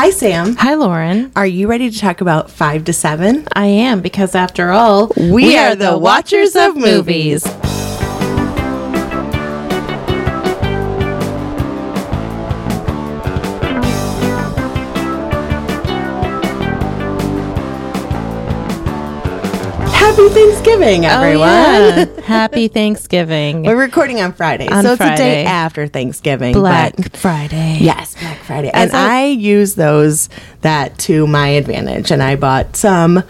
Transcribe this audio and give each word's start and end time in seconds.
Hi, 0.00 0.10
Sam. 0.10 0.54
Hi, 0.54 0.74
Lauren. 0.74 1.32
Are 1.34 1.44
you 1.44 1.66
ready 1.66 1.90
to 1.90 1.98
talk 1.98 2.20
about 2.20 2.52
five 2.52 2.84
to 2.84 2.92
seven? 2.92 3.48
I 3.56 3.66
am 3.66 4.00
because 4.00 4.36
after 4.36 4.70
all, 4.70 5.10
We 5.16 5.58
are 5.58 5.74
the 5.74 5.98
watchers 5.98 6.54
of 6.54 6.76
movies. 6.76 7.44
Happy 20.18 20.30
Thanksgiving, 20.34 21.04
everyone. 21.06 21.48
Oh, 21.48 21.96
yeah. 21.96 22.20
Happy 22.24 22.66
Thanksgiving. 22.66 23.62
We're 23.62 23.76
recording 23.78 24.20
on 24.20 24.32
Friday, 24.32 24.66
On 24.66 24.82
so 24.82 24.94
it's 24.94 25.00
a 25.00 25.16
day 25.16 25.44
after 25.44 25.86
Thanksgiving. 25.86 26.54
Black 26.54 27.14
Friday. 27.14 27.78
Yes, 27.80 28.16
Black 28.16 28.38
Friday. 28.38 28.70
And 28.70 28.90
As 28.90 28.94
a- 28.94 28.96
I 28.96 29.26
use 29.26 29.76
those 29.76 30.28
that 30.62 30.98
to 31.00 31.28
my 31.28 31.46
advantage. 31.50 32.10
And 32.10 32.20
I 32.20 32.34
bought 32.34 32.74
some 32.74 33.22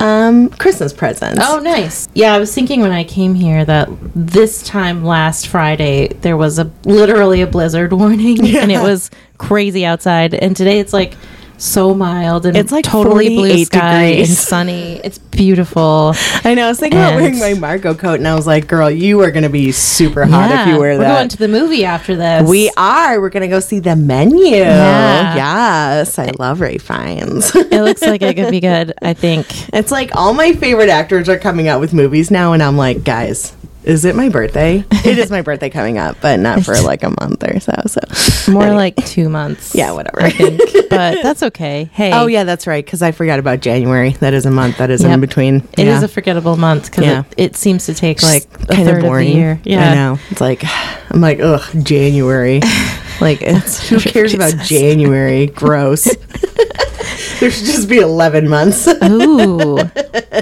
um, 0.00 0.50
Christmas 0.50 0.92
presents. 0.92 1.40
Oh, 1.42 1.60
nice. 1.60 2.10
Yeah, 2.12 2.34
I 2.34 2.38
was 2.38 2.54
thinking 2.54 2.82
when 2.82 2.92
I 2.92 3.04
came 3.04 3.34
here 3.34 3.64
that 3.64 3.88
this 4.14 4.62
time 4.64 5.02
last 5.02 5.48
Friday 5.48 6.08
there 6.08 6.36
was 6.36 6.58
a 6.58 6.70
literally 6.84 7.40
a 7.40 7.46
blizzard 7.46 7.94
warning 7.94 8.46
and 8.56 8.70
it 8.70 8.82
was 8.82 9.10
crazy 9.38 9.86
outside. 9.86 10.34
And 10.34 10.54
today 10.54 10.78
it's 10.78 10.92
like 10.92 11.14
so 11.56 11.94
mild 11.94 12.46
and 12.46 12.56
It's 12.56 12.72
like 12.72 12.84
totally 12.84 13.28
blue 13.28 13.48
48 13.48 13.64
sky 13.66 14.02
and 14.04 14.28
sunny. 14.50 15.00
It's 15.04 15.18
beautiful. 15.18 16.12
I 16.44 16.54
know. 16.54 16.66
I 16.66 16.68
was 16.68 16.80
thinking 16.80 16.98
about 16.98 17.14
wearing 17.16 17.38
my 17.38 17.54
Marco 17.54 17.94
coat, 17.94 18.14
and 18.14 18.26
I 18.28 18.34
was 18.34 18.46
like, 18.46 18.66
"Girl, 18.66 18.90
you 18.90 19.20
are 19.20 19.30
going 19.30 19.42
to 19.44 19.48
be 19.48 19.72
super 19.72 20.24
hot 20.26 20.50
if 20.50 20.68
you 20.74 20.78
wear 20.80 20.98
that." 20.98 21.08
We're 21.08 21.14
going 21.16 21.28
to 21.28 21.36
the 21.36 21.48
movie 21.48 21.84
after 21.84 22.16
this. 22.16 22.48
we 22.48 22.70
are. 22.76 23.20
We're 23.20 23.30
going 23.30 23.42
to 23.42 23.48
go 23.48 23.60
see 23.60 23.78
the 23.80 23.96
menu. 23.96 24.44
Yeah. 24.56 25.34
Yes, 25.34 26.18
I 26.18 26.30
love 26.38 26.60
Ralph 26.60 26.82
Fiennes. 26.82 27.54
it 27.54 27.82
looks 27.82 28.02
like 28.02 28.22
it 28.22 28.34
could 28.36 28.50
be 28.50 28.60
good, 28.72 28.92
I 29.02 29.14
think. 29.14 29.46
it's 29.72 29.90
like 29.90 30.14
all 30.16 30.34
my 30.34 30.52
favorite 30.54 30.88
actors 30.88 31.28
are 31.28 31.38
coming 31.38 31.68
out 31.68 31.80
with 31.80 31.92
movies 31.94 32.30
now, 32.30 32.52
and 32.52 32.62
I'm 32.62 32.76
like, 32.76 33.04
guys. 33.04 33.54
Is 33.84 34.04
it 34.06 34.16
my 34.16 34.30
birthday? 34.30 34.84
it 34.90 35.18
is 35.18 35.30
my 35.30 35.42
birthday 35.42 35.68
coming 35.68 35.98
up, 35.98 36.16
but 36.20 36.40
not 36.40 36.64
for 36.64 36.74
like 36.80 37.02
a 37.02 37.10
month 37.20 37.44
or 37.44 37.60
so. 37.60 37.72
So 37.86 38.52
More 38.52 38.72
like 38.72 38.96
two 39.04 39.28
months. 39.28 39.74
Yeah, 39.74 39.92
whatever. 39.92 40.22
I 40.22 40.30
think. 40.30 40.60
But 40.94 41.22
that's 41.24 41.42
okay. 41.42 41.90
Hey. 41.92 42.12
Oh 42.12 42.26
yeah, 42.26 42.44
that's 42.44 42.68
right. 42.68 42.84
Because 42.84 43.02
I 43.02 43.10
forgot 43.10 43.40
about 43.40 43.58
January. 43.60 44.10
That 44.10 44.32
is 44.32 44.46
a 44.46 44.50
month. 44.50 44.78
That 44.78 44.90
is 44.90 45.02
in 45.02 45.20
between. 45.20 45.56
It 45.76 45.88
is 45.88 46.00
yeah. 46.00 46.04
a 46.04 46.08
forgettable 46.08 46.56
month 46.56 46.88
because 46.88 47.04
Yeah. 47.04 47.24
it, 47.36 47.54
it 47.54 47.56
seems 47.56 47.86
to 47.86 47.94
take 47.94 48.22
like 48.22 48.44
a 48.44 48.66
kind 48.66 48.86
third 48.86 48.98
of 48.98 49.02
boring. 49.02 49.26
of 49.28 49.32
the 49.34 49.38
year. 49.40 49.60
Yeah. 49.64 49.90
I 49.90 49.94
know. 49.94 50.18
It's 50.30 50.40
like 50.40 50.62
I'm 51.10 51.20
like, 51.20 51.40
ugh, 51.40 51.62
January. 51.84 52.60
like, 53.20 53.42
it's, 53.42 53.88
who 53.88 53.98
cares 54.00 54.34
about 54.38 54.56
January? 54.58 55.46
Gross. 55.46 56.04
there 57.40 57.50
should 57.50 57.66
just 57.66 57.88
be 57.88 57.98
11 57.98 58.48
months, 58.48 58.86
Ooh, 58.86 59.78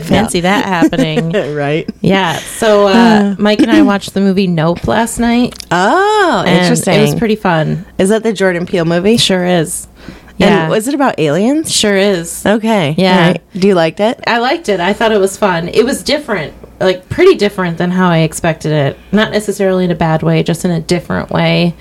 fancy 0.02 0.40
that 0.40 0.64
happening. 0.64 1.32
right? 1.54 1.88
Yeah. 2.00 2.36
So 2.38 2.86
uh, 2.88 3.34
Mike 3.38 3.60
and 3.60 3.70
I 3.70 3.82
watched 3.82 4.14
the 4.14 4.20
movie 4.20 4.46
Nope 4.46 4.86
last 4.86 5.18
night. 5.18 5.56
Oh, 5.70 6.44
and 6.46 6.58
interesting. 6.58 6.94
It 6.94 7.02
was 7.02 7.14
pretty 7.14 7.36
fun. 7.36 7.84
is 7.98 8.08
that 8.10 8.22
the 8.22 8.32
Jordan 8.32 8.66
Peele 8.66 8.84
movie? 8.84 9.16
Sure 9.16 9.44
is. 9.44 9.88
Yeah. 10.38 10.46
Yeah. 10.46 10.68
was 10.68 10.88
it 10.88 10.94
about 10.94 11.18
aliens? 11.18 11.70
sure 11.70 11.96
is. 11.96 12.44
Okay. 12.44 12.94
Yeah. 12.96 13.28
right. 13.32 13.42
Do 13.52 13.68
you 13.68 13.74
liked 13.74 14.00
it? 14.00 14.18
I 14.26 14.38
liked 14.38 14.68
it. 14.68 14.80
I 14.80 14.92
thought 14.92 15.12
it 15.12 15.20
was 15.20 15.36
fun. 15.36 15.68
It 15.68 15.84
was 15.84 16.02
different, 16.02 16.54
like 16.80 17.08
pretty 17.08 17.36
different 17.36 17.78
than 17.78 17.90
how 17.90 18.08
I 18.08 18.18
expected 18.18 18.72
it. 18.72 18.98
Not 19.12 19.30
necessarily 19.30 19.84
in 19.84 19.90
a 19.90 19.94
bad 19.94 20.22
way, 20.22 20.42
just 20.42 20.64
in 20.64 20.70
a 20.70 20.80
different 20.80 21.30
way. 21.30 21.74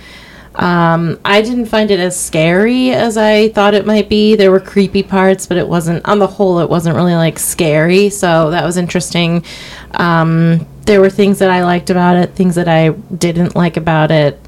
Um, 0.53 1.17
I 1.23 1.41
didn't 1.41 1.67
find 1.67 1.91
it 1.91 1.99
as 1.99 2.19
scary 2.19 2.91
as 2.91 3.17
I 3.17 3.49
thought 3.49 3.73
it 3.73 3.85
might 3.85 4.09
be. 4.09 4.35
There 4.35 4.51
were 4.51 4.59
creepy 4.59 5.01
parts, 5.01 5.47
but 5.47 5.57
it 5.57 5.67
wasn't, 5.67 6.05
on 6.05 6.19
the 6.19 6.27
whole, 6.27 6.59
it 6.59 6.69
wasn't 6.69 6.95
really 6.95 7.15
like 7.15 7.39
scary. 7.39 8.09
So 8.09 8.51
that 8.51 8.65
was 8.65 8.75
interesting. 8.75 9.45
Um, 9.93 10.67
there 10.85 10.99
were 10.99 11.09
things 11.09 11.39
that 11.39 11.49
I 11.49 11.63
liked 11.63 11.89
about 11.89 12.17
it, 12.17 12.31
things 12.35 12.55
that 12.55 12.67
I 12.67 12.89
didn't 12.89 13.55
like 13.55 13.77
about 13.77 14.11
it. 14.11 14.39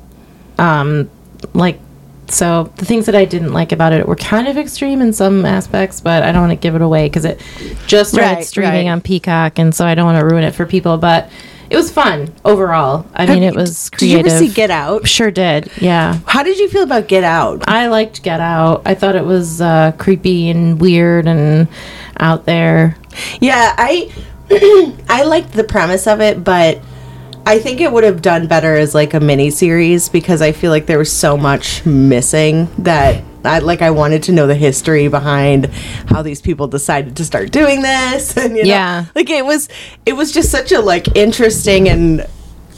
Um, 0.57 1.09
like, 1.53 1.79
so 2.27 2.72
the 2.77 2.85
things 2.85 3.06
that 3.06 3.16
I 3.16 3.25
didn't 3.25 3.53
like 3.53 3.72
about 3.72 3.94
it 3.94 4.07
were 4.07 4.16
kind 4.16 4.47
of 4.47 4.57
extreme 4.57 5.01
in 5.01 5.13
some 5.13 5.45
aspects, 5.45 6.01
but 6.01 6.23
I 6.23 6.31
don't 6.31 6.41
want 6.41 6.51
to 6.51 6.61
give 6.61 6.75
it 6.75 6.81
away 6.81 7.07
because 7.07 7.25
it 7.25 7.41
just 7.85 8.11
started 8.11 8.35
Right, 8.35 8.45
streaming 8.45 8.88
right. 8.88 8.91
on 8.94 9.01
Peacock, 9.01 9.59
and 9.59 9.73
so 9.73 9.85
I 9.85 9.94
don't 9.94 10.06
want 10.06 10.19
to 10.19 10.25
ruin 10.25 10.44
it 10.44 10.56
for 10.56 10.66
people. 10.66 10.97
But 10.97 11.29
it 11.73 11.78
was 11.78 11.91
fun 11.91 12.31
overall. 12.45 13.07
I 13.16 13.25
mean, 13.25 13.41
it 13.41 13.56
was 13.56 13.89
Did 13.89 14.09
you 14.09 14.19
ever 14.19 14.29
see 14.29 14.47
Get 14.47 14.69
Out? 14.69 15.07
Sure 15.07 15.31
did. 15.31 15.72
Yeah. 15.81 16.19
How 16.28 16.44
did 16.44 16.59
you 16.59 16.69
feel 16.69 16.84
about 16.84 17.07
Get 17.07 17.23
Out? 17.23 17.67
I 17.67 17.88
liked 17.88 18.22
Get 18.22 18.39
Out. 18.39 18.84
I 18.85 18.94
thought 18.94 19.16
it 19.16 19.25
was 19.25 19.59
uh, 19.59 19.94
creepy 19.97 20.51
and 20.51 20.79
weird 20.79 21.28
and 21.28 21.67
out 22.19 22.45
there. 22.45 22.95
Yeah, 23.41 23.73
I 23.75 24.13
I 25.09 25.23
liked 25.23 25.53
the 25.53 25.63
premise 25.63 26.06
of 26.06 26.22
it, 26.22 26.44
but 26.44 26.79
I 27.47 27.57
think 27.57 27.81
it 27.81 27.91
would 27.91 28.03
have 28.03 28.22
done 28.22 28.45
better 28.45 28.75
as 28.75 28.94
like 28.94 29.16
a 29.16 29.19
mini 29.19 29.50
series 29.50 30.09
because 30.09 30.44
I 30.44 30.51
feel 30.51 30.69
like 30.69 30.85
there 30.85 31.00
was 31.00 31.12
so 31.12 31.38
much 31.38 31.83
missing 31.88 32.69
that 32.78 33.23
I 33.45 33.59
like 33.59 33.81
I 33.81 33.91
wanted 33.91 34.23
to 34.23 34.31
know 34.31 34.47
the 34.47 34.55
history 34.55 35.07
behind 35.07 35.67
how 36.07 36.21
these 36.21 36.41
people 36.41 36.67
decided 36.67 37.15
to 37.17 37.25
start 37.25 37.51
doing 37.51 37.81
this 37.81 38.35
and 38.41 38.55
you 38.55 38.63
know, 38.63 38.69
Yeah. 38.69 39.05
like 39.15 39.29
it 39.29 39.45
was 39.45 39.69
it 40.05 40.13
was 40.13 40.31
just 40.31 40.49
such 40.51 40.71
a 40.71 40.79
like 40.79 41.15
interesting 41.15 41.89
and 41.89 42.25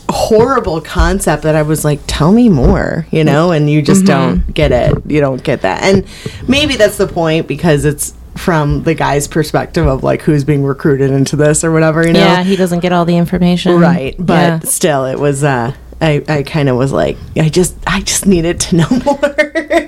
horrible 0.09 0.81
concept 0.81 1.43
that 1.43 1.55
I 1.55 1.63
was 1.63 1.83
like, 1.83 1.99
tell 2.07 2.31
me 2.31 2.47
more, 2.47 3.07
you 3.11 3.23
know, 3.23 3.51
and 3.51 3.69
you 3.69 3.81
just 3.81 4.05
don't 4.05 4.53
get 4.53 4.71
it. 4.71 4.93
You 5.07 5.19
don't 5.19 5.43
get 5.43 5.61
that. 5.61 5.83
And 5.83 6.05
maybe 6.47 6.75
that's 6.75 6.97
the 6.97 7.07
point 7.07 7.47
because 7.47 7.85
it's 7.85 8.13
from 8.35 8.83
the 8.83 8.93
guy's 8.93 9.27
perspective 9.27 9.87
of 9.87 10.03
like 10.03 10.21
who's 10.21 10.43
being 10.43 10.63
recruited 10.63 11.09
into 11.09 11.35
this 11.35 11.63
or 11.63 11.71
whatever, 11.71 12.05
you 12.05 12.13
know. 12.13 12.19
Yeah, 12.19 12.43
he 12.43 12.55
doesn't 12.55 12.81
get 12.81 12.91
all 12.91 13.05
the 13.05 13.17
information. 13.17 13.79
Right. 13.79 14.15
But 14.19 14.33
Yeah. 14.33 14.59
still 14.59 15.05
it 15.05 15.19
was 15.19 15.43
uh 15.43 15.73
I, 16.01 16.23
I 16.27 16.43
kind 16.43 16.67
of 16.69 16.75
was 16.75 16.91
like, 16.91 17.17
I 17.37 17.47
just, 17.47 17.73
I 17.87 18.01
just 18.01 18.25
needed 18.27 18.59
to 18.59 18.75
know 18.75 18.89
more. 19.05 19.35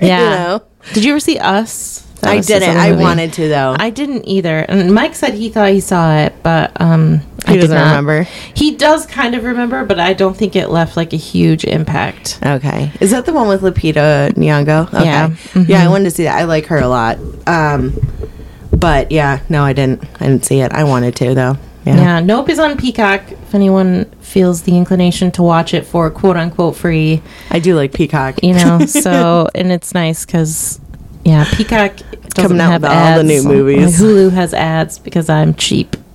you 0.00 0.08
know, 0.08 0.62
Did 0.94 1.04
you 1.04 1.10
ever 1.12 1.20
see 1.20 1.38
Us? 1.38 2.04
That 2.20 2.30
I 2.30 2.40
didn't. 2.40 2.76
I 2.76 2.90
movie. 2.90 3.02
wanted 3.04 3.32
to 3.34 3.48
though. 3.48 3.76
I 3.78 3.90
didn't 3.90 4.26
either. 4.26 4.58
And 4.68 4.92
Mike 4.92 5.14
said 5.14 5.34
he 5.34 5.50
thought 5.50 5.68
he 5.70 5.78
saw 5.78 6.16
it, 6.16 6.34
but 6.42 6.72
um, 6.80 7.20
I 7.46 7.52
He 7.52 7.56
did 7.58 7.60
doesn't 7.62 7.76
not. 7.76 7.86
remember? 7.90 8.22
He 8.54 8.74
does 8.74 9.06
kind 9.06 9.36
of 9.36 9.44
remember, 9.44 9.84
but 9.84 10.00
I 10.00 10.14
don't 10.14 10.36
think 10.36 10.56
it 10.56 10.68
left 10.68 10.96
like 10.96 11.12
a 11.12 11.16
huge 11.16 11.64
impact. 11.64 12.40
Okay. 12.44 12.90
Is 13.00 13.12
that 13.12 13.24
the 13.24 13.32
one 13.32 13.46
with 13.46 13.60
Lupita 13.62 14.32
Nyong'o? 14.34 14.88
Okay. 14.92 15.04
Yeah. 15.04 15.36
Yeah, 15.68 15.84
I 15.84 15.88
wanted 15.88 16.06
to 16.06 16.10
see 16.10 16.24
that. 16.24 16.36
I 16.36 16.42
like 16.44 16.66
her 16.66 16.78
a 16.78 16.88
lot. 16.88 17.18
Um, 17.46 17.94
but 18.72 19.12
yeah, 19.12 19.38
no, 19.48 19.62
I 19.62 19.72
didn't. 19.72 20.02
I 20.20 20.26
didn't 20.26 20.44
see 20.44 20.58
it. 20.60 20.72
I 20.72 20.82
wanted 20.82 21.14
to 21.16 21.34
though. 21.36 21.56
Yeah. 21.84 21.96
Yeah, 21.96 22.20
Nope 22.20 22.48
is 22.50 22.58
on 22.58 22.76
Peacock. 22.76 23.22
If 23.30 23.54
anyone 23.54 24.04
feels 24.20 24.62
the 24.62 24.76
inclination 24.76 25.30
to 25.32 25.42
watch 25.42 25.72
it 25.72 25.86
for 25.86 26.10
quote 26.10 26.36
unquote 26.36 26.76
free, 26.76 27.22
I 27.50 27.58
do 27.60 27.74
like 27.76 27.92
Peacock. 27.94 28.42
you 28.42 28.54
know. 28.54 28.80
so 28.86 29.48
and 29.54 29.72
it's 29.72 29.94
nice 29.94 30.26
because 30.26 30.80
yeah, 31.24 31.46
Peacock 31.54 31.96
doesn't 32.34 32.34
Coming 32.34 32.60
out 32.60 32.70
have 32.72 32.82
with 32.82 32.90
ads. 32.90 33.18
all 33.18 33.24
the 33.24 33.28
new 33.28 33.42
movies. 33.42 34.00
Like, 34.00 34.10
Hulu 34.10 34.30
has 34.32 34.52
ads 34.54 34.98
because 34.98 35.28
I'm 35.28 35.54
cheap. 35.54 35.96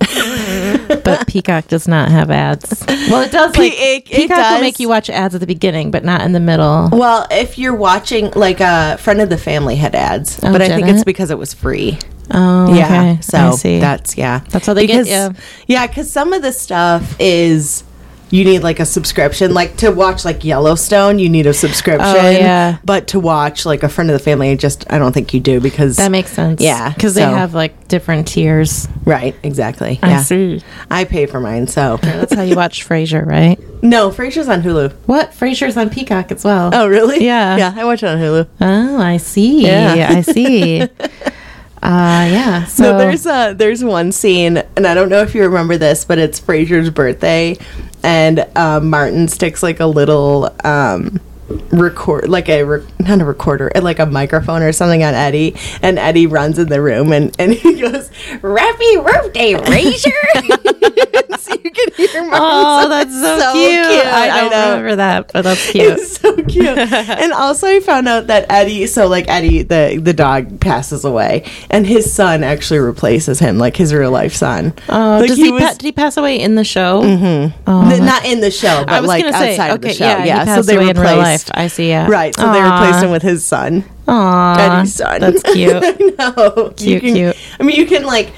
but 1.04 1.26
Peacock 1.26 1.66
does 1.68 1.86
not 1.88 2.10
have 2.10 2.30
ads. 2.30 2.84
Well, 2.88 3.22
it 3.22 3.30
does. 3.32 3.56
Like, 3.56 3.72
Pe- 3.72 3.76
it- 3.78 4.02
it 4.02 4.16
Peacock 4.16 4.36
does. 4.38 4.54
will 4.54 4.60
make 4.60 4.78
you 4.80 4.88
watch 4.88 5.10
ads 5.10 5.34
at 5.34 5.40
the 5.40 5.46
beginning, 5.46 5.90
but 5.90 6.04
not 6.04 6.20
in 6.22 6.32
the 6.32 6.40
middle. 6.40 6.88
Well, 6.92 7.26
if 7.30 7.58
you're 7.58 7.74
watching, 7.74 8.30
like 8.34 8.60
a 8.60 8.96
friend 8.98 9.20
of 9.20 9.28
the 9.28 9.38
family 9.38 9.76
had 9.76 9.94
ads, 9.94 10.38
Oh, 10.42 10.52
but 10.52 10.62
I 10.62 10.68
think 10.68 10.88
it's 10.88 11.04
because 11.04 11.30
it 11.30 11.38
was 11.38 11.52
free. 11.54 11.98
Oh, 12.30 12.74
Yeah, 12.74 12.86
okay. 12.86 13.18
so 13.20 13.56
that's 13.80 14.16
yeah. 14.16 14.40
That's 14.50 14.66
how 14.66 14.74
they 14.74 14.86
get 14.86 15.04
Because- 15.04 15.08
ya. 15.36 15.40
Yeah, 15.66 15.86
because 15.86 16.10
some 16.10 16.32
of 16.32 16.42
the 16.42 16.52
stuff 16.52 17.16
is 17.18 17.84
you 18.30 18.44
need 18.44 18.60
like 18.64 18.80
a 18.80 18.86
subscription. 18.86 19.54
Like 19.54 19.76
to 19.76 19.90
watch 19.92 20.24
like 20.24 20.44
Yellowstone, 20.44 21.18
you 21.20 21.28
need 21.28 21.46
a 21.46 21.54
subscription. 21.54 22.16
Oh, 22.16 22.30
yeah. 22.30 22.78
But 22.84 23.06
to 23.08 23.20
watch 23.20 23.64
like 23.64 23.82
a 23.84 23.88
friend 23.88 24.10
of 24.10 24.14
the 24.18 24.24
family, 24.24 24.50
I 24.50 24.56
just 24.56 24.90
I 24.90 24.98
don't 24.98 25.12
think 25.12 25.32
you 25.34 25.38
do 25.40 25.60
because 25.60 25.98
that 25.98 26.10
makes 26.10 26.32
sense. 26.32 26.60
Yeah, 26.60 26.92
because 26.92 27.14
they 27.14 27.22
have 27.22 27.54
like 27.54 27.86
different 27.88 28.26
tiers. 28.26 28.88
right 29.04 29.36
exactly. 29.44 30.00
I 30.02 30.08
yeah, 30.10 30.22
see. 30.22 30.62
I 30.90 31.04
pay 31.04 31.26
for 31.26 31.38
mine. 31.38 31.68
So 31.68 31.98
That's 32.02 32.34
how 32.34 32.42
you 32.42 32.56
watch 32.56 32.88
Frasier, 32.88 33.24
right? 33.24 33.58
no, 33.82 34.10
Frasier's 34.10 34.48
on 34.48 34.62
Hulu. 34.62 34.92
What? 35.06 35.30
Frasier's 35.30 35.76
on 35.76 35.90
Peacock 35.90 36.32
as 36.32 36.42
well. 36.42 36.70
Oh 36.72 36.88
really? 36.88 37.24
Yeah. 37.24 37.56
yeah. 37.56 37.74
I 37.76 37.84
watch 37.84 38.02
it 38.02 38.06
on 38.08 38.18
Hulu. 38.18 38.48
Oh, 38.60 38.98
I 39.00 39.18
see. 39.18 39.62
Yeah. 39.64 40.08
I 40.10 40.22
see. 40.22 40.88
uh, 41.84 42.26
yeah. 42.30 42.64
So 42.64 42.92
No, 42.92 42.98
there's 42.98 43.26
a 43.26 43.54
there's 43.54 43.84
one 43.84 44.10
scene, 44.10 44.56
and 44.74 44.86
I 44.86 44.94
don't 44.94 45.10
know 45.10 45.20
if 45.20 45.34
you 45.34 45.42
remember 45.42 45.76
this, 45.76 46.04
but 46.04 46.18
it's 46.18 46.40
Frasier's 46.40 46.88
birthday, 46.88 47.58
and 48.02 48.46
uh, 48.56 48.80
Martin 48.80 49.28
sticks 49.28 49.62
like 49.62 49.80
a 49.80 49.86
little 49.86 50.54
um, 50.64 51.20
record, 51.72 52.28
like 52.30 52.48
a 52.48 52.62
re- 52.64 52.86
not 53.00 53.20
a 53.20 53.24
recorder, 53.26 53.70
uh, 53.76 53.82
like 53.82 53.98
a 53.98 54.06
microphone 54.06 54.62
or 54.62 54.72
something 54.72 55.04
on 55.04 55.12
Eddie, 55.12 55.56
and 55.82 55.98
Eddie 55.98 56.26
runs 56.26 56.58
in 56.58 56.68
the 56.68 56.80
room 56.80 57.12
and 57.12 57.36
and 57.38 57.52
he 57.52 57.78
goes, 57.78 58.08
"Happy 58.08 58.96
birthday, 58.96 59.52
Frasier!" 59.52 61.30
so 61.44 61.54
you 61.64 61.70
can 61.70 61.92
hear 61.94 62.22
Martin. 62.24 62.40
Oh, 62.42 62.88
that's 62.88 63.12
so, 63.12 63.52
cute. 63.52 64.06
I 64.06 64.48
don't 64.48 64.50
remember 64.50 64.96
that, 64.96 65.32
but 65.32 65.42
that's 65.42 65.70
cute. 65.70 65.92
It's 65.92 66.16
so 66.20 66.34
cute. 66.44 66.66
and 66.78 67.32
also, 67.32 67.66
I 67.66 67.80
found 67.80 68.08
out 68.08 68.26
that 68.28 68.46
Eddie, 68.50 68.86
so 68.86 69.06
like 69.06 69.28
Eddie, 69.28 69.62
the 69.62 70.00
the 70.02 70.12
dog 70.12 70.60
passes 70.60 71.04
away, 71.04 71.50
and 71.70 71.86
his 71.86 72.12
son 72.12 72.42
actually 72.42 72.80
replaces 72.80 73.38
him, 73.38 73.58
like 73.58 73.76
his 73.76 73.92
real 73.92 74.10
life 74.10 74.34
son. 74.34 74.72
Oh, 74.88 75.18
like 75.20 75.28
does 75.28 75.38
he, 75.38 75.50
pa- 75.50 75.72
did 75.72 75.82
he 75.82 75.92
pass 75.92 76.16
away 76.16 76.40
in 76.40 76.54
the 76.54 76.64
show? 76.64 77.02
Mm-hmm. 77.02 77.62
Oh, 77.66 77.90
N- 77.90 78.04
not 78.04 78.24
in 78.24 78.40
the 78.40 78.50
show, 78.50 78.84
but 78.86 79.04
like 79.04 79.24
say, 79.24 79.52
outside 79.52 79.74
of 79.74 79.80
the 79.80 79.92
show. 79.92 80.04
yeah, 80.04 80.24
Yeah, 80.24 80.44
he 80.44 80.62
so 80.62 80.62
they 80.62 80.76
away 80.76 80.90
in 80.90 80.96
replaced 80.96 81.10
real 81.14 81.22
life. 81.22 81.50
I 81.54 81.66
see, 81.68 81.88
yeah. 81.88 82.08
Right, 82.08 82.34
so 82.34 82.52
they 82.52 82.62
replaced 82.62 83.02
him 83.04 83.10
with 83.10 83.22
his 83.22 83.44
son, 83.44 83.84
Aw, 84.06 84.78
Eddie's 84.78 84.94
son. 84.94 85.20
That's 85.20 85.42
cute. 85.42 85.82
I 85.82 85.90
know. 86.18 86.72
Cute, 86.76 87.02
can, 87.02 87.14
cute. 87.14 87.36
I 87.58 87.62
mean, 87.62 87.76
you 87.76 87.86
can 87.86 88.04
like. 88.04 88.32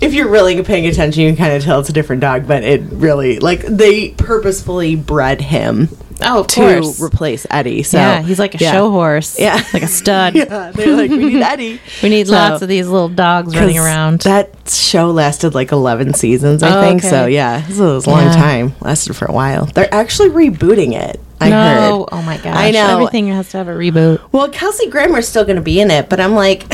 If 0.00 0.12
you're 0.14 0.28
really 0.28 0.62
paying 0.62 0.86
attention, 0.86 1.22
you 1.22 1.28
can 1.30 1.36
kind 1.36 1.54
of 1.54 1.62
tell 1.62 1.80
it's 1.80 1.88
a 1.88 1.92
different 1.92 2.20
dog, 2.20 2.46
but 2.46 2.62
it 2.64 2.82
really 2.92 3.38
like 3.38 3.60
they 3.62 4.10
purposefully 4.10 4.96
bred 4.96 5.40
him 5.40 5.88
Oh, 6.22 6.44
to 6.44 6.54
course. 6.80 7.02
replace 7.02 7.44
Eddie. 7.50 7.82
So 7.82 7.98
yeah, 7.98 8.22
he's 8.22 8.38
like 8.38 8.54
a 8.54 8.58
yeah. 8.58 8.72
show 8.72 8.90
horse. 8.90 9.38
Yeah. 9.38 9.62
like 9.72 9.82
a 9.82 9.88
stud. 9.88 10.34
Yeah, 10.36 10.70
they're 10.72 10.96
like, 10.96 11.10
we 11.10 11.16
need 11.18 11.42
Eddie. 11.42 11.80
We 12.02 12.08
need 12.08 12.28
So- 12.28 12.34
lots 12.34 12.62
of 12.62 12.68
these 12.68 12.86
little 12.88 13.08
dogs 13.08 13.54
running 13.56 13.78
around. 13.78 14.20
That 14.20 14.50
show 14.68 15.10
lasted 15.10 15.54
like 15.54 15.72
11 15.72 16.14
seasons, 16.14 16.62
I 16.62 16.78
Oh, 16.78 16.80
think. 16.82 17.00
okay. 17.00 17.10
So, 17.10 17.26
yeah, 17.26 17.60
this 17.66 17.78
was 17.78 18.06
a 18.06 18.10
long 18.10 18.26
Yeah. 18.26 18.32
time. 18.36 18.74
Lasted 18.80 19.14
for 19.16 19.24
a 19.26 19.32
while. 19.32 19.66
They're 19.66 19.92
actually 19.92 20.28
rebooting 20.30 20.92
it. 20.92 21.20
I 21.40 21.50
no, 21.50 21.56
heard. 22.04 22.08
oh 22.12 22.22
my 22.22 22.36
gosh! 22.38 22.54
I 22.56 22.70
know. 22.70 22.86
everything 23.00 23.26
has 23.28 23.50
to 23.50 23.58
have 23.58 23.66
a 23.68 23.72
reboot. 23.74 24.20
Well, 24.30 24.48
Kelsey 24.48 24.88
Grammer's 24.88 25.28
still 25.28 25.44
going 25.44 25.56
to 25.56 25.62
be 25.62 25.80
in 25.80 25.90
it, 25.90 26.08
but 26.08 26.20
I'm 26.20 26.34
like, 26.34 26.64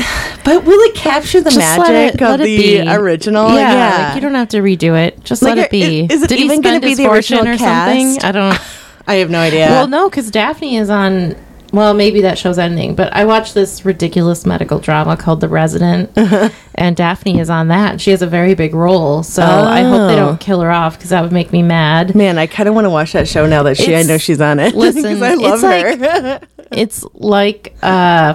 but 0.43 0.63
will 0.65 0.79
it 0.81 0.95
capture 0.95 1.41
the 1.41 1.49
Just 1.51 1.57
magic 1.77 2.15
it- 2.15 2.21
of 2.21 2.39
the 2.39 2.45
be. 2.45 2.81
original? 2.87 3.53
yeah, 3.55 4.05
like 4.07 4.15
you 4.15 4.21
don't 4.21 4.35
have 4.35 4.49
to 4.49 4.57
redo 4.61 4.97
it. 4.97 5.23
Just 5.23 5.41
Like, 5.41 5.55
let 5.57 5.65
it 5.65 5.71
be. 5.71 6.01
is- 6.05 6.11
is 6.11 6.23
it 6.23 6.29
Did 6.29 6.39
even 6.39 6.61
gonna 6.61 6.79
be 6.79 6.89
his 6.89 6.97
the 6.97 7.05
fortune 7.05 7.37
original 7.39 7.55
or 7.55 7.57
something? 7.57 8.13
cast? 8.15 8.25
I 8.25 8.31
don't. 8.31 8.59
I 9.07 9.15
have 9.15 9.29
no 9.29 9.39
idea. 9.39 9.67
Well, 9.69 9.87
no, 9.87 10.09
because 10.09 10.29
Daphne 10.31 10.77
is 10.77 10.89
on. 10.89 11.35
Well, 11.73 11.93
maybe 11.93 12.19
that 12.23 12.37
show's 12.37 12.59
ending, 12.59 12.95
but 12.95 13.13
I 13.13 13.23
watched 13.23 13.53
this 13.53 13.85
ridiculous 13.85 14.45
medical 14.45 14.79
drama 14.79 15.15
called 15.15 15.39
The 15.39 15.47
Resident, 15.47 16.11
and 16.75 16.95
Daphne 16.97 17.39
is 17.39 17.49
on 17.49 17.69
that. 17.69 18.01
She 18.01 18.11
has 18.11 18.21
a 18.21 18.27
very 18.27 18.55
big 18.55 18.75
role, 18.75 19.23
so 19.23 19.41
I 19.41 19.81
hope 19.83 20.09
they 20.09 20.15
Oh. 20.21 20.25
don't 20.25 20.39
kill 20.41 20.59
her 20.59 20.69
off 20.69 20.97
because 20.97 21.11
that 21.11 21.21
would 21.23 21.31
make 21.31 21.53
me 21.53 21.63
mad. 21.63 22.13
Man, 22.13 22.37
I 22.37 22.45
kind 22.45 22.67
of 22.67 22.75
want 22.75 22.83
to 22.85 22.89
watch 22.89 23.13
that 23.13 23.25
show 23.29 23.45
now 23.45 23.63
that 23.63 23.77
she. 23.77 23.95
I 23.95 24.03
know 24.03 24.17
she's 24.17 24.41
on 24.41 24.59
it. 24.59 24.75
Listen, 24.75 25.23
I 25.23 25.33
love 25.35 25.63
it's 25.63 26.11
her. 26.11 26.39
It's 26.73 27.05
like 27.13 27.73
uh, 27.81 28.33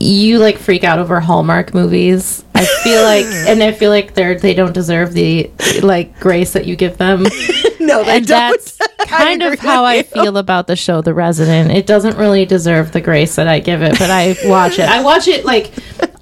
you 0.00 0.38
like 0.38 0.58
freak 0.58 0.84
out 0.84 0.98
over 0.98 1.20
Hallmark 1.20 1.74
movies. 1.74 2.44
I 2.54 2.64
feel 2.82 3.02
like, 3.02 3.24
and 3.48 3.62
I 3.62 3.72
feel 3.72 3.90
like 3.90 4.14
they're 4.14 4.38
they 4.38 4.54
don't 4.54 4.72
deserve 4.74 5.12
the 5.12 5.50
like 5.82 6.18
grace 6.20 6.52
that 6.52 6.66
you 6.66 6.76
give 6.76 6.96
them. 6.98 7.22
no, 7.80 8.04
they 8.04 8.16
and 8.18 8.26
don't. 8.26 8.26
that's 8.26 8.78
kind 9.06 9.42
of 9.42 9.58
how 9.58 9.84
I 9.84 10.02
feel 10.02 10.36
about 10.38 10.66
the 10.66 10.76
show 10.76 11.00
The 11.02 11.14
Resident. 11.14 11.70
It 11.70 11.86
doesn't 11.86 12.16
really 12.16 12.44
deserve 12.46 12.92
the 12.92 13.00
grace 13.00 13.36
that 13.36 13.48
I 13.48 13.60
give 13.60 13.82
it, 13.82 13.98
but 13.98 14.10
I 14.10 14.36
watch 14.44 14.78
it. 14.78 14.88
I 14.88 15.02
watch 15.02 15.28
it 15.28 15.44
like 15.44 15.72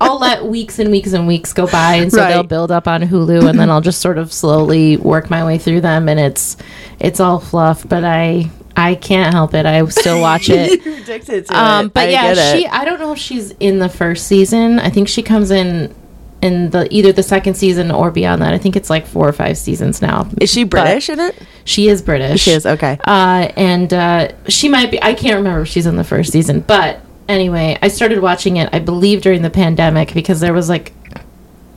I'll 0.01 0.19
let 0.19 0.45
weeks 0.45 0.79
and 0.79 0.91
weeks 0.91 1.13
and 1.13 1.27
weeks 1.27 1.53
go 1.53 1.67
by, 1.67 1.95
and 1.97 2.13
so 2.13 2.19
Right. 2.21 2.29
they'll 2.29 2.43
build 2.43 2.71
up 2.71 2.87
on 2.87 3.03
Hulu, 3.03 3.49
and 3.49 3.59
then 3.59 3.71
I'll 3.71 3.81
just 3.81 4.01
sort 4.01 4.19
of 4.19 4.33
slowly 4.33 4.97
work 4.99 5.31
my 5.31 5.45
way 5.45 5.59
through 5.59 5.81
them, 5.81 6.09
and 6.09 6.21
it's 6.21 6.57
it's 7.01 7.19
all 7.21 7.39
fluff, 7.41 7.87
but 7.89 8.05
I 8.05 8.51
I 8.77 8.95
can't 8.95 9.33
help 9.33 9.55
it. 9.55 9.65
I 9.67 9.85
still 9.87 10.21
watch 10.21 10.51
it. 10.51 10.81
You're 10.85 10.99
addicted 10.99 11.47
to 11.47 11.59
Um, 11.59 11.87
it. 11.87 11.95
but 11.95 12.09
I 12.09 12.11
yeah, 12.11 12.55
she. 12.55 12.67
I 12.67 12.85
don't 12.85 13.01
know 13.01 13.13
if 13.13 13.19
she's 13.19 13.53
in 13.53 13.79
the 13.79 13.89
first 13.89 14.27
season. 14.27 14.79
I 14.79 14.91
think 14.91 15.09
she 15.09 15.23
comes 15.23 15.51
in 15.51 15.95
in 16.43 16.69
the 16.71 16.87
either 16.95 17.13
the 17.13 17.23
second 17.23 17.55
season 17.55 17.91
or 17.91 18.11
beyond 18.11 18.43
that. 18.43 18.53
I 18.53 18.59
think 18.59 18.77
it's 18.77 18.91
like 18.91 19.07
four 19.07 19.27
or 19.27 19.33
five 19.33 19.57
seasons 19.57 20.03
now. 20.03 20.29
is 20.41 20.51
she 20.53 20.65
British 20.65 21.09
in 21.09 21.19
it? 21.19 21.35
She 21.65 21.89
is 21.89 22.03
British. 22.03 22.43
She 22.43 22.51
is 22.51 22.67
okay. 22.67 22.99
Uh, 23.05 23.49
and 23.57 23.93
uh, 23.95 24.29
she 24.49 24.69
might 24.69 24.91
be. 24.91 25.03
I 25.03 25.15
can't 25.15 25.37
remember 25.37 25.63
if 25.63 25.69
she's 25.69 25.87
in 25.87 25.97
the 25.97 26.05
first 26.05 26.33
season, 26.33 26.61
but 26.61 27.01
anyway, 27.29 27.79
I 27.81 27.89
started 27.89 28.21
watching 28.21 28.59
it. 28.59 28.69
I 28.75 28.79
believe 28.81 29.23
during 29.23 29.41
the 29.41 29.51
pandemic 29.51 30.13
because 30.13 30.41
there 30.41 30.53
was 30.53 30.69
like 30.69 30.93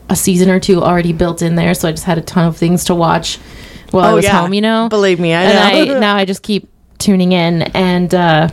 a 0.09 0.15
season 0.17 0.49
or 0.49 0.59
two 0.59 0.83
already 0.83 1.13
built 1.13 1.41
in 1.41 1.55
there, 1.55 1.73
so 1.73 1.87
I 1.87 1.91
just 1.91 2.03
had 2.03 2.17
a 2.17 2.21
ton 2.21 2.45
of 2.47 2.57
things 2.57 2.83
to 2.85 2.95
watch 2.95 3.37
while 3.91 4.05
I 4.05 4.11
Oh, 4.11 4.15
was 4.15 4.25
yeah. 4.25 4.41
home. 4.41 4.53
You 4.53 4.61
know, 4.61 4.89
Believe 4.89 5.19
me, 5.19 5.33
I 5.33 5.43
and 5.43 5.87
know. 5.87 5.95
I 5.95 5.99
now 6.01 6.15
I 6.17 6.25
just 6.25 6.43
keep 6.43 6.67
tuning 6.99 7.31
in, 7.31 7.63
and 7.63 8.13
uh, 8.13 8.49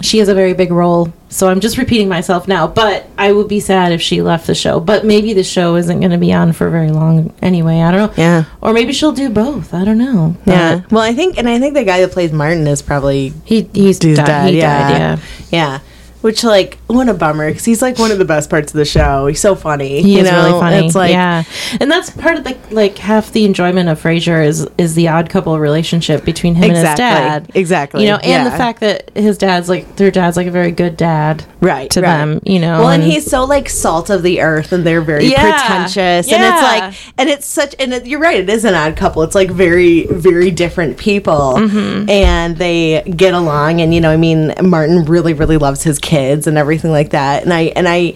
she 0.00 0.18
has 0.18 0.28
a 0.28 0.34
very 0.34 0.54
big 0.54 0.72
role. 0.72 1.12
So 1.28 1.48
I'm 1.48 1.60
just 1.60 1.76
repeating 1.76 2.08
myself 2.08 2.46
now, 2.48 2.66
but 2.66 3.06
I 3.18 3.32
would 3.32 3.48
be 3.48 3.60
sad 3.60 3.92
if 3.92 4.00
she 4.00 4.22
left 4.22 4.46
the 4.46 4.54
show. 4.54 4.80
But 4.80 5.04
maybe 5.04 5.32
the 5.34 5.44
show 5.44 5.76
isn't 5.76 6.00
going 6.00 6.12
to 6.12 6.18
be 6.18 6.32
on 6.32 6.52
for 6.52 6.70
very 6.70 6.90
long 6.90 7.34
anyway. 7.42 7.80
I 7.80 7.90
don't 7.90 8.16
know. 8.16 8.22
Yeah. 8.22 8.44
Or 8.60 8.72
maybe 8.72 8.92
she'll 8.92 9.12
do 9.12 9.28
both. 9.28 9.74
I 9.74 9.84
don't 9.84 9.98
know. 9.98 10.36
Yeah. 10.46 10.80
But 10.80 10.92
Well, 10.92 11.02
I 11.02 11.12
think, 11.14 11.36
and 11.38 11.48
I 11.48 11.58
think 11.58 11.74
the 11.74 11.84
guy 11.84 12.00
that 12.00 12.12
plays 12.12 12.32
Martin 12.32 12.66
is 12.66 12.80
probably 12.80 13.32
He 13.44 13.68
he's, 13.74 14.02
he's 14.02 14.16
died. 14.16 14.54
He 14.54 14.58
yeah. 14.58 14.88
died. 14.88 14.98
Yeah. 14.98 15.18
Yeah. 15.50 15.80
Which, 16.26 16.42
like, 16.42 16.76
what 16.88 17.08
a 17.08 17.14
bummer 17.14 17.48
because 17.48 17.64
he's 17.64 17.80
like 17.80 17.98
one 18.00 18.10
of 18.10 18.18
the 18.18 18.24
best 18.24 18.50
parts 18.50 18.72
of 18.74 18.78
the 18.78 18.84
show. 18.84 19.28
He's 19.28 19.40
so 19.40 19.54
funny. 19.54 20.02
He 20.02 20.14
you 20.14 20.18
is 20.24 20.28
know? 20.30 20.44
really 20.44 20.60
funny. 20.60 20.86
It's 20.86 20.94
like, 20.96 21.12
yeah, 21.12 21.44
and 21.80 21.88
that's 21.88 22.10
part 22.10 22.36
of 22.36 22.42
the 22.42 22.56
like 22.72 22.98
half 22.98 23.30
the 23.30 23.44
enjoyment 23.44 23.88
of 23.88 24.02
Frasier 24.02 24.44
is 24.44 24.66
is 24.76 24.96
the 24.96 25.06
odd 25.06 25.30
couple 25.30 25.56
relationship 25.60 26.24
between 26.24 26.56
him 26.56 26.64
and 26.64 26.72
his 26.72 26.82
dad. 26.96 27.48
Exactly. 27.54 28.02
You 28.04 28.10
know, 28.10 28.16
and 28.16 28.44
the 28.44 28.50
fact 28.50 28.80
that 28.80 29.16
his 29.16 29.38
dad's 29.38 29.68
like 29.68 29.94
their 29.96 30.10
dad's 30.10 30.36
like 30.36 30.48
a 30.48 30.50
very 30.50 30.72
good 30.72 30.96
dad. 30.96 31.44
right 31.60 31.88
to 31.92 32.00
right. 32.00 32.08
them, 32.18 32.40
you 32.44 32.58
know, 32.58 32.80
Well, 32.80 32.88
and 32.90 33.04
and- 33.04 33.12
he's 33.12 33.30
so 33.30 33.44
like 33.44 33.68
salt 33.68 34.10
of 34.10 34.24
the 34.24 34.40
earth, 34.40 34.72
and 34.72 34.84
they're 34.84 35.02
very 35.02 35.26
Yeah. 35.26 35.42
pretentious, 35.52 36.32
and 36.32 36.42
it's 36.42 36.62
like, 36.62 36.94
and 37.18 37.28
it's 37.28 37.46
such, 37.46 37.74
and 37.78 37.94
it, 37.94 38.04
you're 38.06 38.18
right, 38.20 38.40
it 38.40 38.50
is 38.50 38.64
an 38.64 38.74
odd 38.74 38.96
couple. 38.96 39.22
It's 39.22 39.34
like 39.36 39.50
very, 39.50 40.06
very 40.08 40.50
different 40.50 40.96
people, 40.98 41.54
Mm-hmm. 41.56 42.10
and 42.10 42.56
they 42.56 43.02
get 43.16 43.32
along, 43.32 43.80
and 43.80 43.94
you 43.94 44.00
know, 44.00 44.10
I 44.10 44.16
mean, 44.16 44.52
Martin 44.60 45.04
really, 45.04 45.32
really 45.32 45.56
loves 45.56 45.82
his 45.84 45.98
kids 46.16 46.46
and 46.46 46.56
everything 46.56 46.90
like 46.90 47.10
that, 47.10 47.42
and 47.42 47.52
I, 47.52 47.62
and 47.76 47.86
I. 47.88 48.14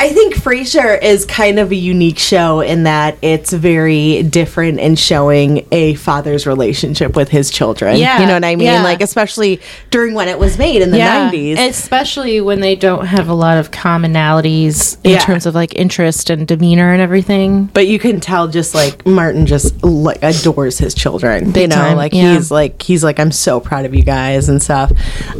I 0.00 0.10
think 0.10 0.34
Frasier 0.34 1.02
is 1.02 1.24
kind 1.26 1.58
of 1.58 1.72
a 1.72 1.74
unique 1.74 2.18
show 2.20 2.60
in 2.60 2.84
that 2.84 3.18
it's 3.20 3.52
very 3.52 4.22
different 4.22 4.78
in 4.78 4.94
showing 4.94 5.66
a 5.72 5.94
father's 5.94 6.46
relationship 6.46 7.16
with 7.16 7.28
his 7.28 7.50
children. 7.50 7.96
Yeah, 7.96 8.20
You 8.20 8.26
know 8.26 8.34
what 8.34 8.44
I 8.44 8.54
mean? 8.54 8.66
yeah. 8.66 8.84
Like, 8.84 9.02
especially 9.02 9.60
during 9.90 10.14
when 10.14 10.28
it 10.28 10.38
was 10.38 10.56
made 10.56 10.82
in 10.82 10.92
the 10.92 10.98
90s. 10.98 11.58
especially 11.58 12.40
when 12.40 12.60
they 12.60 12.76
don't 12.76 13.06
have 13.06 13.28
a 13.28 13.34
lot 13.34 13.58
of 13.58 13.72
commonalities 13.72 14.98
in 15.02 15.12
Yeah. 15.12 15.18
terms 15.18 15.46
of 15.46 15.54
like 15.56 15.74
interest 15.74 16.30
and 16.30 16.46
demeanor 16.46 16.92
and 16.92 17.02
everything. 17.02 17.64
but 17.74 17.88
you 17.88 17.98
can 17.98 18.20
tell 18.20 18.46
just 18.46 18.74
like 18.74 19.04
Martin 19.04 19.46
just 19.46 19.82
like 19.82 20.22
adores 20.22 20.78
his 20.78 20.94
children. 20.94 21.52
you 21.54 21.66
know, 21.66 21.74
time, 21.74 21.96
like 21.96 22.12
yeah. 22.12 22.34
he's 22.34 22.50
like 22.52 22.80
he's 22.82 23.02
like 23.02 23.18
I'm 23.18 23.32
so 23.32 23.58
proud 23.58 23.84
of 23.84 23.94
you 23.94 24.04
guys 24.04 24.48
and 24.48 24.62
stuff. 24.62 24.92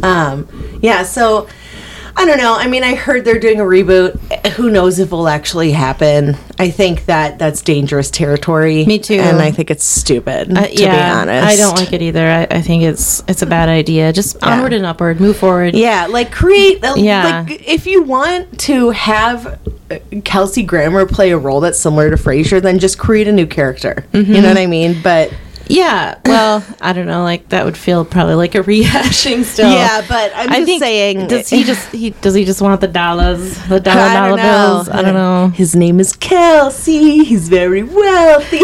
Um, 0.03 0.47
yeah, 0.81 1.03
so 1.03 1.47
I 2.19 2.25
don't 2.25 2.37
know. 2.37 2.53
I 2.53 2.67
mean, 2.67 2.83
I 2.83 2.95
heard 2.95 3.23
they're 3.23 3.39
doing 3.39 3.61
a 3.61 3.63
reboot. 3.63 4.17
Who 4.49 4.69
knows 4.69 4.99
if 4.99 5.07
it'll 5.07 5.29
actually 5.29 5.71
happen? 5.71 6.35
I 6.57 6.69
think 6.69 7.05
that 7.05 7.39
that's 7.39 7.61
dangerous 7.61 8.11
territory. 8.11 8.85
Me 8.85 8.99
too. 8.99 9.13
And 9.13 9.37
I 9.37 9.51
think 9.51 9.71
it's 9.71 9.85
stupid. 9.85 10.51
Uh, 10.55 10.67
to 10.67 10.75
be 10.75 10.85
honest, 10.85 11.47
I 11.47 11.55
don't 11.55 11.77
like 11.77 11.93
it 11.93 12.01
either. 12.01 12.27
I, 12.27 12.47
I 12.51 12.61
think 12.61 12.83
it's 12.83 13.23
it's 13.29 13.41
a 13.41 13.45
bad 13.45 13.69
idea. 13.69 14.11
Just 14.11 14.43
onward 14.43 14.73
and 14.73 14.85
upward, 14.85 15.21
move 15.21 15.37
forward. 15.37 15.75
Yeah, 15.75 16.07
like 16.07 16.29
create. 16.29 16.79
Yeah. 16.97 17.45
Like 17.47 17.65
if 17.65 17.87
you 17.87 18.03
want 18.03 18.59
to 18.59 18.89
have 18.89 19.57
uh, 19.89 19.99
Kelsey 20.25 20.63
Grammer 20.63 21.05
play 21.05 21.31
a 21.31 21.37
role 21.37 21.61
that's 21.61 21.79
similar 21.79 22.09
to 22.09 22.17
Frasier, 22.17 22.61
then 22.61 22.79
just 22.79 22.99
create 22.99 23.29
a 23.29 23.31
new 23.31 23.47
character. 23.47 24.05
Mm-hmm. 24.11 24.33
You 24.33 24.41
know 24.41 24.49
what 24.49 24.57
I 24.57 24.65
mean? 24.65 25.01
But 25.01 25.33
Yeah, 25.69 26.19
well, 26.25 26.65
I 26.81 26.93
don't 26.93 27.05
know. 27.05 27.21
Like 27.23 27.49
that 27.49 27.63
would 27.63 27.77
feel 27.77 28.03
probably 28.03 28.33
like 28.35 28.55
a 28.55 28.61
rehashing 28.63 29.43
still. 29.43 29.71
Yeah, 29.71 30.03
but 30.09 30.31
I'm 30.35 30.49
I 30.49 30.55
just 30.57 30.65
think 30.65 30.81
saying. 30.83 31.27
Does 31.27 31.47
he 31.49 31.63
just 31.63 31.91
he 31.91 32.09
does 32.09 32.33
he 32.33 32.43
just 32.43 32.59
want 32.61 32.81
the 32.81 32.87
dollars, 32.87 33.55
the 33.67 33.79
dollar 33.89 34.01
I 34.01 34.13
dollar 34.13 34.37
know. 34.37 34.43
bills? 34.83 34.89
I 34.89 35.01
don't 35.03 35.13
know. 35.13 35.49
His 35.49 35.75
name 35.75 35.99
is 35.99 36.13
Kelsey. 36.13 37.23
He's 37.23 37.47
very 37.49 37.83
wealthy. 37.83 38.61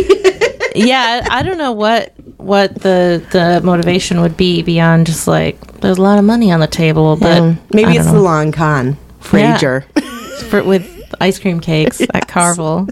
yeah, 0.75 1.27
I 1.29 1.43
don't 1.43 1.57
know 1.59 1.71
what 1.73 2.13
what 2.37 2.73
the 2.81 3.23
the 3.31 3.61
motivation 3.63 4.21
would 4.21 4.35
be 4.35 4.61
beyond 4.63 5.05
just 5.05 5.27
like 5.27 5.59
there's 5.81 5.97
a 5.99 6.01
lot 6.01 6.17
of 6.17 6.25
money 6.25 6.51
on 6.51 6.59
the 6.59 6.67
table, 6.67 7.15
but 7.17 7.37
Um, 7.39 7.59
Maybe 7.71 7.91
it's 7.97 8.05
don't 8.05 8.15
the 8.15 8.21
long 8.21 8.51
con. 8.51 8.97
Frasier. 9.21 9.83
for 10.49 10.63
with 10.63 10.94
ice 11.19 11.39
cream 11.39 11.59
cakes 11.59 12.01
at 12.13 12.27
Carvel. 12.27 12.85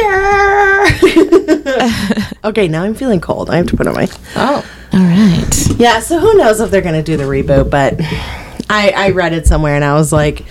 Frasier. 0.00 2.34
okay, 2.44 2.68
now 2.68 2.82
I'm 2.82 2.94
feeling 2.94 3.20
cold. 3.20 3.50
I 3.50 3.56
have 3.56 3.66
to 3.68 3.76
put 3.76 3.86
on 3.86 3.94
my. 3.94 4.08
oh, 4.36 4.64
all 4.92 5.00
right. 5.00 5.78
Yeah, 5.78 6.00
so 6.00 6.18
who 6.18 6.34
knows 6.34 6.60
if 6.60 6.70
they're 6.70 6.82
going 6.82 6.94
to 6.94 7.02
do 7.02 7.16
the 7.16 7.24
reboot, 7.24 7.70
but 7.70 7.94
I, 8.68 8.90
I 8.96 9.10
read 9.10 9.32
it 9.32 9.46
somewhere 9.46 9.74
and 9.74 9.84
I 9.84 9.94
was 9.94 10.12
like, 10.12 10.44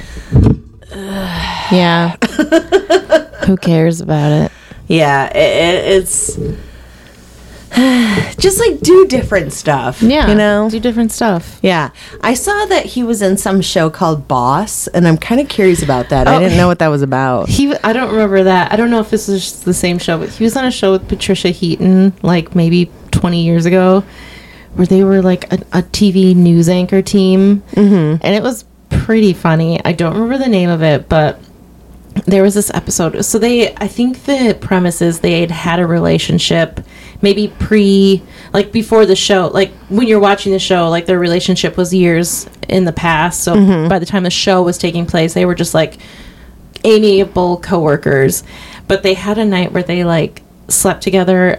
Yeah. 0.91 2.15
Who 3.45 3.57
cares 3.57 4.01
about 4.01 4.31
it? 4.31 4.51
yeah, 4.87 5.27
it, 5.35 5.37
it, 5.37 5.97
it's. 6.01 6.37
just 8.37 8.59
like 8.59 8.79
do 8.81 9.05
different 9.07 9.53
stuff. 9.53 10.01
Yeah, 10.01 10.27
you 10.27 10.35
know. 10.35 10.69
do 10.69 10.79
different 10.79 11.11
stuff. 11.11 11.59
Yeah, 11.61 11.91
I 12.21 12.33
saw 12.33 12.65
that 12.65 12.85
he 12.85 13.03
was 13.03 13.21
in 13.21 13.37
some 13.37 13.61
show 13.61 13.89
called 13.89 14.27
Boss, 14.27 14.87
and 14.87 15.07
I'm 15.07 15.17
kind 15.17 15.39
of 15.39 15.47
curious 15.49 15.81
about 15.83 16.09
that. 16.09 16.27
I 16.27 16.35
Oh. 16.35 16.39
didn't 16.39 16.57
know 16.57 16.67
what 16.67 16.79
that 16.79 16.87
was 16.87 17.01
about. 17.01 17.49
He, 17.49 17.75
I 17.83 17.93
don't 17.93 18.11
remember 18.11 18.43
that. 18.43 18.71
I 18.71 18.75
don't 18.75 18.89
know 18.89 18.99
if 18.99 19.09
this 19.09 19.29
is 19.29 19.61
the 19.63 19.73
same 19.73 19.99
show, 19.99 20.17
but 20.19 20.29
he 20.29 20.43
was 20.43 20.55
on 20.57 20.65
a 20.65 20.71
show 20.71 20.91
with 20.93 21.07
Patricia 21.07 21.49
Heaton, 21.49 22.13
like 22.21 22.55
maybe 22.55 22.91
20 23.11 23.43
years 23.43 23.65
ago, 23.65 24.03
where 24.73 24.87
they 24.87 25.03
were 25.03 25.21
like 25.21 25.51
a, 25.51 25.57
a 25.73 25.81
TV 25.83 26.35
news 26.35 26.69
anchor 26.69 27.01
team, 27.01 27.61
mm-hmm. 27.71 28.21
and 28.23 28.35
it 28.35 28.41
was 28.43 28.65
pretty 28.89 29.33
funny. 29.33 29.79
I 29.85 29.91
don't 29.91 30.13
remember 30.13 30.37
the 30.37 30.49
name 30.49 30.69
of 30.69 30.81
it, 30.83 31.07
but 31.09 31.39
there 32.25 32.43
was 32.43 32.53
this 32.53 32.71
episode. 32.73 33.23
So 33.23 33.39
they, 33.39 33.73
I 33.75 33.87
think 33.87 34.23
the 34.23 34.57
premise 34.59 35.01
is 35.01 35.19
they 35.19 35.41
had 35.41 35.51
had 35.51 35.79
a 35.79 35.85
relationship, 35.85 36.79
maybe 37.21 37.53
pre, 37.59 38.21
like 38.53 38.71
before 38.71 39.05
the 39.05 39.15
show, 39.15 39.47
like 39.47 39.71
when 39.89 40.07
you're 40.07 40.19
watching 40.19 40.51
the 40.51 40.59
show, 40.59 40.89
like 40.89 41.05
their 41.05 41.19
relationship 41.19 41.77
was 41.77 41.93
years 41.93 42.47
in 42.67 42.85
the 42.85 42.93
past. 42.93 43.43
So 43.43 43.55
mm-hmm. 43.55 43.89
by 43.89 43.99
the 43.99 44.05
time 44.05 44.23
the 44.23 44.29
show 44.29 44.63
was 44.63 44.77
taking 44.77 45.05
place, 45.05 45.33
they 45.33 45.45
were 45.45 45.55
just 45.55 45.73
like 45.73 45.97
amiable 46.83 47.57
coworkers. 47.57 48.43
But 48.87 49.03
they 49.03 49.13
had 49.13 49.37
a 49.37 49.45
night 49.45 49.71
where 49.71 49.83
they 49.83 50.03
like 50.03 50.41
slept 50.69 51.01
together, 51.03 51.57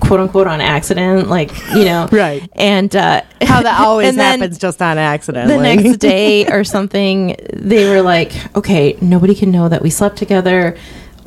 quote 0.00 0.20
unquote, 0.20 0.46
on 0.46 0.60
accident, 0.60 1.28
like 1.28 1.50
you 1.74 1.84
know, 1.84 2.08
Right. 2.12 2.48
And 2.54 2.94
uh, 2.94 3.22
How 3.42 3.62
that 3.62 3.80
always 3.80 4.14
happens 4.16 4.58
just 4.58 4.80
on 4.82 4.98
accident. 4.98 5.48
the 5.48 5.56
like- 5.56 5.80
next 5.80 5.98
day 5.98 6.46
or 6.46 6.64
something, 6.64 7.36
they 7.52 7.88
were 7.90 8.02
like, 8.02 8.32
okay, 8.56 8.96
nobody 9.00 9.34
can 9.34 9.50
know 9.50 9.68
that 9.68 9.82
we 9.82 9.90
slept 9.90 10.16
together, 10.16 10.76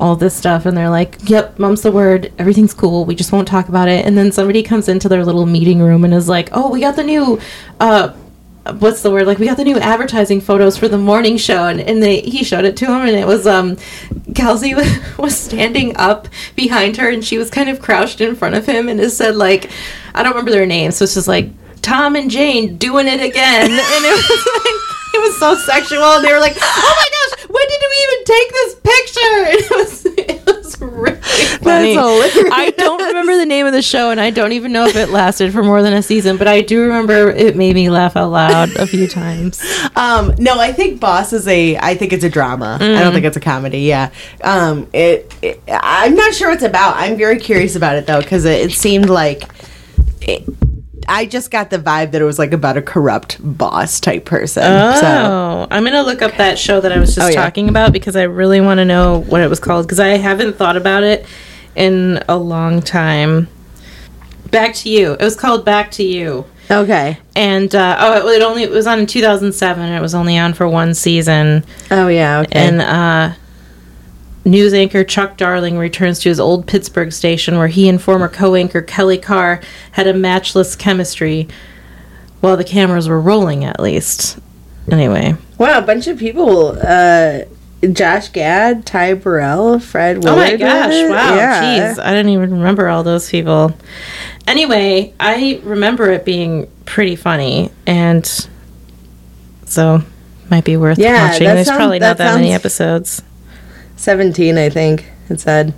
all 0.00 0.16
this 0.16 0.34
stuff. 0.34 0.66
And 0.66 0.76
they're 0.76 0.90
like, 0.90 1.18
yep, 1.28 1.58
mom's 1.58 1.82
the 1.82 1.92
word. 1.92 2.32
Everything's 2.38 2.74
cool. 2.74 3.04
We 3.04 3.14
just 3.14 3.32
won't 3.32 3.48
talk 3.48 3.68
about 3.68 3.88
it. 3.88 4.04
And 4.04 4.16
then 4.16 4.32
somebody 4.32 4.62
comes 4.62 4.88
into 4.88 5.08
their 5.08 5.24
little 5.24 5.46
meeting 5.46 5.80
room 5.80 6.04
and 6.04 6.12
is 6.12 6.28
like, 6.28 6.48
oh, 6.52 6.70
we 6.70 6.80
got 6.80 6.96
the 6.96 7.04
new, 7.04 7.40
uh, 7.80 8.12
what's 8.74 9.02
the 9.02 9.10
word? 9.10 9.26
Like 9.26 9.38
we 9.38 9.46
got 9.46 9.56
the 9.56 9.64
new 9.64 9.78
advertising 9.78 10.40
photos 10.40 10.76
for 10.76 10.88
the 10.88 10.98
morning 10.98 11.36
show 11.36 11.66
and, 11.66 11.80
and 11.80 12.02
they 12.02 12.20
he 12.20 12.44
showed 12.44 12.64
it 12.64 12.76
to 12.78 12.86
him 12.86 13.02
and 13.06 13.16
it 13.16 13.26
was 13.26 13.46
um 13.46 13.76
kelsey 14.34 14.74
was, 14.80 14.98
was 15.18 15.38
standing 15.38 15.96
up 15.96 16.28
behind 16.54 16.96
her 16.96 17.08
and 17.08 17.24
she 17.24 17.38
was 17.38 17.50
kind 17.50 17.68
of 17.68 17.80
crouched 17.80 18.20
in 18.20 18.36
front 18.36 18.54
of 18.54 18.66
him 18.66 18.88
and 18.88 19.00
it 19.00 19.10
said 19.10 19.34
like 19.34 19.70
i 20.14 20.22
don't 20.22 20.32
remember 20.32 20.50
their 20.50 20.66
names 20.66 20.96
so 20.96 21.04
it's 21.04 21.14
just 21.14 21.28
like 21.28 21.48
tom 21.82 22.16
and 22.16 22.30
jane 22.30 22.76
doing 22.76 23.06
it 23.06 23.20
again. 23.20 23.70
And 23.70 24.04
it 24.04 24.12
was 24.12 24.46
like 24.64 24.82
it 25.14 25.20
was 25.20 25.38
so 25.38 25.54
sexual 25.54 26.02
and 26.02 26.24
they 26.24 26.32
were 26.32 26.40
like 26.40 26.56
oh 26.60 26.94
my 27.00 27.08
gosh 27.10 27.48
when 27.48 27.68
did 27.68 27.82
we 27.88 27.96
even 28.02 28.24
take 28.24 28.50
this 28.52 28.74
picture? 28.74 29.36
And 29.46 29.58
it 29.60 29.70
was 29.70 30.06
it 30.06 30.46
was 30.46 30.80
really 30.80 31.14
funny. 31.58 31.94
hilarious. 31.94 32.52
i 32.52 32.70
don't 32.76 32.95
remember 33.36 33.44
the 33.44 33.54
name 33.54 33.66
of 33.66 33.72
the 33.72 33.82
show 33.82 34.10
and 34.10 34.20
i 34.20 34.30
don't 34.30 34.52
even 34.52 34.72
know 34.72 34.86
if 34.86 34.96
it 34.96 35.10
lasted 35.10 35.52
for 35.52 35.62
more 35.62 35.82
than 35.82 35.92
a 35.92 36.02
season 36.02 36.36
but 36.36 36.48
i 36.48 36.60
do 36.60 36.80
remember 36.82 37.30
it 37.30 37.56
made 37.56 37.74
me 37.74 37.90
laugh 37.90 38.16
out 38.16 38.30
loud 38.30 38.70
a 38.76 38.86
few 38.86 39.06
times 39.06 39.62
Um, 39.96 40.34
no, 40.38 40.58
I 40.60 40.72
think 40.72 41.00
Boss 41.00 41.32
is 41.32 41.48
a. 41.48 41.78
I 41.78 41.94
think 41.94 42.12
it's 42.12 42.22
a 42.24 42.28
drama. 42.28 42.76
I 42.78 42.84
Mm. 42.84 42.98
don't 42.98 43.12
think 43.14 43.24
it's 43.24 43.36
a 43.38 43.40
comedy. 43.40 43.80
Yeah. 43.80 44.10
Um, 44.44 44.86
it, 44.92 45.34
it. 45.40 45.62
I'm 45.68 46.14
not 46.14 46.34
sure 46.34 46.48
what 46.48 46.56
it's 46.56 46.64
about. 46.64 46.96
I'm 46.96 47.16
very 47.16 47.38
curious 47.40 47.76
about 47.76 47.96
it 47.96 48.06
though 48.06 48.20
because 48.20 48.44
it, 48.44 48.60
it 48.70 48.72
seemed 48.72 49.08
like. 49.08 49.44
It, 50.20 50.44
I 51.08 51.24
just 51.24 51.50
got 51.50 51.70
the 51.70 51.78
vibe 51.78 52.10
that 52.12 52.20
it 52.20 52.24
was 52.24 52.38
like 52.38 52.52
about 52.52 52.76
a 52.76 52.82
corrupt 52.82 53.38
boss 53.40 53.98
type 54.00 54.26
person. 54.26 54.62
So 54.64 55.06
Oh, 55.06 55.66
I'm 55.70 55.84
gonna 55.84 56.02
look 56.02 56.20
up 56.20 56.36
that 56.36 56.58
show 56.58 56.80
that 56.82 56.92
I 56.92 56.98
was 56.98 57.14
just 57.14 57.26
Oh, 57.26 57.30
yeah. 57.30 57.42
talking 57.42 57.70
about 57.70 57.92
because 57.92 58.16
I 58.16 58.24
really 58.24 58.60
want 58.60 58.78
to 58.78 58.84
know 58.84 59.20
what 59.20 59.40
it 59.40 59.48
was 59.48 59.60
called 59.60 59.86
because 59.86 60.00
I 60.00 60.08
haven't 60.18 60.56
thought 60.56 60.76
about 60.76 61.04
it 61.04 61.24
in 61.76 62.22
a 62.28 62.36
long 62.36 62.82
time. 62.82 63.48
Back 64.50 64.74
to 64.76 64.88
you. 64.90 65.12
It 65.12 65.20
was 65.20 65.36
called 65.36 65.64
Back 65.64 65.90
to 65.92 66.02
You, 66.04 66.44
okay. 66.70 67.18
and 67.34 67.74
uh, 67.74 67.96
oh, 68.00 68.28
it, 68.28 68.36
it 68.36 68.42
only 68.42 68.62
it 68.62 68.70
was 68.70 68.86
on 68.86 69.00
in 69.00 69.06
2007. 69.06 69.84
and 69.84 69.94
It 69.94 70.00
was 70.00 70.14
only 70.14 70.38
on 70.38 70.54
for 70.54 70.68
one 70.68 70.94
season, 70.94 71.64
Oh 71.90 72.08
yeah. 72.08 72.40
Okay. 72.40 72.50
and 72.52 72.80
uh, 72.80 73.34
news 74.44 74.72
anchor 74.72 75.02
Chuck 75.04 75.36
Darling 75.36 75.76
returns 75.78 76.20
to 76.20 76.28
his 76.28 76.38
old 76.38 76.66
Pittsburgh 76.68 77.12
station 77.12 77.58
where 77.58 77.66
he 77.68 77.88
and 77.88 78.00
former 78.00 78.28
co-anchor 78.28 78.82
Kelly 78.82 79.18
Carr 79.18 79.60
had 79.92 80.06
a 80.06 80.14
matchless 80.14 80.76
chemistry, 80.76 81.48
while 82.40 82.56
the 82.56 82.64
cameras 82.64 83.08
were 83.08 83.20
rolling, 83.20 83.64
at 83.64 83.80
least. 83.80 84.38
Anyway. 84.90 85.34
wow, 85.58 85.78
a 85.78 85.82
bunch 85.82 86.06
of 86.06 86.16
people. 86.18 86.78
Uh, 86.80 87.40
Josh 87.92 88.30
Gad, 88.30 88.86
Ty 88.86 89.14
Burrell, 89.14 89.78
Fred. 89.78 90.24
Oh 90.26 90.34
my 90.34 90.56
gosh! 90.56 90.92
Wow, 91.08 91.34
Yeah. 91.36 91.62
jeez, 91.94 92.02
I 92.02 92.10
didn't 92.12 92.30
even 92.30 92.50
remember 92.52 92.88
all 92.88 93.02
those 93.02 93.30
people. 93.30 93.72
Anyway, 94.48 95.12
I 95.20 95.60
remember 95.62 96.10
it 96.10 96.24
being 96.24 96.68
pretty 96.86 97.16
funny, 97.16 97.70
and 97.86 98.24
so 99.66 100.02
might 100.50 100.64
be 100.64 100.76
worth 100.76 100.98
Yeah, 100.98 101.30
watching. 101.30 101.46
There's 101.46 101.66
sounds- 101.66 101.76
probably 101.76 101.98
not 101.98 102.16
that 102.18 102.24
that 102.32 102.34
many 102.36 102.52
episodes. 102.52 103.22
Seventeen, 103.96 104.56
I 104.58 104.68
think 104.70 105.06
it 105.28 105.40
said. 105.40 105.74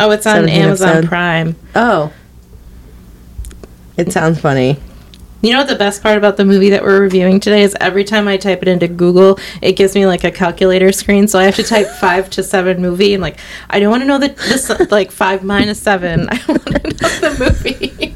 Oh, 0.00 0.10
it's 0.12 0.26
on 0.26 0.48
Amazon 0.48 0.88
episode. 0.88 1.08
Prime. 1.08 1.56
Oh. 1.74 2.12
It 3.96 4.12
sounds 4.12 4.38
funny. 4.40 4.78
You 5.40 5.52
know 5.52 5.58
what 5.58 5.68
the 5.68 5.76
best 5.76 6.02
part 6.02 6.18
about 6.18 6.36
the 6.36 6.44
movie 6.44 6.70
that 6.70 6.82
we're 6.82 7.00
reviewing 7.00 7.38
today 7.38 7.62
is 7.62 7.76
every 7.80 8.02
time 8.02 8.26
I 8.26 8.36
type 8.36 8.60
it 8.62 8.68
into 8.68 8.88
Google, 8.88 9.38
it 9.62 9.72
gives 9.72 9.94
me 9.94 10.04
like 10.04 10.24
a 10.24 10.32
calculator 10.32 10.90
screen. 10.90 11.28
So 11.28 11.38
I 11.38 11.44
have 11.44 11.54
to 11.56 11.62
type 11.62 11.86
five 12.00 12.28
to 12.30 12.42
seven 12.42 12.82
movie, 12.82 13.14
and 13.14 13.22
like 13.22 13.38
I 13.70 13.78
don't 13.78 13.90
want 13.90 14.02
to 14.02 14.06
know 14.06 14.18
the 14.18 14.28
this 14.28 14.68
like 14.90 15.12
five 15.12 15.44
minus 15.44 15.80
seven. 15.80 16.28
I 16.28 16.40
want 16.48 16.66
to 16.66 16.72
know 16.72 16.80
the 16.80 17.36
movie. 17.38 18.14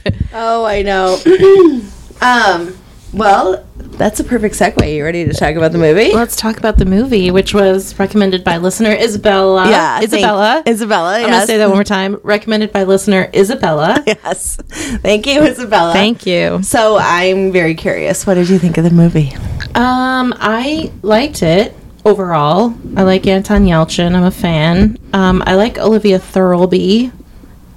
Oh, 0.40 0.64
I 0.64 0.82
know. 0.82 1.18
um, 2.20 2.78
well, 3.12 3.66
that's 3.92 4.20
a 4.20 4.24
perfect 4.24 4.54
segue. 4.54 4.94
You 4.96 5.04
ready 5.04 5.24
to 5.24 5.32
talk 5.32 5.54
about 5.56 5.72
the 5.72 5.78
movie? 5.78 6.12
Let's 6.12 6.36
talk 6.36 6.56
about 6.56 6.76
the 6.78 6.84
movie, 6.84 7.30
which 7.30 7.52
was 7.54 7.98
recommended 7.98 8.44
by 8.44 8.58
listener 8.58 8.90
Isabella. 8.92 9.64
thank- 9.66 10.04
Isabella. 10.04 10.62
Isabella. 10.66 11.14
I'm 11.18 11.30
gonna 11.30 11.46
say 11.46 11.56
that 11.58 11.66
one 11.68 11.76
more 11.78 11.84
time. 11.84 12.18
Recommended 12.22 12.72
by 12.72 12.84
listener 12.84 13.28
Isabella. 13.34 14.02
Yes. 14.06 14.56
Thank 15.02 15.26
you, 15.26 15.42
Isabella. 15.42 15.92
Thank 15.92 16.26
you. 16.26 16.62
So 16.62 16.98
I'm 17.00 17.52
very 17.52 17.74
curious. 17.74 18.26
What 18.26 18.34
did 18.34 18.48
you 18.48 18.58
think 18.58 18.78
of 18.78 18.84
the 18.84 18.90
movie? 18.90 19.32
Um, 19.74 20.34
I 20.38 20.90
liked 21.02 21.42
it 21.42 21.74
overall. 22.04 22.74
I 22.96 23.02
like 23.02 23.26
Anton 23.26 23.64
Yelchin. 23.66 24.14
I'm 24.14 24.24
a 24.24 24.30
fan. 24.30 24.96
Um, 25.12 25.42
I 25.46 25.54
like 25.56 25.78
Olivia 25.78 26.18
Thirlby. 26.18 27.12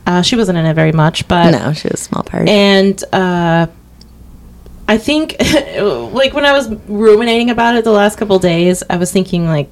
Uh, 0.08 0.22
she 0.22 0.36
wasn't 0.36 0.58
in 0.58 0.66
it 0.66 0.74
very 0.74 0.92
much, 0.92 1.28
but 1.28 1.52
No, 1.52 1.74
she 1.74 1.88
was 1.90 2.00
a 2.02 2.04
small 2.04 2.24
part. 2.24 2.48
and 2.50 3.04
uh, 3.14 3.68
I 4.92 4.98
think 4.98 5.36
like 6.14 6.34
when 6.34 6.46
I 6.46 6.52
was 6.52 6.70
ruminating 6.88 7.50
about 7.50 7.76
it 7.76 7.84
the 7.84 7.92
last 7.92 8.18
couple 8.18 8.38
days, 8.40 8.84
I 8.90 8.98
was 8.98 9.12
thinking 9.12 9.46
like 9.46 9.70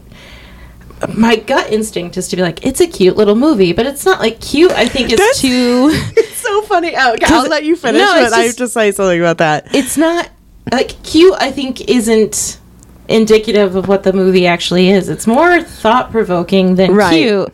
my 1.13 1.35
gut 1.37 1.71
instinct 1.71 2.17
is 2.17 2.27
to 2.29 2.35
be 2.35 2.41
like 2.41 2.65
it's 2.65 2.81
a 2.81 2.87
cute 2.87 3.17
little 3.17 3.35
movie, 3.35 3.73
but 3.73 3.85
it's 3.85 4.05
not 4.05 4.19
like 4.19 4.39
cute. 4.39 4.71
I 4.71 4.87
think 4.87 5.11
it's 5.11 5.19
That's- 5.21 5.41
too. 5.41 5.89
it's 6.17 6.37
so 6.37 6.61
funny. 6.63 6.93
Oh, 6.95 7.13
okay, 7.15 7.25
I'll 7.27 7.47
let 7.49 7.63
you 7.65 7.75
finish, 7.75 8.01
No, 8.01 8.13
but 8.13 8.23
it's 8.23 8.33
I 8.33 8.41
have 8.43 8.55
to 8.57 8.67
say 8.67 8.91
something 8.91 9.19
about 9.19 9.37
that. 9.39 9.75
it's 9.75 9.97
not 9.97 10.29
like 10.71 11.01
cute 11.03 11.33
i 11.39 11.49
think 11.49 11.89
isn't 11.89 12.59
indicative 13.07 13.75
of 13.75 13.87
what 13.87 14.03
the 14.03 14.13
movie 14.13 14.45
actually 14.45 14.91
is 14.91 15.09
it's 15.09 15.25
more 15.25 15.63
thought-provoking 15.63 16.75
than 16.75 16.93
Right. 16.93 17.11
cute 17.11 17.53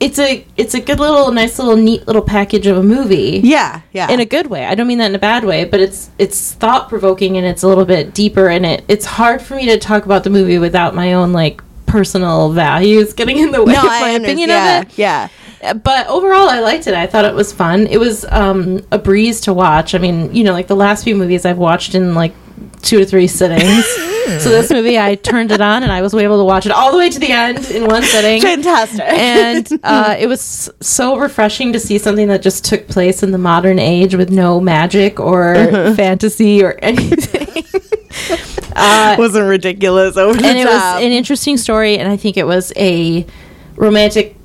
it's 0.00 0.18
a 0.18 0.44
it's 0.56 0.74
a 0.74 0.80
good 0.80 0.98
little 0.98 1.30
nice 1.30 1.58
little 1.58 1.76
neat 1.76 2.06
little 2.06 2.22
package 2.22 2.66
of 2.66 2.78
a 2.78 2.82
movie. 2.82 3.40
Yeah, 3.44 3.82
yeah. 3.92 4.10
in 4.10 4.18
a 4.18 4.24
good 4.24 4.46
way. 4.46 4.64
I 4.64 4.74
don't 4.74 4.86
mean 4.86 4.98
that 4.98 5.10
in 5.10 5.14
a 5.14 5.20
bad 5.20 5.44
way 5.44 5.64
but 5.64 5.78
it's 5.78 6.10
it's 6.18 6.54
thought-provoking 6.54 7.36
and 7.36 7.46
it's 7.46 7.62
a 7.62 7.68
little 7.68 7.84
bit 7.84 8.14
deeper 8.14 8.48
and 8.48 8.64
it 8.64 8.84
it's 8.88 9.04
hard 9.04 9.42
for 9.42 9.54
me 9.54 9.66
to 9.66 9.78
talk 9.78 10.06
about 10.06 10.24
the 10.24 10.30
movie 10.30 10.58
without 10.58 10.94
my 10.94 11.12
own 11.12 11.32
like 11.32 11.62
personal 11.84 12.50
values 12.50 13.12
getting 13.12 13.38
in 13.38 13.50
the 13.50 13.62
way 13.62 13.74
no, 13.74 13.80
of 13.80 13.86
my 13.86 14.10
opinion 14.10 14.48
yeah, 14.48 14.80
of 14.80 14.86
it. 14.86 14.98
Yeah. 14.98 15.28
but 15.74 16.06
overall 16.06 16.48
i 16.48 16.60
liked 16.60 16.86
it. 16.86 16.94
I 16.94 17.06
thought 17.06 17.26
it 17.26 17.34
was 17.34 17.52
fun. 17.52 17.86
It 17.86 17.98
was 17.98 18.24
um, 18.30 18.82
a 18.90 18.98
breeze 18.98 19.42
to 19.42 19.52
watch. 19.52 19.94
I 19.94 19.98
mean 19.98 20.34
you 20.34 20.44
know 20.44 20.52
like 20.52 20.66
the 20.66 20.76
last 20.76 21.04
few 21.04 21.14
movies 21.14 21.44
i've 21.44 21.58
watched 21.58 21.94
in 21.94 22.14
like 22.14 22.34
two 22.80 22.98
to 22.98 23.04
three 23.04 23.26
sittings 23.26 23.84
so 24.38 24.48
this 24.50 24.70
movie 24.70 24.98
i 24.98 25.14
turned 25.16 25.50
it 25.50 25.60
on 25.60 25.82
and 25.82 25.90
i 25.90 26.00
was 26.02 26.14
able 26.14 26.38
to 26.38 26.44
watch 26.44 26.66
it 26.66 26.72
all 26.72 26.92
the 26.92 26.98
way 26.98 27.08
to 27.10 27.18
the 27.18 27.32
end 27.32 27.58
in 27.70 27.86
one 27.86 28.02
sitting 28.02 28.40
Fantastic. 28.40 29.00
and 29.00 29.68
uh, 29.82 30.14
it 30.18 30.26
was 30.26 30.70
so 30.80 31.16
refreshing 31.18 31.72
to 31.72 31.80
see 31.80 31.98
something 31.98 32.28
that 32.28 32.42
just 32.42 32.64
took 32.64 32.86
place 32.88 33.22
in 33.22 33.30
the 33.32 33.38
modern 33.38 33.78
age 33.78 34.14
with 34.14 34.30
no 34.30 34.60
magic 34.60 35.18
or 35.18 35.54
Uh-huh. 35.56 35.94
fantasy 35.94 36.62
or 36.62 36.78
anything 36.82 37.64
uh, 38.76 39.16
wasn't 39.18 39.48
ridiculous 39.48 40.16
over 40.16 40.36
and 40.36 40.58
it 40.58 40.64
top. 40.64 40.96
was 40.96 41.04
an 41.04 41.12
interesting 41.12 41.56
story 41.56 41.98
and 41.98 42.08
i 42.10 42.16
think 42.16 42.36
it 42.36 42.46
was 42.46 42.72
a 42.76 43.26
romantic 43.76 44.36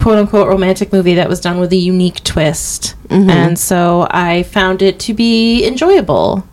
quote 0.00 0.18
unquote 0.18 0.48
romantic 0.48 0.92
movie 0.92 1.14
that 1.14 1.28
was 1.28 1.40
done 1.40 1.58
with 1.58 1.72
a 1.72 1.76
unique 1.76 2.22
twist 2.24 2.94
Mm-hmm. 3.08 3.30
and 3.30 3.58
so 3.58 4.06
i 4.10 4.42
found 4.42 4.82
it 4.82 5.00
to 5.00 5.14
be 5.14 5.64
enjoyable 5.66 6.46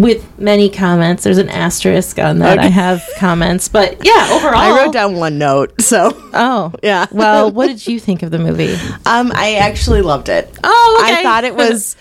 with 0.00 0.38
many 0.38 0.70
comments. 0.70 1.24
There's 1.24 1.36
an 1.38 1.50
asterisk 1.50 2.18
on 2.18 2.38
that. 2.38 2.56
Okay. 2.58 2.66
I 2.68 2.70
have 2.70 3.02
comments, 3.18 3.68
but 3.68 4.02
yeah, 4.04 4.28
overall, 4.32 4.54
I 4.56 4.74
wrote 4.84 4.92
down 4.94 5.16
one 5.16 5.36
note, 5.36 5.80
so 5.82 6.10
Oh, 6.32 6.72
Yeah. 6.82 7.06
well, 7.12 7.52
what 7.52 7.66
did 7.68 7.86
you 7.86 8.00
think 8.00 8.22
of 8.22 8.30
the 8.30 8.38
movie? 8.38 8.72
um, 9.04 9.30
I 9.34 9.56
actually 9.60 10.00
loved 10.00 10.30
it. 10.30 10.50
Oh, 10.64 11.02
I 11.04 11.22
thought 11.22 11.44
it 11.44 11.54
was 11.54 11.96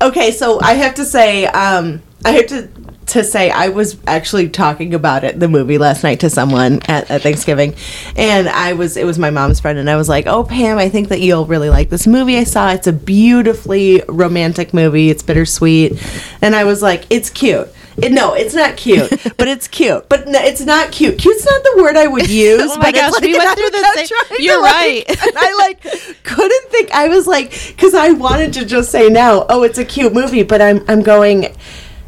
okay. 0.00 0.30
So 0.32 0.58
I 0.62 0.72
have 0.74 0.94
to 0.94 1.04
say, 1.04 1.44
um, 1.46 2.00
I 2.24 2.30
have 2.32 2.46
to 2.46 2.68
to 3.06 3.22
say 3.22 3.50
I 3.50 3.68
was 3.68 3.96
actually 4.06 4.48
talking 4.48 4.92
about 4.94 5.22
it 5.24 5.38
the 5.38 5.48
movie 5.48 5.78
last 5.78 6.02
night 6.02 6.20
to 6.20 6.30
someone 6.30 6.80
at, 6.88 7.10
at 7.10 7.22
Thanksgiving, 7.22 7.74
and 8.16 8.48
I 8.48 8.72
was 8.72 8.96
it 8.96 9.04
was 9.04 9.18
my 9.18 9.30
mom's 9.30 9.60
friend, 9.60 9.78
and 9.78 9.88
I 9.88 9.96
was 9.96 10.08
like, 10.08 10.26
"Oh, 10.26 10.42
Pam, 10.44 10.78
I 10.78 10.88
think 10.88 11.08
that 11.08 11.20
you'll 11.20 11.46
really 11.46 11.70
like 11.70 11.88
this 11.88 12.06
movie 12.06 12.36
I 12.36 12.44
saw. 12.44 12.72
It's 12.72 12.86
a 12.86 12.92
beautifully 12.92 14.02
romantic 14.08 14.74
movie. 14.74 15.10
It's 15.10 15.22
bittersweet," 15.22 16.02
and 16.42 16.54
I 16.56 16.64
was 16.64 16.82
like, 16.82 17.04
"It's 17.10 17.30
cute." 17.30 17.68
It, 17.98 18.12
no, 18.12 18.34
it's 18.34 18.54
not 18.54 18.76
cute, 18.76 19.08
but 19.38 19.48
it's 19.48 19.66
cute. 19.68 20.06
But 20.10 20.28
no, 20.28 20.38
it's 20.38 20.60
not 20.60 20.92
cute. 20.92 21.16
Cute's 21.18 21.46
not 21.46 21.62
the 21.62 21.82
word 21.82 21.96
I 21.96 22.06
would 22.06 22.28
use. 22.48 22.60
Oh 22.72 22.76
my 22.76 22.90
but 22.92 22.94
it's 22.94 23.10
gosh, 23.14 23.22
we 23.22 23.38
went 23.38 23.56
through 23.58 23.70
the 23.70 23.92
same- 23.94 24.36
You're 24.38 24.60
like- 24.60 24.72
right. 24.74 25.04
and 25.08 25.32
I 25.34 25.54
like 25.58 26.22
couldn't 26.22 26.70
think. 26.70 26.90
I 26.92 27.08
was 27.08 27.26
like, 27.26 27.52
because 27.68 27.94
I 27.94 28.10
wanted 28.10 28.52
to 28.54 28.66
just 28.66 28.90
say 28.90 29.08
now, 29.08 29.46
oh, 29.48 29.62
it's 29.62 29.78
a 29.78 29.84
cute 29.84 30.12
movie, 30.12 30.42
but 30.42 30.60
I'm 30.60 30.84
I'm 30.88 31.02
going. 31.02 31.54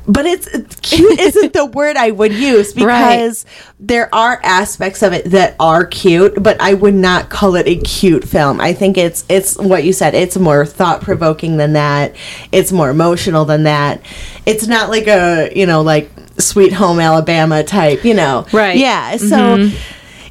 But 0.08 0.24
it's, 0.24 0.48
cute 0.80 1.20
isn't 1.20 1.52
the 1.52 1.66
word 1.66 1.96
I 1.96 2.10
would 2.10 2.32
use 2.32 2.72
because 2.74 3.44
there 3.78 4.12
are 4.14 4.40
aspects 4.42 5.02
of 5.02 5.12
it 5.12 5.26
that 5.26 5.54
are 5.60 5.84
cute, 5.84 6.42
but 6.42 6.60
I 6.60 6.74
would 6.74 6.94
not 6.94 7.28
call 7.28 7.54
it 7.56 7.68
a 7.68 7.76
cute 7.76 8.24
film. 8.24 8.60
I 8.60 8.72
think 8.72 8.96
it's 8.96 9.24
it's 9.28 9.56
what 9.58 9.84
you 9.84 9.92
said. 9.92 10.14
It's 10.14 10.36
more 10.36 10.64
thought 10.64 11.02
provoking 11.02 11.58
than 11.58 11.74
that. 11.74 12.16
It's 12.52 12.72
more 12.72 12.90
emotional 12.90 13.44
than 13.44 13.64
that. 13.64 14.00
It's 14.46 14.66
not 14.66 14.88
like 14.88 15.06
a 15.06 15.52
you 15.54 15.66
know 15.66 15.82
like 15.82 16.10
Sweet 16.38 16.72
Home 16.72 17.00
Alabama 17.00 17.62
type. 17.62 18.04
You 18.04 18.14
know, 18.14 18.46
Right. 18.52 18.78
Yeah. 18.78 19.16
So 19.18 19.70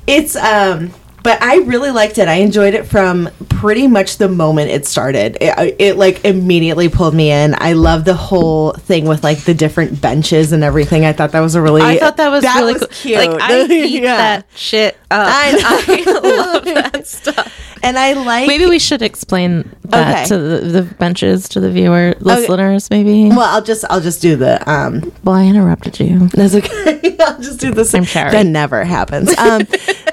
it's 0.07 0.36
um 0.36 0.91
but 1.27 1.43
I 1.43 1.57
really 1.57 1.91
liked 1.91 2.19
it. 2.19 2.29
I 2.29 2.36
enjoyed 2.36 2.74
it 2.74 2.88
from 2.88 3.29
pretty 3.50 3.86
much 3.86 4.15
the 4.15 4.29
moment 4.29 4.69
it 4.72 4.86
started. 4.86 5.38
It, 5.41 5.75
it 5.77 5.98
like 5.98 6.24
immediately 6.24 6.88
pulled 6.88 7.13
me 7.13 7.31
in. 7.31 7.53
I 7.57 7.74
love 7.74 8.05
the 8.05 8.13
whole 8.13 8.72
thing 8.72 9.03
with 9.10 9.25
like 9.25 9.39
the 9.39 9.53
different 9.53 10.00
benches 10.00 10.53
and 10.53 10.63
everything. 10.63 11.03
I 11.03 11.12
thought 11.12 11.34
that 11.34 11.41
was 11.41 11.55
a 11.55 11.62
really 11.62 11.81
I 11.81 11.98
thought 11.98 12.15
that 12.15 12.29
was 12.29 12.46
really 12.46 12.75
cool. 12.79 12.88
cute. 12.88 13.17
Like 13.17 13.41
I 13.41 13.65
eat 13.69 14.03
Yeah. 14.03 14.15
that 14.15 14.46
shit 14.55 14.96
up. 15.12 15.27
I 15.29 15.51
know. 16.05 16.22
I 16.24 16.38
love 16.53 16.63
that 16.65 17.05
stuff. 17.07 17.53
And 17.84 18.00
I 18.00 18.13
like 18.13 18.48
Maybe 18.48 18.65
we 18.65 18.79
should 18.79 19.01
explain 19.01 19.69
that 19.89 20.15
Okay. 20.19 20.25
to 20.29 20.38
the, 20.38 20.81
the 20.81 20.81
benches 20.96 21.50
to 21.50 21.60
the 21.60 21.69
viewer 21.72 22.15
listeners. 22.22 22.89
Maybe. 22.89 23.27
well, 23.29 23.41
I'll 23.41 23.62
just 23.63 23.84
I'll 23.89 24.01
just 24.01 24.22
do 24.22 24.38
the 24.38 24.57
um 24.72 25.12
Well, 25.25 25.36
I 25.36 25.46
interrupted 25.46 26.00
you. 26.00 26.27
That's 26.34 26.55
okay. 26.55 27.17
I'll 27.19 27.41
just 27.41 27.60
do 27.60 27.74
this. 27.74 27.93
I'm 27.93 28.05
sorry. 28.05 28.31
That 28.31 28.46
never 28.46 28.86
happens. 28.86 29.36
Um, 29.38 29.67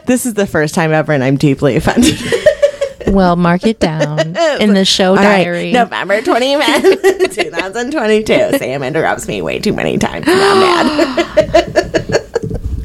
this 0.06 0.26
is 0.26 0.34
the 0.34 0.46
first 0.46 0.74
time 0.74 0.92
ever, 0.92 1.03
and 1.12 1.24
I'm 1.24 1.36
deeply 1.36 1.76
offended. 1.76 2.18
Well, 3.06 3.36
mark 3.36 3.66
it 3.66 3.78
down 3.80 4.18
in 4.60 4.72
the 4.74 4.84
show 4.84 5.10
All 5.10 5.16
right, 5.16 5.44
diary. 5.44 5.72
November 5.72 6.20
20th, 6.20 7.34
2022. 7.34 8.58
Sam 8.58 8.82
interrupts 8.82 9.28
me 9.28 9.42
way 9.42 9.58
too 9.60 9.72
many 9.72 9.98
times. 9.98 10.24
I'm 10.26 10.60
mad. 10.60 12.24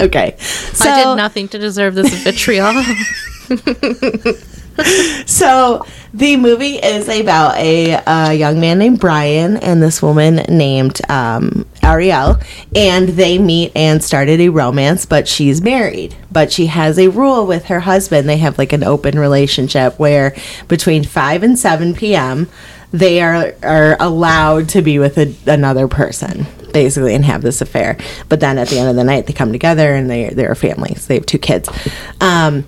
okay. 0.02 0.36
So, 0.38 0.90
I 0.90 1.04
did 1.04 1.16
nothing 1.16 1.48
to 1.48 1.58
deserve 1.58 1.94
this 1.94 2.12
vitriol. 2.22 2.72
So 5.26 5.84
the 6.14 6.36
movie 6.36 6.76
is 6.76 7.08
about 7.08 7.56
a, 7.56 7.94
uh 7.94 8.30
young 8.30 8.60
man 8.60 8.78
named 8.78 8.98
Brian 9.00 9.56
and 9.58 9.82
this 9.82 10.00
woman 10.02 10.36
named 10.48 11.00
um, 11.10 11.66
Ariel, 11.82 12.38
and 12.74 13.10
they 13.10 13.38
meet 13.38 13.72
and 13.74 14.02
started 14.02 14.40
a 14.40 14.48
romance. 14.48 15.06
But 15.06 15.28
she's 15.28 15.60
married, 15.60 16.16
but 16.32 16.50
she 16.52 16.66
has 16.66 16.98
a 16.98 17.08
rule 17.08 17.46
with 17.46 17.66
her 17.66 17.80
husband. 17.80 18.28
They 18.28 18.38
have 18.38 18.58
like 18.58 18.72
an 18.72 18.82
open 18.82 19.18
relationship 19.18 19.98
where 19.98 20.34
between 20.68 21.04
five 21.04 21.42
and 21.42 21.58
seven 21.58 21.94
p.m. 21.94 22.48
they 22.90 23.20
are 23.20 23.54
are 23.62 23.96
allowed 24.00 24.68
to 24.70 24.82
be 24.82 24.98
with 24.98 25.18
a, 25.18 25.34
another 25.46 25.88
person. 25.88 26.46
Basically, 26.72 27.16
and 27.16 27.24
have 27.24 27.42
this 27.42 27.60
affair, 27.60 27.98
but 28.28 28.38
then 28.38 28.56
at 28.56 28.68
the 28.68 28.78
end 28.78 28.88
of 28.88 28.94
the 28.94 29.02
night, 29.02 29.26
they 29.26 29.32
come 29.32 29.50
together 29.50 29.92
and 29.92 30.08
they 30.08 30.28
they're 30.30 30.54
families. 30.54 31.08
They 31.08 31.16
have 31.16 31.26
two 31.26 31.38
kids, 31.38 31.68
um, 32.20 32.64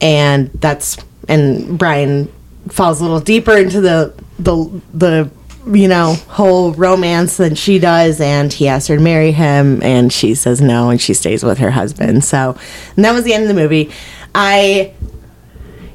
and 0.00 0.50
that's 0.54 0.96
and 1.28 1.78
Brian 1.78 2.32
falls 2.68 3.00
a 3.00 3.04
little 3.04 3.20
deeper 3.20 3.56
into 3.56 3.80
the 3.80 4.14
the 4.38 4.82
the 4.92 5.30
you 5.66 5.88
know 5.88 6.14
whole 6.28 6.72
romance 6.72 7.36
than 7.36 7.54
she 7.54 7.78
does 7.78 8.20
and 8.20 8.52
he 8.52 8.66
asks 8.66 8.88
her 8.88 8.96
to 8.96 9.02
marry 9.02 9.30
him 9.30 9.82
and 9.82 10.12
she 10.12 10.34
says 10.34 10.60
no 10.60 10.88
and 10.88 11.00
she 11.00 11.12
stays 11.12 11.44
with 11.44 11.58
her 11.58 11.70
husband 11.70 12.24
so 12.24 12.56
and 12.96 13.04
that 13.04 13.12
was 13.12 13.24
the 13.24 13.34
end 13.34 13.42
of 13.42 13.48
the 13.48 13.54
movie 13.54 13.90
i 14.34 14.92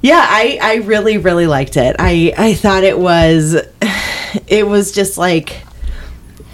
yeah 0.01 0.23
i 0.29 0.59
i 0.61 0.75
really 0.75 1.17
really 1.17 1.47
liked 1.47 1.77
it 1.77 1.95
i 1.97 2.31
i 2.37 2.53
thought 2.53 2.83
it 2.83 2.99
was 2.99 3.55
it 4.47 4.67
was 4.67 4.91
just 4.91 5.17
like 5.17 5.65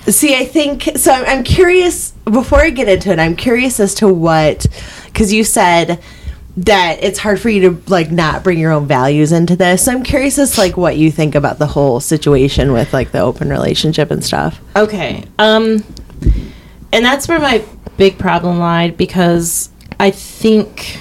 See, 0.08 0.36
I 0.36 0.46
think 0.46 0.90
so. 0.96 1.12
I'm, 1.12 1.26
I'm 1.26 1.44
curious. 1.44 2.12
Before 2.26 2.60
I 2.60 2.72
get 2.72 2.90
into 2.90 3.12
it, 3.12 3.20
I'm 3.20 3.36
curious 3.36 3.80
as 3.80 3.94
to 3.96 4.08
what, 4.12 4.66
because 5.06 5.32
you 5.32 5.44
said 5.44 6.02
that 6.58 6.98
it's 7.02 7.20
hard 7.20 7.40
for 7.40 7.50
you 7.50 7.62
to 7.62 7.82
like 7.90 8.12
not 8.12 8.44
bring 8.44 8.60
your 8.60 8.72
own 8.72 8.86
values 8.86 9.32
into 9.32 9.56
this. 9.56 9.86
So 9.86 9.92
I'm 9.94 10.04
curious 10.04 10.38
as 10.38 10.58
like 10.58 10.76
what 10.76 10.98
you 10.98 11.12
think 11.12 11.36
about 11.36 11.60
the 11.60 11.68
whole 11.68 12.00
situation 12.00 12.74
with 12.74 12.94
like 12.94 13.12
the 13.12 13.20
open 13.20 13.50
relationship 13.50 14.12
and 14.12 14.24
stuff. 14.24 14.60
Okay. 14.76 15.24
Um 15.40 15.84
and 16.92 17.06
that's 17.06 17.28
where 17.28 17.40
my 17.40 17.64
big 17.98 18.18
problem 18.18 18.60
lied 18.60 18.98
because 18.98 19.70
I 20.00 20.12
think 20.12 20.98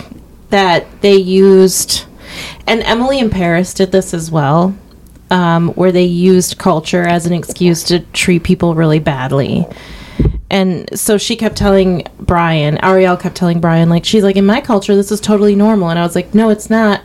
that 0.51 0.87
they 1.01 1.17
used 1.17 2.05
and 2.67 2.83
Emily 2.83 3.19
in 3.19 3.31
Paris 3.31 3.75
did 3.75 3.91
this 3.91 4.15
as 4.15 4.31
well. 4.31 4.77
Um, 5.33 5.69
where 5.75 5.93
they 5.93 6.05
used 6.05 6.59
culture 6.59 7.07
as 7.07 7.25
an 7.25 7.33
excuse 7.33 7.85
to 7.85 8.01
treat 8.01 8.43
people 8.43 8.75
really 8.75 8.99
badly. 8.99 9.65
And 10.51 10.99
so 10.99 11.17
she 11.17 11.37
kept 11.37 11.57
telling 11.57 12.07
Brian, 12.19 12.83
Ariel 12.85 13.17
kept 13.17 13.37
telling 13.37 13.61
Brian, 13.61 13.89
like, 13.89 14.05
she's 14.05 14.25
like, 14.25 14.37
in 14.37 14.45
my 14.45 14.61
culture, 14.61 14.97
this 14.97 15.13
is 15.13 15.21
totally 15.21 15.55
normal. 15.55 15.91
And 15.91 15.99
I 15.99 16.03
was 16.03 16.17
like, 16.17 16.35
no, 16.35 16.51
it's 16.51 16.69
not. 16.69 17.03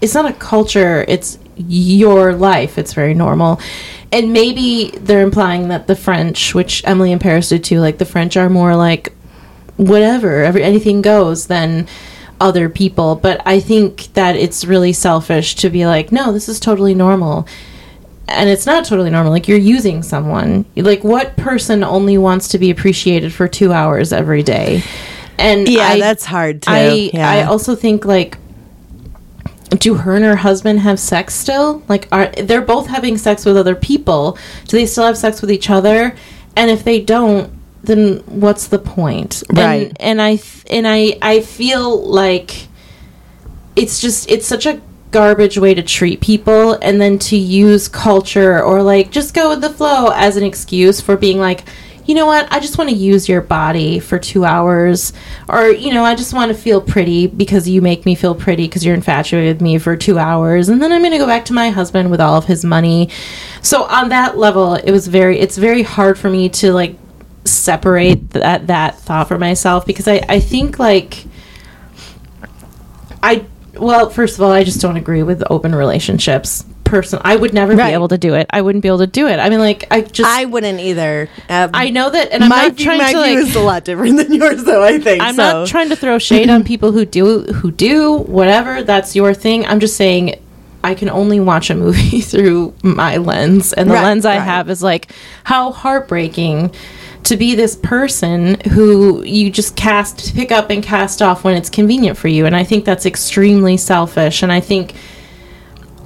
It's 0.00 0.14
not 0.14 0.30
a 0.30 0.32
culture. 0.34 1.04
It's 1.08 1.38
your 1.56 2.34
life. 2.34 2.78
It's 2.78 2.92
very 2.92 3.14
normal. 3.14 3.60
And 4.12 4.32
maybe 4.32 4.90
they're 4.98 5.22
implying 5.22 5.68
that 5.68 5.88
the 5.88 5.96
French, 5.96 6.54
which 6.54 6.82
Emily 6.86 7.10
and 7.10 7.20
Paris 7.20 7.48
did 7.48 7.64
too, 7.64 7.80
like 7.80 7.98
the 7.98 8.04
French 8.04 8.36
are 8.36 8.48
more 8.48 8.76
like 8.76 9.12
whatever, 9.76 10.44
every, 10.44 10.62
anything 10.62 11.02
goes 11.02 11.48
than 11.48 11.88
other 12.40 12.68
people. 12.68 13.16
But 13.16 13.40
I 13.44 13.58
think 13.58 14.12
that 14.14 14.36
it's 14.36 14.64
really 14.64 14.92
selfish 14.92 15.56
to 15.56 15.70
be 15.70 15.86
like, 15.86 16.12
no, 16.12 16.32
this 16.32 16.48
is 16.48 16.60
totally 16.60 16.94
normal 16.94 17.48
and 18.28 18.48
it's 18.48 18.66
not 18.66 18.84
totally 18.84 19.10
normal. 19.10 19.32
Like 19.32 19.48
you're 19.48 19.58
using 19.58 20.02
someone. 20.02 20.64
Like 20.76 21.04
what 21.04 21.36
person 21.36 21.84
only 21.84 22.18
wants 22.18 22.48
to 22.48 22.58
be 22.58 22.70
appreciated 22.70 23.32
for 23.32 23.48
two 23.48 23.72
hours 23.72 24.12
every 24.12 24.42
day? 24.42 24.82
And 25.38 25.68
I, 25.68 25.98
that's 25.98 26.24
hard 26.24 26.62
too. 26.62 26.70
I, 26.70 27.10
yeah. 27.12 27.28
I 27.28 27.42
also 27.44 27.74
think 27.74 28.04
like 28.04 28.38
do 29.70 29.94
her 29.94 30.14
and 30.14 30.24
her 30.24 30.36
husband 30.36 30.80
have 30.80 31.00
sex 31.00 31.34
still? 31.34 31.82
Like 31.88 32.08
are 32.12 32.28
they're 32.28 32.62
both 32.62 32.86
having 32.86 33.18
sex 33.18 33.44
with 33.44 33.56
other 33.56 33.74
people. 33.74 34.38
Do 34.68 34.76
they 34.76 34.86
still 34.86 35.04
have 35.04 35.18
sex 35.18 35.40
with 35.40 35.50
each 35.50 35.70
other? 35.70 36.14
And 36.56 36.70
if 36.70 36.84
they 36.84 37.00
don't 37.00 37.52
then 37.82 38.18
what's 38.26 38.68
the 38.68 38.78
point? 38.78 39.42
Right. 39.52 39.88
and, 39.88 40.00
and 40.00 40.22
i 40.22 40.36
th- 40.36 40.64
and 40.70 40.88
i 40.88 41.18
i 41.20 41.40
feel 41.40 42.02
like 42.02 42.68
it's 43.76 44.00
just 44.00 44.30
it's 44.30 44.46
such 44.46 44.64
a 44.64 44.80
garbage 45.14 45.56
way 45.56 45.72
to 45.72 45.82
treat 45.82 46.20
people 46.20 46.72
and 46.82 47.00
then 47.00 47.20
to 47.20 47.36
use 47.36 47.86
culture 47.86 48.60
or 48.60 48.82
like 48.82 49.12
just 49.12 49.32
go 49.32 49.48
with 49.48 49.60
the 49.60 49.70
flow 49.70 50.08
as 50.08 50.36
an 50.36 50.42
excuse 50.42 51.00
for 51.00 51.16
being 51.16 51.38
like 51.38 51.62
you 52.06 52.14
know 52.14 52.26
what? 52.26 52.46
I 52.52 52.60
just 52.60 52.76
want 52.76 52.90
to 52.90 52.96
use 52.96 53.30
your 53.30 53.40
body 53.40 53.98
for 53.98 54.18
two 54.18 54.44
hours. 54.44 55.14
Or 55.48 55.68
you 55.68 55.94
know 55.94 56.04
i 56.04 56.14
just 56.16 56.34
want 56.34 56.50
to 56.50 56.58
feel 56.58 56.80
pretty 56.80 57.28
because 57.28 57.68
you 57.68 57.80
make 57.80 58.04
me 58.04 58.16
feel 58.16 58.34
pretty 58.34 58.66
because 58.66 58.84
you're 58.84 58.94
infatuated 58.94 59.54
with 59.56 59.62
me 59.62 59.78
for 59.78 59.96
two 59.96 60.18
hours 60.18 60.68
and 60.68 60.82
then 60.82 60.92
i'm 60.92 61.00
going 61.00 61.12
to 61.12 61.18
go 61.18 61.26
back 61.26 61.44
to 61.46 61.52
my 61.52 61.70
husband 61.70 62.10
with 62.10 62.20
all 62.20 62.36
of 62.36 62.44
his 62.46 62.64
money. 62.64 63.08
So 63.62 63.84
on 63.84 64.08
that 64.08 64.36
level 64.36 64.74
it 64.74 64.90
was 64.90 65.06
very 65.06 65.38
it's 65.38 65.56
very 65.56 65.82
hard 65.82 66.18
for 66.18 66.28
me 66.28 66.48
to 66.60 66.72
like 66.72 66.96
separate 67.44 68.30
that 68.30 68.66
that 68.66 68.98
thought 68.98 69.28
for 69.28 69.38
myself 69.38 69.86
because 69.86 70.08
i 70.08 70.20
i 70.28 70.40
think 70.40 70.78
like 70.78 71.24
I 73.22 73.46
well, 73.78 74.10
first 74.10 74.36
of 74.36 74.42
all, 74.42 74.52
I 74.52 74.64
just 74.64 74.80
don't 74.80 74.96
agree 74.96 75.22
with 75.22 75.42
open 75.50 75.74
relationships. 75.74 76.64
Person, 76.84 77.18
I 77.24 77.34
would 77.34 77.52
never 77.54 77.74
Right. 77.74 77.88
be 77.88 77.94
able 77.94 78.08
to 78.08 78.18
do 78.18 78.34
it. 78.34 78.46
I 78.50 78.60
wouldn't 78.60 78.82
be 78.82 78.88
able 78.88 78.98
to 78.98 79.06
do 79.06 79.26
it. 79.26 79.38
I 79.40 79.48
mean, 79.48 79.58
like, 79.58 79.84
I 79.90 80.02
just, 80.02 80.28
I 80.30 80.42
I, 80.42 80.44
wouldn't 80.44 80.78
either. 80.80 81.28
Um, 81.48 81.70
know 81.92 82.10
that, 82.10 82.30
and 82.30 82.44
I'm 82.44 82.50
my 82.50 82.68
not 82.68 82.76
trying 82.78 82.98
my 82.98 83.12
to 83.12 83.22
view 83.24 83.36
like, 83.36 83.48
is 83.48 83.56
a 83.56 83.60
lot 83.60 83.84
different 83.84 84.16
than 84.18 84.32
yours, 84.34 84.62
though. 84.64 84.84
I 84.84 84.98
think 84.98 85.22
I'm 85.22 85.34
so. 85.34 85.42
not 85.42 85.68
trying 85.68 85.88
to 85.88 85.96
throw 85.96 86.18
shade 86.18 86.50
on 86.50 86.62
people 86.62 86.92
who 86.92 87.04
do 87.06 87.42
who 87.44 87.72
do 87.72 88.18
whatever. 88.18 88.82
That's 88.84 89.16
your 89.16 89.34
thing. 89.34 89.64
I'm 89.66 89.80
just 89.80 89.96
saying. 89.96 90.38
I 90.84 90.92
can 90.94 91.08
only 91.08 91.40
watch 91.40 91.70
a 91.70 91.74
movie 91.74 92.20
through 92.30 92.74
my 92.82 93.16
lens, 93.16 93.72
and 93.72 93.88
the 93.88 93.94
Right, 93.94 94.04
lens 94.04 94.26
I 94.26 94.36
right. 94.36 94.44
have 94.44 94.68
is 94.68 94.82
like 94.82 95.10
how 95.44 95.72
heartbreaking 95.72 96.74
to 97.24 97.36
be 97.36 97.54
this 97.54 97.74
person 97.76 98.60
who 98.72 99.22
you 99.24 99.50
just 99.50 99.76
cast 99.76 100.34
pick 100.34 100.52
up 100.52 100.70
and 100.70 100.82
cast 100.82 101.22
off 101.22 101.42
when 101.42 101.56
it's 101.56 101.70
convenient 101.70 102.16
for 102.16 102.28
you 102.28 102.46
and 102.46 102.54
i 102.54 102.62
think 102.62 102.84
that's 102.84 103.06
extremely 103.06 103.76
selfish 103.76 104.42
and 104.42 104.52
i 104.52 104.60
think 104.60 104.94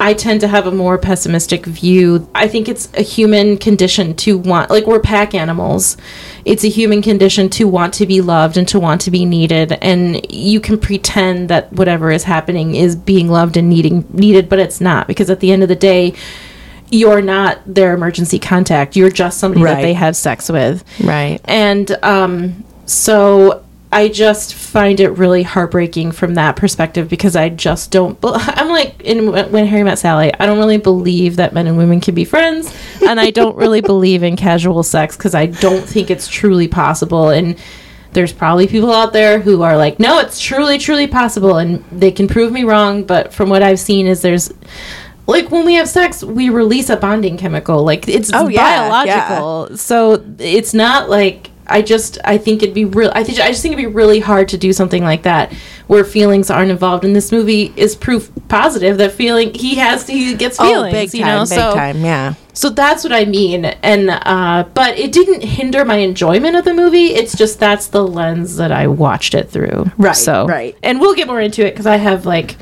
I 0.01 0.13
tend 0.13 0.39
to 0.41 0.47
have 0.47 0.65
a 0.65 0.71
more 0.71 0.97
pessimistic 0.97 1.65
view. 1.65 2.29
I 2.33 2.47
think 2.47 2.69
it's 2.69 2.87
a 2.93 3.01
human 3.01 3.57
condition 3.57 4.15
to 4.17 4.37
want, 4.37 4.69
like, 4.69 4.87
we're 4.87 5.01
pack 5.01 5.35
animals. 5.35 5.97
It's 6.45 6.63
a 6.63 6.69
human 6.69 7.01
condition 7.01 7.49
to 7.51 7.67
want 7.67 7.93
to 7.95 8.05
be 8.05 8.21
loved 8.21 8.55
and 8.55 8.65
to 8.69 8.79
want 8.79 9.01
to 9.01 9.11
be 9.11 9.25
needed. 9.25 9.73
And 9.81 10.25
you 10.31 10.61
can 10.61 10.79
pretend 10.79 11.49
that 11.49 11.73
whatever 11.73 12.11
is 12.11 12.23
happening 12.23 12.75
is 12.75 12.95
being 12.95 13.27
loved 13.27 13.57
and 13.57 13.67
needing 13.67 14.05
needed, 14.13 14.47
but 14.47 14.59
it's 14.59 14.79
not 14.79 15.05
because 15.05 15.29
at 15.29 15.41
the 15.41 15.51
end 15.51 15.63
of 15.63 15.69
the 15.69 15.75
day, 15.75 16.13
you're 16.91 17.21
not 17.21 17.59
their 17.65 17.93
emergency 17.93 18.39
contact. 18.39 18.95
You're 18.95 19.11
just 19.11 19.39
somebody 19.39 19.63
Right. 19.63 19.75
that 19.75 19.81
they 19.81 19.93
have 19.93 20.15
sex 20.15 20.49
with. 20.49 20.83
Right. 21.03 21.39
And 21.45 21.91
um, 22.03 22.63
so 22.85 23.63
I 23.91 24.07
just 24.07 24.53
find 24.53 24.99
it 24.99 25.09
really 25.11 25.41
heartbreaking 25.43 26.11
from 26.11 26.35
that 26.35 26.55
perspective 26.55 27.09
because 27.09 27.35
I 27.35 27.49
just 27.49 27.91
don't. 27.91 28.19
bel 28.21 28.33
I'm 28.37 28.69
like 28.69 29.01
in 29.01 29.31
when 29.31 29.65
Harry 29.67 29.83
met 29.83 29.99
Sally. 29.99 30.31
I 30.39 30.45
don't 30.45 30.59
really 30.59 30.77
believe 30.77 31.37
that 31.37 31.53
men 31.53 31.67
and 31.67 31.77
women 31.77 31.99
can 31.99 32.13
be 32.15 32.25
friends, 32.25 32.73
and 33.05 33.19
I 33.19 33.31
don't 33.31 33.55
really 33.55 33.81
believe 33.81 34.21
in 34.23 34.35
casual 34.35 34.83
sex 34.83 35.17
because 35.17 35.33
I 35.35 35.47
don't 35.47 35.83
think 35.83 36.09
it's 36.11 36.27
truly 36.27 36.67
possible. 36.67 37.29
And 37.29 37.57
there's 38.13 38.33
probably 38.33 38.65
people 38.67 38.91
out 38.91 39.13
there 39.13 39.39
who 39.39 39.61
are 39.61 39.77
like, 39.77 39.99
no, 39.99 40.19
it's 40.19 40.39
truly, 40.41 40.77
truly 40.79 41.05
possible, 41.07 41.57
and 41.57 41.83
they 41.91 42.11
can 42.11 42.27
prove 42.27 42.51
me 42.51 42.63
wrong. 42.63 43.03
But 43.03 43.33
from 43.33 43.49
what 43.49 43.61
I've 43.63 43.79
seen, 43.79 44.05
is 44.07 44.21
there's 44.21 44.51
like 45.29 45.51
when 45.51 45.65
we 45.65 45.75
have 45.75 45.87
sex, 45.87 46.23
we 46.23 46.49
release 46.49 46.89
a 46.89 46.97
bonding 46.97 47.37
chemical. 47.37 47.83
Like 47.83 48.07
it's 48.07 48.31
Oh, 48.33 48.47
yeah, 48.47 48.89
biological. 48.89 49.77
So 49.77 50.23
it's 50.39 50.73
not 50.73 51.09
like 51.09 51.49
I 51.71 51.81
just 51.83 52.17
I 52.25 52.37
think 52.37 52.63
it'd 52.63 52.73
be 52.73 52.85
real. 52.85 53.11
I 53.13 53.23
think 53.23 53.39
I 53.39 53.49
just 53.49 53.61
think 53.61 53.73
it'd 53.73 53.85
be 53.85 53.93
really 53.93 54.19
hard 54.19 54.49
to 54.49 54.57
do 54.57 54.73
something 54.73 55.03
like 55.03 55.23
that 55.23 55.53
where 55.87 56.03
feelings 56.03 56.49
aren't 56.49 56.71
involved. 56.71 57.05
And 57.05 57.15
this 57.15 57.31
movie 57.31 57.71
is 57.75 57.95
proof 57.95 58.31
positive 58.47 58.97
that 58.97 59.11
feeling 59.11 59.53
he 59.53 59.75
has 59.75 60.07
he 60.07 60.33
gets 60.35 60.57
feelings. 60.57 60.87
oh, 60.87 60.91
big 60.91 61.11
time, 61.11 61.19
you 61.19 61.25
know, 61.25 61.39
big 61.41 61.47
so 61.49 61.73
time. 61.75 62.03
Yeah. 62.03 62.33
so 62.53 62.69
that's 62.71 63.03
what 63.03 63.13
I 63.13 63.25
mean. 63.25 63.65
And 63.65 64.09
uh, 64.09 64.67
but 64.73 64.97
it 64.97 65.11
didn't 65.11 65.41
hinder 65.43 65.85
my 65.85 65.97
enjoyment 65.97 66.55
of 66.55 66.65
the 66.65 66.73
movie. 66.73 67.07
It's 67.13 67.37
just 67.37 67.59
that's 67.59 67.87
the 67.87 68.05
lens 68.05 68.55
that 68.55 68.71
I 68.71 68.87
watched 68.87 69.35
it 69.35 69.49
through. 69.51 69.91
Right, 69.97 70.15
So 70.15 70.47
right. 70.47 70.75
And 70.81 70.99
we'll 70.99 71.13
get 71.15 71.27
more 71.27 71.39
into 71.41 71.63
it 71.65 71.71
because 71.71 71.85
I 71.85 71.97
have 71.97 72.25
like 72.25 72.55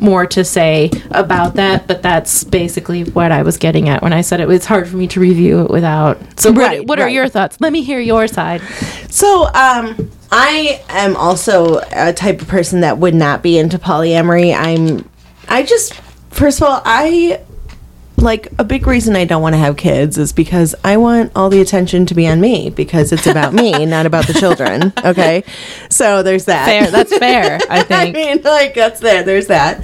more 0.00 0.26
to 0.26 0.44
say 0.44 0.90
about 1.10 1.54
that. 1.54 1.86
But 1.86 2.02
that's 2.02 2.44
basically 2.44 3.04
what 3.04 3.32
I 3.32 3.42
was 3.42 3.56
getting 3.56 3.88
at 3.88 4.02
when 4.02 4.12
I 4.12 4.20
said 4.20 4.40
it 4.40 4.48
was 4.48 4.64
hard 4.64 4.88
for 4.88 4.96
me 4.96 5.06
to 5.08 5.20
review 5.20 5.62
it 5.62 5.70
without. 5.70 6.18
So 6.40 6.52
Right, 6.52 6.80
what, 6.80 6.88
what 6.88 7.00
are 7.00 7.08
your 7.08 7.28
thoughts? 7.28 7.60
Let 7.60 7.72
me 7.72 7.82
hear 7.82 8.00
your 8.00 8.26
side. 8.26 8.60
So, 9.08 9.46
um, 9.54 10.10
I 10.30 10.82
am 10.88 11.14
also 11.16 11.80
a 11.92 12.12
type 12.14 12.40
of 12.40 12.48
person 12.48 12.80
that 12.80 12.96
would 12.96 13.14
not 13.14 13.42
be 13.42 13.58
into 13.58 13.78
polyamory. 13.78 14.56
I'm, 14.56 15.08
I 15.46 15.62
just, 15.62 15.92
first 16.30 16.62
of 16.62 16.68
all, 16.68 16.80
I 16.86 17.42
like 18.22 18.48
a 18.58 18.64
big 18.64 18.86
reason 18.86 19.16
I 19.16 19.24
don't 19.24 19.42
want 19.42 19.54
to 19.54 19.58
have 19.58 19.76
kids 19.76 20.16
is 20.16 20.32
because 20.32 20.74
I 20.84 20.96
want 20.96 21.32
all 21.34 21.50
the 21.50 21.60
attention 21.60 22.06
to 22.06 22.14
be 22.14 22.26
on 22.26 22.40
me 22.40 22.70
because 22.70 23.12
it's 23.12 23.26
about 23.26 23.52
me, 23.52 23.84
not 23.86 24.06
about 24.06 24.26
the 24.26 24.34
children. 24.34 24.92
Okay. 25.04 25.44
So 25.90 26.22
there's 26.22 26.46
that. 26.46 26.66
Fair. 26.66 26.90
That's 26.90 27.16
fair. 27.16 27.58
I 27.70 27.82
think. 27.82 28.16
I 28.16 28.34
mean, 28.34 28.42
like 28.42 28.74
that's 28.74 29.00
there. 29.00 29.22
There's 29.22 29.48
that. 29.48 29.78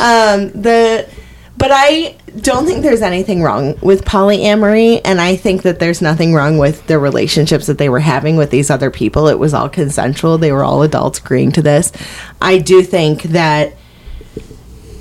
Um, 0.00 0.50
the, 0.50 1.08
but 1.56 1.70
I 1.72 2.16
don't 2.40 2.66
think 2.66 2.82
there's 2.82 3.02
anything 3.02 3.42
wrong 3.42 3.78
with 3.82 4.04
polyamory, 4.04 5.00
and 5.04 5.20
I 5.20 5.36
think 5.36 5.62
that 5.62 5.78
there's 5.78 6.00
nothing 6.00 6.34
wrong 6.34 6.58
with 6.58 6.86
the 6.86 6.98
relationships 6.98 7.66
that 7.66 7.78
they 7.78 7.88
were 7.88 8.00
having 8.00 8.36
with 8.36 8.50
these 8.50 8.70
other 8.70 8.90
people. 8.90 9.28
It 9.28 9.38
was 9.38 9.54
all 9.54 9.68
consensual. 9.68 10.38
They 10.38 10.52
were 10.52 10.64
all 10.64 10.82
adults 10.82 11.18
agreeing 11.18 11.52
to 11.52 11.62
this. 11.62 11.92
I 12.40 12.58
do 12.58 12.82
think 12.82 13.22
that 13.24 13.74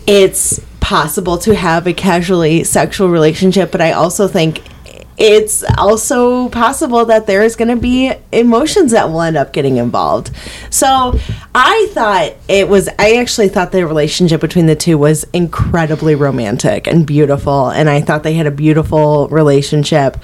it's 0.06 0.60
possible 0.92 1.38
to 1.38 1.56
have 1.56 1.88
a 1.88 1.94
casually 1.94 2.66
sexual 2.66 3.08
relationship, 3.08 3.72
but 3.72 3.80
I 3.80 3.94
also 3.94 4.28
think 4.28 4.62
it's 5.18 5.64
also 5.78 6.50
possible 6.50 7.06
that 7.06 7.28
there 7.28 7.44
is 7.44 7.56
going 7.56 7.70
to 7.70 7.78
be 7.78 8.12
emotions 8.34 8.92
that 8.92 9.08
will 9.08 9.22
end 9.22 9.38
up 9.38 9.54
getting 9.54 9.78
involved. 9.78 10.32
So 10.70 11.18
I 11.56 11.88
thought 11.92 12.34
it 12.50 12.68
was, 12.68 12.90
I 13.00 13.16
actually 13.16 13.48
thought 13.48 13.72
the 13.72 13.88
relationship 13.88 14.42
between 14.42 14.66
the 14.66 14.76
two 14.76 14.98
was 14.98 15.24
incredibly 15.32 16.14
romantic 16.14 16.88
and 16.88 17.08
beautiful. 17.08 17.70
And 17.70 17.90
I 17.90 18.02
thought 18.02 18.24
they 18.24 18.34
had 18.34 18.48
a 18.48 18.52
beautiful 18.52 19.30
relationship. 19.30 20.18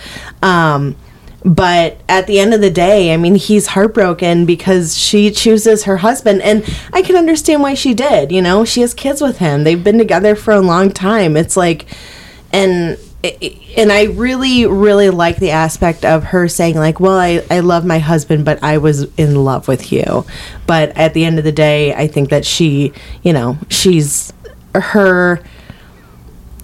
Um, 0.44 0.98
but 1.43 1.97
at 2.10 2.28
the 2.28 2.39
end 2.39 2.54
of 2.54 2.62
the 2.62 2.69
day, 2.69 3.13
I 3.13 3.17
mean, 3.17 3.36
he's 3.36 3.67
heartbroken 3.67 4.45
because 4.45 4.97
she 4.97 5.32
chooses 5.32 5.84
her 5.84 5.97
husband. 5.97 6.41
And 6.41 6.65
I 6.91 7.02
can 7.02 7.15
understand 7.15 7.62
why 7.62 7.73
she 7.73 7.93
did. 7.93 8.32
You 8.32 8.41
know, 8.41 8.65
she 8.65 8.82
has 8.82 8.93
kids 8.93 9.21
with 9.21 9.38
him, 9.38 9.63
they've 9.63 9.84
been 9.84 9.97
together 9.97 10.36
for 10.36 10.54
a 10.54 10.62
long 10.62 10.91
time. 10.91 11.38
It's 11.38 11.58
like, 11.58 11.86
and. 12.52 12.97
And 13.76 13.91
I 13.91 14.06
really, 14.06 14.67
really 14.67 15.10
like 15.10 15.38
the 15.38 15.52
aspect 15.52 16.06
of 16.06 16.23
her 16.26 16.47
saying, 16.47 16.76
like, 16.76 17.00
well, 17.00 17.19
I, 17.19 17.43
I 17.50 17.60
love 17.60 17.84
my 17.84 18.00
husband, 18.00 18.45
but 18.45 18.63
I 18.63 18.78
was 18.78 19.04
in 19.15 19.43
love 19.43 19.67
with 19.67 19.91
you. 19.91 20.26
But 20.65 20.95
at 20.95 21.13
the 21.13 21.26
end 21.26 21.38
of 21.38 21.43
the 21.43 21.52
day, 21.52 21.93
I 21.93 22.08
think 22.08 22.30
that 22.30 22.45
she, 22.45 22.93
you 23.23 23.34
know, 23.34 23.58
she's 23.69 24.32
her 24.73 25.41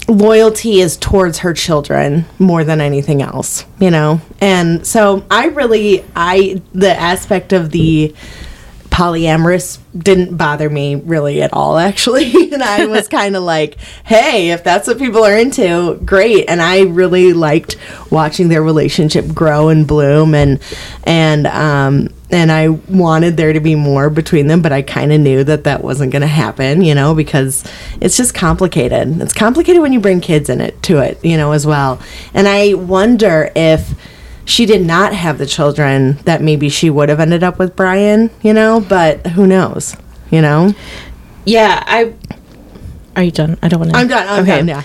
loyalty 0.08 0.82
is 0.82 0.98
towards 0.98 1.40
her 1.40 1.54
children 1.54 2.26
more 2.40 2.64
than 2.64 2.82
anything 2.82 3.22
else, 3.22 3.66
you 3.80 3.90
know? 3.92 4.22
And 4.42 4.86
so 4.86 5.26
I 5.32 5.48
really, 5.48 6.04
I, 6.16 6.62
the 6.74 6.92
aspect 6.92 7.54
of 7.54 7.72
the 7.72 8.14
polyamorous 8.94 9.80
didn't 9.98 10.38
bother 10.38 10.70
me 10.70 10.94
really 10.94 11.42
at 11.42 11.52
all, 11.52 11.80
actually. 11.80 12.32
and 12.54 12.62
I 12.62 12.86
was 12.86 13.08
kind 13.10 13.36
of 13.36 13.42
like, 13.42 13.78
hey, 14.06 14.52
if 14.52 14.64
that's 14.64 14.88
what 14.88 15.00
people 15.00 15.26
are 15.26 15.36
into, 15.36 15.96
great. 16.06 16.48
And 16.48 16.62
I 16.62 16.84
really 16.84 17.34
liked 17.34 17.76
watching 18.12 18.50
their 18.50 18.62
relationship 18.62 19.28
grow 19.34 19.70
and 19.70 19.88
bloom 19.88 20.36
and, 20.36 20.62
and, 21.06 21.48
um, 21.48 22.10
and 22.30 22.52
I 22.52 22.70
wanted 22.70 23.36
there 23.36 23.54
to 23.54 23.60
be 23.60 23.74
more 23.74 24.12
between 24.12 24.46
them, 24.46 24.62
but 24.62 24.72
I 24.72 24.84
kind 24.84 25.12
of 25.12 25.20
knew 25.20 25.44
that 25.44 25.64
that 25.64 25.84
wasn't 25.84 26.12
going 26.12 26.22
to 26.22 26.28
happen, 26.28 26.84
you 26.84 26.94
know, 26.94 27.16
because 27.16 27.64
it's 28.00 28.16
just 28.16 28.36
complicated. 28.36 29.22
It's 29.22 29.34
complicated 29.34 29.82
when 29.82 29.94
you 29.94 30.00
bring 30.00 30.22
kids 30.22 30.50
in 30.50 30.62
it 30.62 30.82
to 30.84 31.00
it, 31.00 31.24
you 31.24 31.38
know, 31.38 31.52
as 31.52 31.66
well. 31.66 32.00
And 32.34 32.48
I 32.48 32.76
wonder 32.76 33.52
if 33.56 33.96
she 34.46 34.66
did 34.66 34.86
not 34.86 35.14
have 35.14 35.38
the 35.38 35.46
children 35.46 36.18
that 36.26 36.42
maybe 36.42 36.70
she 36.70 36.90
would 36.90 37.10
have 37.10 37.20
ended 37.20 37.44
up 37.44 37.60
with 37.60 37.76
Brian, 37.76 38.30
you 38.42 38.54
know, 38.54 38.80
but 38.82 39.26
who 39.28 39.48
knows, 39.48 39.96
you 40.32 40.42
know? 40.42 40.74
Yeah. 41.46 41.84
I. 41.86 42.14
Are 43.16 43.24
you 43.24 43.32
done? 43.32 43.58
I 43.62 43.68
don't 43.68 43.80
want 43.80 43.92
to. 43.92 43.98
I'm 43.98 44.08
done. 44.08 44.28
I'm 44.28 44.46
done. 44.46 44.68
Yeah. 44.68 44.84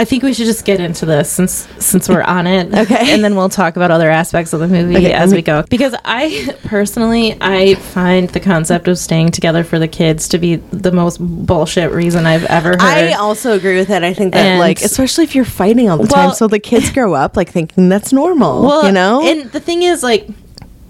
I 0.00 0.04
think 0.06 0.22
we 0.22 0.32
should 0.32 0.46
just 0.46 0.64
get 0.64 0.80
into 0.80 1.04
this 1.04 1.30
since 1.30 1.68
since 1.78 2.08
we're 2.08 2.22
on 2.22 2.46
it. 2.46 2.72
Okay. 2.80 3.12
And 3.12 3.22
then 3.22 3.36
we'll 3.36 3.50
talk 3.50 3.76
about 3.76 3.90
other 3.90 4.08
aspects 4.10 4.54
of 4.54 4.60
the 4.60 4.66
movie 4.68 4.96
Okay, 4.96 5.12
as 5.12 5.30
me- 5.30 5.36
we 5.38 5.42
go. 5.42 5.62
Because 5.68 5.94
I 6.06 6.56
personally 6.64 7.36
I 7.40 7.74
find 7.74 8.30
the 8.30 8.40
concept 8.40 8.88
of 8.88 8.96
staying 8.98 9.32
together 9.32 9.62
for 9.62 9.78
the 9.78 9.86
kids 9.88 10.28
to 10.28 10.38
be 10.38 10.56
the 10.56 10.90
most 10.92 11.18
bullshit 11.20 11.92
reason 11.92 12.24
I've 12.24 12.44
ever 12.46 12.70
heard. 12.70 12.80
I 12.80 13.12
also 13.12 13.52
agree 13.52 13.76
with 13.76 13.88
that. 13.88 14.02
I 14.02 14.14
think 14.14 14.32
that, 14.32 14.40
And- 14.46 14.58
like, 14.58 14.80
especially 14.80 15.24
if 15.24 15.34
you're 15.34 15.44
fighting 15.44 15.90
all 15.90 15.98
the 15.98 16.06
time, 16.08 16.32
so 16.32 16.48
the 16.48 16.58
kids 16.58 16.90
grow 16.94 17.12
up 17.12 17.36
like 17.36 17.50
thinking 17.50 17.90
that's 17.90 18.10
normal, 18.12 18.62
well, 18.62 18.86
you 18.86 18.92
know? 18.92 19.20
And 19.22 19.52
the 19.52 19.60
thing 19.60 19.82
is, 19.82 20.02
like, 20.02 20.26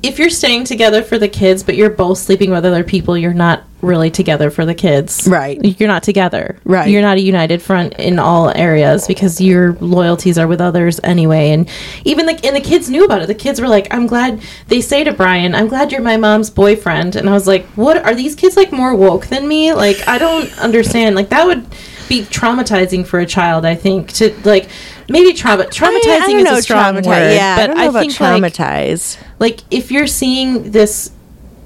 if 0.03 0.19
you're 0.19 0.31
staying 0.31 0.65
together 0.65 1.03
for 1.03 1.19
the 1.19 1.29
kids, 1.29 1.63
but 1.63 1.77
you're 1.77 1.91
both 1.91 2.19
sleeping 2.19 2.51
with 2.51 2.65
other 2.65 2.83
people, 2.83 3.19
you're 3.19 3.35
not 3.35 3.65
really 3.83 4.11
together 4.11 4.51
for 4.51 4.65
the 4.65 4.75
kids. 4.75 5.27
Right. 5.29 5.59
You're 5.79 5.89
not 5.89 6.03
together. 6.03 6.59
Right. 6.65 6.89
You're 6.91 7.03
not 7.03 7.17
a 7.17 7.21
united 7.21 7.61
front 7.63 7.95
in 7.95 8.19
all 8.19 8.51
areas 8.51 9.07
because 9.07 9.41
your 9.41 9.75
loyalties 9.75 10.39
are 10.39 10.47
with 10.47 10.61
others 10.61 11.01
anyway. 11.03 11.51
And 11.51 11.69
even 12.05 12.27
the 12.27 12.41
and 12.45 12.57
the 12.57 12.61
kids 12.61 12.89
knew 12.91 13.05
about 13.05 13.23
it. 13.23 13.27
The 13.27 13.35
kids 13.35 13.61
were 13.61 13.69
like, 13.69 13.93
I'm 13.93 14.07
glad 14.07 14.43
they 14.69 14.81
say 14.81 15.05
to 15.05 15.13
Brian, 15.13 15.55
I'm 15.55 15.69
glad 15.69 15.93
you're 15.93 16.01
my 16.01 16.17
mom's 16.17 16.51
boyfriend. 16.51 17.17
And 17.17 17.29
I 17.29 17.33
was 17.33 17.47
like, 17.47 17.67
What 17.69 17.99
are 17.99 18.15
these 18.15 18.35
kids 18.35 18.57
like 18.57 18.73
more 18.73 18.95
woke 18.95 19.27
than 19.27 19.47
me? 19.49 19.73
Like, 19.73 20.07
I 20.09 20.19
don't 20.19 20.57
understand. 20.59 21.15
Like 21.15 21.29
that 21.31 21.47
would 21.47 21.67
be 22.11 22.23
traumatizing 22.25 23.07
for 23.07 23.20
a 23.20 23.25
child, 23.27 23.64
I 23.64 23.75
think, 23.77 24.12
to 24.14 24.35
like 24.44 24.68
maybe 25.09 25.33
trauma 25.33 25.64
traumatizing 25.64 26.20
I, 26.20 26.33
I 26.35 26.38
is 26.38 26.44
know, 26.44 26.57
a 26.57 26.62
strong 26.62 26.94
word. 26.96 27.33
Yeah, 27.33 27.57
but 27.68 27.79
I 27.79 27.87
about 27.87 28.01
think 28.01 28.12
traumatized. 28.12 29.16
like 29.38 29.61
if 29.70 29.90
you're 29.90 30.07
seeing 30.07 30.73
this 30.73 31.12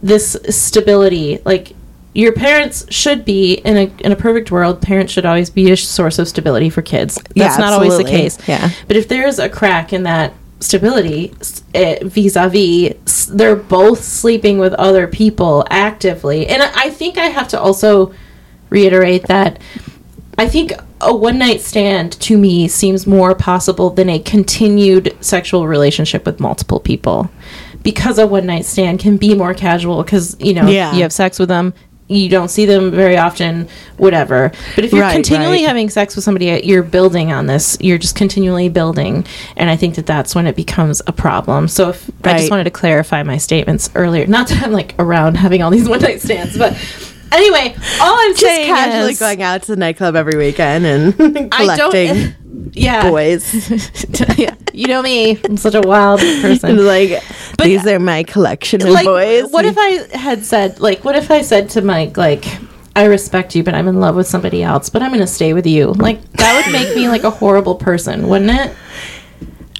this 0.02 0.37
stability 0.50 1.40
like 1.46 1.72
your 2.16 2.33
parents 2.33 2.87
should 2.92 3.24
be 3.24 3.54
in 3.54 3.76
a 3.76 3.90
in 4.04 4.12
a 4.12 4.16
perfect 4.16 4.50
world 4.50 4.80
parents 4.83 5.12
should 5.12 5.24
always 5.26 5.48
be 5.50 5.70
a 5.72 5.76
source 5.76 6.18
of 6.18 6.28
stability 6.28 6.68
for 6.70 6.83
kids 6.83 7.14
that's 7.14 7.35
Yeah, 7.35 7.57
not 7.57 7.72
always 7.72 7.96
the 7.96 8.04
case 8.04 8.38
Yeah. 8.46 8.70
but 8.87 8.96
if 8.96 9.09
there's 9.09 9.38
a 9.38 9.48
crack 9.48 9.92
in 9.94 10.02
that 10.04 10.35
stability 10.61 11.33
s- 11.40 11.62
eh, 11.74 11.98
vis-a-vis 12.02 13.26
they're 13.33 13.57
both 13.57 14.04
sleeping 14.04 14.59
with 14.59 14.74
other 14.74 15.07
people 15.09 15.64
actively 15.70 16.46
and 16.46 16.62
I 16.62 16.70
I 16.87 16.90
think 16.90 17.16
I 17.16 17.28
have 17.38 17.48
to 17.48 17.59
also 17.61 18.12
reiterate 18.70 19.24
that 19.28 19.59
I 20.37 20.49
think 20.49 20.73
a 21.01 21.14
one 21.14 21.38
night 21.38 21.61
stand 21.61 22.12
to 22.20 22.37
me 22.37 22.66
seems 22.68 23.07
more 23.07 23.35
possible 23.35 23.90
than 23.90 24.09
a 24.09 24.18
continued 24.18 25.16
sexual 25.20 25.66
relationship 25.66 26.27
with 26.27 26.40
multiple 26.40 26.81
people. 26.81 27.31
because 27.83 28.18
a 28.18 28.27
one 28.27 28.47
night 28.47 28.64
stand 28.64 28.99
can 28.99 29.16
be 29.18 29.35
more 29.35 29.53
casual 29.53 30.03
because 30.03 30.37
you 30.40 30.55
know 30.55 30.66
Yeah. 30.66 30.94
you 30.94 31.03
have 31.03 31.12
sex 31.12 31.38
with 31.38 31.51
them 31.51 31.75
you 32.09 32.29
don't 32.31 32.49
see 32.49 32.64
them 32.66 32.90
very 32.90 33.16
often 33.18 33.68
whatever 33.99 34.53
but 34.75 34.85
if 34.85 34.92
you're 34.92 35.03
Right, 35.03 35.12
continually 35.12 35.59
right. 35.59 35.66
having 35.68 35.90
sex 35.90 36.14
with 36.16 36.25
somebody 36.25 36.47
you're 36.64 36.83
building 36.83 37.31
on 37.33 37.47
this 37.47 37.77
you're 37.81 37.99
just 37.99 38.14
continually 38.16 38.68
building 38.70 39.27
and 39.59 39.68
i 39.70 39.77
think 39.77 39.94
that 39.97 40.07
that's 40.07 40.35
when 40.35 40.47
it 40.47 40.57
becomes 40.57 41.01
a 41.07 41.12
problem 41.12 41.68
so 41.68 41.90
if 41.90 42.11
i 42.25 42.37
just 42.38 42.51
wanted 42.51 42.64
to 42.64 42.70
clarify 42.70 43.23
my 43.23 43.37
statements 43.38 43.90
earlier 43.94 44.27
not 44.27 44.49
that 44.49 44.62
i'm 44.62 44.73
like 44.73 44.94
around 44.99 45.37
having 45.37 45.62
all 45.62 45.70
these 45.70 45.88
one 45.94 46.01
night 46.01 46.20
stands 46.23 46.57
but 46.57 46.73
anyway 47.35 47.75
all 48.01 48.16
i'm 48.18 48.31
Just 48.33 48.40
saying 48.40 48.73
casually 48.73 49.12
is 49.12 49.18
going 49.18 49.42
out 49.42 49.62
to 49.62 49.73
the 49.73 49.77
nightclub 49.77 50.16
every 50.16 50.37
weekend 50.38 50.87
and 50.87 51.14
collecting 51.53 52.07
don't 52.07 52.35
yeah. 52.73 53.09
boys. 53.09 53.70
yeah. 54.38 54.55
You 54.73 54.88
know 54.88 55.03
me. 55.03 55.38
I'm 55.44 55.57
such 55.57 55.75
a 55.75 55.81
wild 55.81 56.20
person. 56.42 56.85
Like 56.85 57.23
But- 57.57 57.64
these 57.66 57.87
are 57.87 57.99
my 57.99 58.23
collection 58.23 58.83
of 58.83 58.88
like 58.88 59.05
boys. 59.05 59.51
what 59.51 59.64
if 59.64 59.77
i 59.79 60.16
had 60.16 60.44
said 60.44 60.81
like 60.81 61.05
what 61.05 61.16
if 61.16 61.31
i 61.31 61.42
said 61.42 61.70
to 61.70 61.83
mike 61.83 62.16
like 62.16 62.44
i 62.97 63.05
respect 63.05 63.55
you 63.55 63.62
but 63.62 63.75
i'm 63.75 63.88
in 63.88 64.01
love 64.01 64.16
with 64.16 64.27
somebody 64.27 64.62
else 64.62 64.88
but 64.88 65.03
i'm 65.03 65.11
gonna 65.12 65.27
stay 65.27 65.53
with 65.53 65.66
you. 65.66 65.92
Like 65.92 66.20
that 66.33 66.64
would 66.64 66.73
make 66.73 66.94
me 66.94 67.09
like 67.09 67.25
a 67.25 67.31
horrible 67.31 67.75
person 67.75 68.29
wouldn't 68.29 68.51
it? 68.51 68.77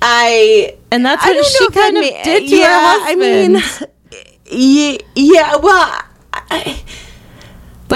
I 0.03 0.77
and 0.90 1.05
that's 1.05 1.25
what 1.25 1.47
she 1.47 1.69
kind 1.71 1.97
of 1.97 2.05
ma- 2.05 2.23
did 2.23 2.49
to 2.49 2.57
yeah, 2.57 2.67
her 2.67 3.01
husband 3.01 3.57
I 3.57 3.57
mean, 3.57 3.62
yeah, 4.47 4.99
yeah. 5.17 5.57
Well, 5.57 6.03
I, 6.33 6.83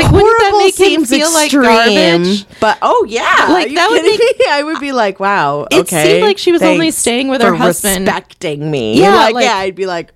like 0.03 0.13
wouldn't 0.13 0.39
that 0.39 0.53
make 0.59 0.79
him 0.79 1.05
seems 1.05 1.11
feel 1.11 1.33
like 1.33 1.53
garbage 1.53 2.47
But 2.61 2.79
oh 2.83 3.07
yeah, 3.09 3.47
Like, 3.51 3.75
that 3.75 3.89
would 3.91 4.03
me? 4.03 4.19
I 4.51 4.63
would 4.63 4.81
be 4.81 4.93
like, 4.93 5.21
wow. 5.21 5.67
It 5.71 5.81
okay, 5.81 6.05
seemed 6.05 6.23
like 6.25 6.39
she 6.39 6.53
was 6.53 6.63
only 6.63 6.91
staying 6.91 7.29
with 7.29 7.43
her 7.43 7.55
husband. 7.55 8.07
respecting 8.07 8.71
me. 8.71 9.01
Yeah, 9.01 9.15
like, 9.15 9.35
like- 9.35 9.45
yeah, 9.45 9.57
I'd 9.57 9.75
be 9.75 9.87
like, 9.87 10.13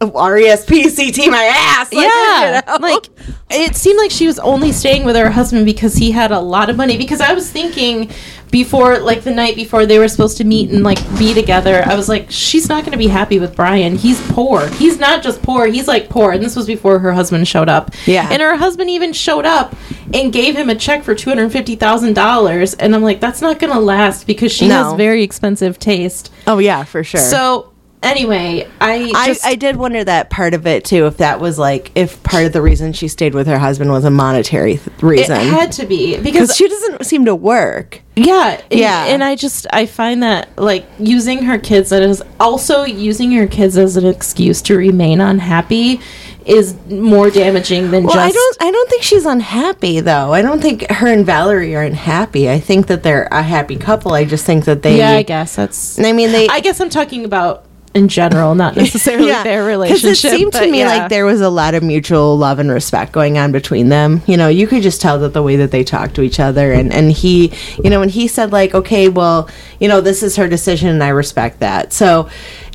oh, 0.00 0.12
R 0.14 0.38
E 0.38 0.46
S 0.46 0.64
P 0.64 0.88
C 0.88 1.10
T 1.12 1.30
my 1.30 1.44
ass. 1.44 1.92
Like, 1.92 2.06
yeah, 2.06 2.62
you 2.66 2.78
know? 2.78 2.86
like 2.86 3.06
it 3.50 3.76
seemed 3.76 3.98
like 3.98 4.10
she 4.10 4.26
was 4.26 4.38
only 4.38 4.72
staying 4.72 5.04
with 5.04 5.16
her 5.16 5.30
husband 5.30 5.66
because 5.66 5.94
he 5.94 6.10
had 6.10 6.30
a 6.32 6.40
lot 6.40 6.70
of 6.70 6.76
money. 6.76 6.96
Because 6.96 7.20
I 7.20 7.32
was 7.34 7.50
thinking 7.50 8.10
before, 8.52 9.00
like 9.00 9.22
the 9.22 9.32
night 9.32 9.56
before 9.56 9.86
they 9.86 9.98
were 9.98 10.06
supposed 10.06 10.36
to 10.36 10.44
meet 10.44 10.70
and 10.70 10.84
like 10.84 10.98
be 11.18 11.34
together, 11.34 11.82
I 11.84 11.96
was 11.96 12.08
like, 12.08 12.30
she's 12.30 12.68
not 12.68 12.82
going 12.84 12.92
to 12.92 12.98
be 12.98 13.08
happy 13.08 13.40
with 13.40 13.56
Brian. 13.56 13.96
He's 13.96 14.20
poor. 14.30 14.68
He's 14.68 15.00
not 15.00 15.22
just 15.24 15.42
poor. 15.42 15.66
He's 15.66 15.88
like 15.88 16.08
poor. 16.08 16.30
And 16.32 16.42
this 16.44 16.54
was 16.54 16.66
before 16.68 17.00
her 17.00 17.12
husband 17.12 17.48
showed 17.48 17.68
up. 17.68 17.90
Yeah. 18.06 18.28
and 18.30 18.40
her 18.40 18.56
husband 18.56 18.90
even 18.90 19.12
showed 19.12 19.46
up 19.46 19.74
and 20.14 20.32
gave 20.32 20.54
him 20.54 20.68
a 20.70 20.74
check 20.76 21.02
for 21.02 21.14
two 21.14 21.30
hundred 21.30 21.50
fifty 21.50 21.74
thousand 21.74 22.12
dollars. 22.14 22.74
And 22.74 22.94
I'm 22.94 23.02
like, 23.02 23.18
that's 23.20 23.40
not 23.40 23.58
going 23.58 23.72
to 23.72 23.80
last 23.80 24.26
because 24.26 24.52
she 24.52 24.68
No. 24.68 24.84
has 24.84 24.92
very 24.94 25.22
expensive 25.24 25.78
taste. 25.78 26.30
oh 26.46 26.58
yeah, 26.58 26.84
for 26.84 27.02
sure. 27.02 27.20
So 27.20 27.71
anyway, 28.02 28.68
I 28.80 29.12
I, 29.14 29.26
just 29.28 29.46
I 29.46 29.54
did 29.54 29.76
wonder 29.76 30.02
that 30.04 30.30
part 30.30 30.54
of 30.54 30.66
it 30.66 30.84
too, 30.84 31.06
if 31.06 31.18
that 31.18 31.40
was 31.40 31.58
like 31.58 31.90
if 31.94 32.22
part 32.22 32.44
of 32.44 32.52
the 32.52 32.62
reason 32.62 32.92
she 32.92 33.08
stayed 33.08 33.34
with 33.34 33.46
her 33.46 33.58
husband 33.58 33.90
was 33.90 34.04
a 34.04 34.10
monetary 34.10 34.76
th- 34.78 34.90
it 35.00 35.28
had 35.30 35.72
to 35.72 35.86
be 35.86 36.18
because 36.20 36.54
she 36.56 36.68
doesn't 36.68 37.04
seem 37.04 37.24
to 37.24 37.34
work. 37.34 38.00
Yeah, 38.16 38.60
Yeah. 38.70 39.06
and 39.06 39.24
I 39.24 39.36
just 39.36 39.66
I 39.72 39.86
find 39.86 40.22
that 40.22 40.56
like 40.58 40.84
using 40.98 41.44
her 41.44 41.58
kids 41.58 41.90
that 41.90 42.02
is 42.02 42.22
also 42.38 42.84
using 42.84 43.32
her 43.32 43.46
kids 43.46 43.76
as 43.78 43.96
an 43.96 44.06
excuse 44.06 44.60
to 44.62 44.76
remain 44.76 45.20
unhappy 45.20 46.00
is 46.44 46.74
more 46.88 47.30
damaging 47.30 47.90
than 47.90 48.04
Well, 48.04 48.14
just 48.14 48.26
I 48.26 48.30
don't. 48.32 48.56
I 48.62 48.70
don't 48.70 48.90
think 48.90 49.02
she's 49.02 49.24
unhappy 49.26 50.00
though. 50.00 50.32
I 50.32 50.42
don't 50.42 50.60
think 50.60 50.90
her 50.90 51.06
and 51.06 51.24
Valerie 51.24 51.74
are 51.76 51.82
unhappy. 51.82 52.50
I 52.50 52.58
think 52.58 52.88
that 52.88 53.02
they're 53.02 53.28
a 53.30 53.42
happy 53.42 53.76
couple. 53.76 54.12
I 54.12 54.24
just 54.24 54.44
think 54.44 54.64
that 54.64 54.82
they. 54.82 54.98
Yeah, 54.98 55.12
I 55.12 55.22
guess 55.22 55.56
that's 55.56 55.98
I 55.98 56.12
mean, 56.12 56.32
they. 56.32 56.48
I 56.48 56.60
guess 56.60 56.80
I'm 56.80 56.90
talking 56.90 57.24
about 57.24 57.64
in 57.94 58.08
general, 58.08 58.54
not 58.54 58.76
necessarily 58.76 59.28
their 59.28 59.64
relationship. 59.64 60.02
Because 60.10 60.24
it 60.24 60.36
seemed 60.36 60.52
to 60.54 60.70
me 60.70 60.80
yeah. 60.80 60.86
like 60.86 61.08
there 61.08 61.24
was 61.24 61.40
a 61.40 61.48
lot 61.48 61.74
of 61.74 61.82
mutual 61.82 62.36
love 62.36 62.58
and 62.58 62.70
respect 62.70 63.12
going 63.12 63.38
on 63.38 63.52
between 63.52 63.88
them. 63.88 64.22
You 64.26 64.36
know, 64.36 64.48
you 64.48 64.66
could 64.66 64.82
just 64.82 65.00
tell 65.00 65.18
that 65.20 65.32
the 65.32 65.42
way 65.42 65.56
that 65.56 65.70
they 65.70 65.84
talked 65.84 66.14
to 66.16 66.22
each 66.22 66.40
other, 66.40 66.72
and 66.72 66.92
and 66.92 67.12
he, 67.12 67.52
you 67.82 67.90
know, 67.90 68.00
when 68.00 68.08
he 68.08 68.28
said 68.28 68.52
like, 68.52 68.74
okay, 68.74 69.08
well, 69.08 69.48
you 69.78 69.88
know, 69.88 70.00
this 70.00 70.22
is 70.22 70.36
her 70.36 70.48
decision, 70.48 70.88
and 70.88 71.02
I 71.02 71.08
respect 71.08 71.60
that. 71.60 71.92
So, 71.92 72.28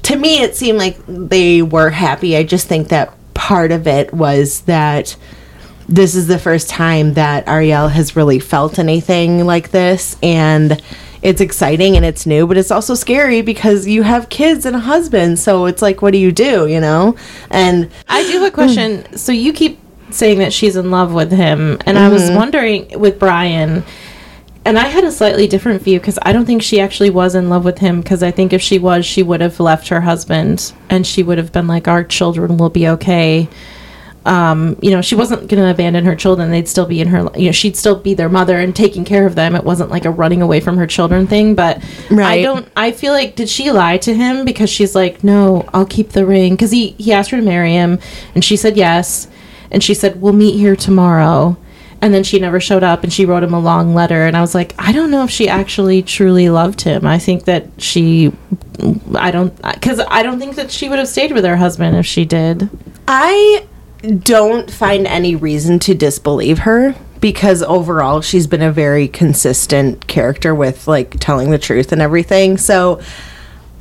to 0.03 0.15
me, 0.15 0.41
it 0.41 0.55
seemed 0.55 0.77
like 0.77 0.97
they 1.07 1.61
were 1.61 1.89
happy. 1.89 2.35
I 2.37 2.43
just 2.43 2.67
think 2.67 2.89
that 2.89 3.13
part 3.33 3.71
of 3.71 3.87
it 3.87 4.13
was 4.13 4.61
that 4.61 5.15
this 5.89 6.15
is 6.15 6.27
the 6.27 6.39
first 6.39 6.69
time 6.69 7.13
that 7.13 7.47
Ariel 7.47 7.87
has 7.87 8.15
really 8.15 8.39
felt 8.39 8.77
anything 8.77 9.45
like 9.45 9.71
this 9.71 10.17
and 10.21 10.81
it's 11.21 11.41
exciting 11.41 11.95
and 11.95 12.05
it's 12.05 12.25
new 12.25 12.45
but 12.45 12.57
it's 12.57 12.71
also 12.71 12.93
scary 12.93 13.41
because 13.41 13.87
you 13.87 14.03
have 14.03 14.29
kids 14.29 14.65
and 14.65 14.75
a 14.75 14.79
husband 14.79 15.39
so 15.39 15.65
it's 15.65 15.81
like 15.81 16.01
what 16.01 16.11
do 16.11 16.17
you 16.17 16.31
do 16.31 16.67
you 16.67 16.79
know 16.79 17.15
and 17.49 17.89
I 18.07 18.23
do 18.23 18.33
have 18.33 18.43
a 18.43 18.51
question. 18.51 19.03
Mm. 19.03 19.17
so 19.17 19.31
you 19.31 19.53
keep 19.53 19.79
saying 20.09 20.39
that 20.39 20.53
she's 20.53 20.75
in 20.75 20.91
love 20.91 21.13
with 21.13 21.31
him, 21.31 21.77
and 21.85 21.97
I 21.97 22.09
was 22.09 22.23
mm-hmm. 22.23 22.35
wondering 22.35 22.99
with 22.99 23.19
Brian. 23.19 23.83
And 24.65 24.77
I 24.77 24.87
had 24.87 25.05
a 25.05 25.11
slightly 25.13 25.47
different 25.47 25.81
view 25.81 25.97
because 25.97 26.19
I 26.23 26.33
don't 26.33 26.45
think 26.45 26.61
she 26.61 26.81
actually 26.81 27.09
was 27.09 27.35
in 27.35 27.47
love 27.47 27.63
with 27.63 27.77
him. 27.77 28.01
Because 28.01 28.21
I 28.21 28.31
think 28.31 28.51
if 28.51 28.61
she 28.61 28.79
was, 28.79 29.05
she 29.05 29.23
would 29.23 29.39
have 29.39 29.61
left 29.61 29.87
her 29.87 30.01
husband, 30.01 30.73
and 30.89 31.07
she 31.07 31.23
would 31.23 31.37
have 31.37 31.53
been 31.53 31.67
like, 31.67 31.87
"Our 31.87 32.03
children 32.03 32.57
will 32.57 32.69
be 32.69 32.87
okay." 32.89 33.47
Um, 34.27 34.77
you 34.81 34.91
know, 34.91 35.01
she 35.01 35.15
wasn't 35.15 35.47
going 35.47 35.63
to 35.63 35.71
abandon 35.71 36.03
her 36.03 36.15
children; 36.15 36.51
they'd 36.51 36.67
still 36.67 36.85
be 36.85 36.99
in 36.99 37.07
her. 37.07 37.29
You 37.35 37.45
know, 37.47 37.51
she'd 37.53 37.77
still 37.77 37.95
be 37.97 38.13
their 38.13 38.27
mother 38.27 38.59
and 38.59 38.75
taking 38.75 39.05
care 39.05 39.25
of 39.25 39.35
them. 39.35 39.55
It 39.55 39.63
wasn't 39.63 39.89
like 39.89 40.03
a 40.03 40.11
running 40.11 40.41
away 40.41 40.59
from 40.59 40.75
her 40.77 40.85
children 40.85 41.27
thing. 41.27 41.55
But 41.55 41.81
I 42.11 42.41
don't. 42.41 42.67
I 42.75 42.91
feel 42.91 43.13
like 43.13 43.35
did 43.35 43.47
she 43.47 43.71
lie 43.71 43.97
to 43.99 44.13
him 44.13 44.43
because 44.43 44.69
she's 44.69 44.93
like, 44.93 45.23
"No, 45.23 45.67
I'll 45.73 45.85
keep 45.85 46.09
the 46.09 46.25
ring." 46.25 46.53
Because 46.53 46.71
he 46.71 46.89
he 46.97 47.13
asked 47.13 47.31
her 47.31 47.37
to 47.37 47.43
marry 47.43 47.71
him, 47.71 47.99
and 48.35 48.43
she 48.43 48.57
said 48.57 48.75
yes, 48.75 49.29
and 49.71 49.81
she 49.81 49.93
said, 49.93 50.21
"We'll 50.21 50.33
meet 50.33 50.57
here 50.57 50.75
tomorrow." 50.75 51.57
And 51.99 52.13
then 52.13 52.23
she 52.23 52.37
never 52.37 52.59
showed 52.59 52.83
up 52.83 53.03
and 53.03 53.11
she 53.11 53.25
wrote 53.25 53.41
him 53.41 53.55
a 53.55 53.59
long 53.59 53.95
letter. 53.95 54.27
And 54.27 54.37
I 54.37 54.41
was 54.41 54.53
like, 54.53 54.75
I 54.77 54.91
don't 54.91 55.09
know 55.09 55.23
if 55.23 55.31
she 55.31 55.49
actually 55.49 56.03
truly 56.03 56.47
loved 56.47 56.81
him. 56.81 57.07
I 57.07 57.17
think 57.17 57.45
that 57.45 57.65
she, 57.79 58.31
I 59.15 59.31
don't, 59.31 59.59
because 59.63 59.99
I 60.07 60.21
don't 60.21 60.37
think 60.37 60.57
that 60.57 60.69
she 60.69 60.89
would 60.89 60.99
have 60.99 61.07
stayed 61.07 61.31
with 61.31 61.43
her 61.43 61.57
husband 61.57 61.97
if 61.97 62.05
she 62.05 62.23
did. 62.23 62.69
I 63.07 63.65
don't 64.01 64.69
find 64.71 65.07
any 65.07 65.35
reason 65.35 65.79
to 65.79 65.93
disbelieve 65.93 66.59
her 66.59 66.95
because 67.19 67.63
overall 67.63 68.21
she's 68.21 68.45
been 68.47 68.61
a 68.61 68.71
very 68.71 69.07
consistent 69.07 70.05
character 70.07 70.53
with 70.53 70.87
like 70.87 71.19
telling 71.19 71.49
the 71.51 71.57
truth 71.57 71.91
and 71.91 72.01
everything. 72.01 72.57
So 72.57 73.01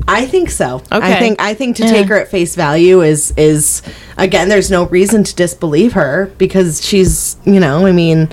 I 0.09 0.27
think 0.27 0.51
so. 0.51 0.77
Okay. 0.93 1.17
I 1.17 1.19
think 1.19 1.41
I 1.41 1.55
think 1.55 1.77
to 1.77 1.85
Yeah. 1.85 1.91
take 1.91 2.09
her 2.09 2.19
at 2.21 2.29
face 2.29 2.55
value 2.55 3.03
is 3.03 3.33
is 3.37 3.83
again 4.17 4.49
there's 4.49 4.71
no 4.71 4.87
reason 4.87 5.23
to 5.25 5.35
disbelieve 5.35 5.93
her 5.95 6.31
because 6.39 6.85
she's, 6.85 7.37
you 7.45 7.61
know, 7.61 7.87
I 7.87 7.93
mean 7.93 8.29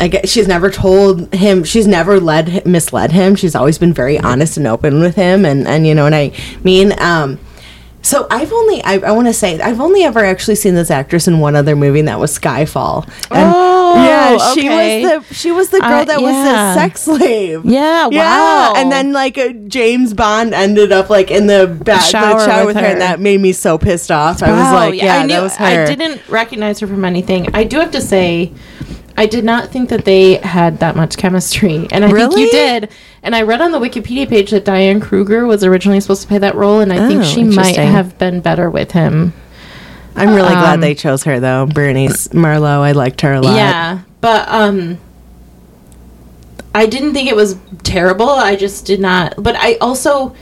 I 0.00 0.08
guess 0.08 0.30
she's 0.30 0.48
never 0.48 0.70
told 0.70 1.34
him 1.34 1.62
she's 1.64 1.86
never 1.86 2.18
led 2.20 2.64
misled 2.66 3.12
him. 3.12 3.34
She's 3.36 3.54
always 3.54 3.76
been 3.76 3.92
very 3.92 4.18
honest 4.18 4.56
and 4.56 4.66
open 4.66 5.00
with 5.00 5.14
him 5.16 5.44
and 5.44 5.68
and 5.68 5.86
you 5.86 5.94
know 5.94 6.06
and 6.06 6.14
I 6.14 6.32
mean 6.64 6.94
um 7.00 7.38
so 8.02 8.26
I've 8.30 8.52
only 8.52 8.82
I, 8.82 8.94
I 8.98 9.12
want 9.12 9.26
to 9.28 9.32
say 9.34 9.60
I've 9.60 9.80
only 9.80 10.04
ever 10.04 10.24
actually 10.24 10.54
seen 10.54 10.74
this 10.74 10.90
actress 10.90 11.28
in 11.28 11.38
one 11.38 11.54
other 11.54 11.76
movie 11.76 11.98
and 12.00 12.08
that 12.08 12.18
was 12.18 12.36
Skyfall. 12.38 13.04
And 13.30 13.52
Oh, 13.92 13.94
yeah, 14.04 14.38
she 14.54 14.68
okay. 14.68 15.02
was 15.02 15.26
the 15.28 15.34
she 15.34 15.50
was 15.50 15.68
the 15.70 15.80
girl 15.80 15.90
Uh, 16.00 16.04
that 16.04 16.20
was 16.22 16.32
the 16.32 16.74
sex 16.74 17.02
slave. 17.02 17.64
Yeah, 17.64 18.08
Yeah, 18.10 18.20
wow. 18.20 18.74
and 18.76 18.90
then 18.92 19.12
like 19.12 19.36
uh, 19.36 19.48
James 19.66 20.14
Bond 20.14 20.54
ended 20.54 20.92
up 20.92 21.10
like 21.10 21.30
in 21.30 21.46
the, 21.48 21.66
ba- 21.66 21.84
the 21.84 21.98
shower 21.98 22.38
shower, 22.40 22.66
with 22.66 22.76
with 22.76 22.76
her. 22.76 22.82
her. 22.82 22.92
and 22.92 23.00
that 23.00 23.18
made 23.20 23.40
me 23.40 23.52
so 23.52 23.78
pissed 23.78 24.10
off. 24.12 24.42
I 24.42 24.50
was 24.52 24.72
like, 24.72 24.94
yeah, 25.02 25.16
I 25.18 25.22
knew 25.22 25.34
that 25.34 25.42
was 25.42 25.56
her. 25.56 25.64
I 25.64 25.94
didn't 25.94 26.26
recognize 26.28 26.78
her 26.80 26.86
from 26.86 27.04
anything. 27.04 27.48
I 27.54 27.64
do 27.64 27.80
have 27.80 27.90
to 27.90 28.00
say, 28.00 28.52
I 29.16 29.26
did 29.26 29.44
not 29.44 29.70
think 29.70 29.88
that 29.90 30.04
they 30.04 30.34
had 30.36 30.78
that 30.78 30.94
much 30.96 31.16
chemistry, 31.16 31.88
and 31.90 32.04
I 32.04 32.08
think 32.08 32.12
Really? 32.14 32.42
you 32.44 32.50
did. 32.50 32.90
And 33.22 33.36
I 33.36 33.42
read 33.42 33.60
on 33.60 33.70
the 33.72 33.78
Wikipedia 33.78 34.28
page 34.28 34.50
that 34.50 34.64
Diane 34.64 34.98
Kruger 35.00 35.46
was 35.46 35.62
originally 35.62 36.00
supposed 36.00 36.22
to 36.22 36.28
play 36.28 36.38
that 36.38 36.54
role, 36.54 36.80
and 36.80 36.92
I 36.92 37.06
think 37.06 37.20
Oh, 37.20 37.24
she 37.24 37.44
might 37.44 37.76
have 37.76 38.18
been 38.18 38.40
better 38.40 38.70
with 38.70 38.92
him. 38.92 39.34
I'm 40.16 40.30
really 40.34 40.48
um, 40.54 40.60
glad 40.60 40.80
they 40.80 40.94
chose 40.94 41.24
her 41.24 41.38
though, 41.38 41.66
Bernice 41.66 42.28
Marlohe. 42.28 42.80
I 42.82 42.92
liked 42.92 43.20
her 43.20 43.34
a 43.34 43.40
lot. 43.40 43.54
Yeah, 43.54 44.00
but 44.20 44.48
um, 44.48 44.98
I 46.74 46.86
didn't 46.86 47.12
think 47.12 47.28
it 47.28 47.36
was 47.36 47.56
terrible. 47.82 48.28
I 48.30 48.56
just 48.56 48.86
did 48.86 49.00
not. 49.00 49.34
But 49.38 49.54
I 49.56 49.74
also, 49.80 50.34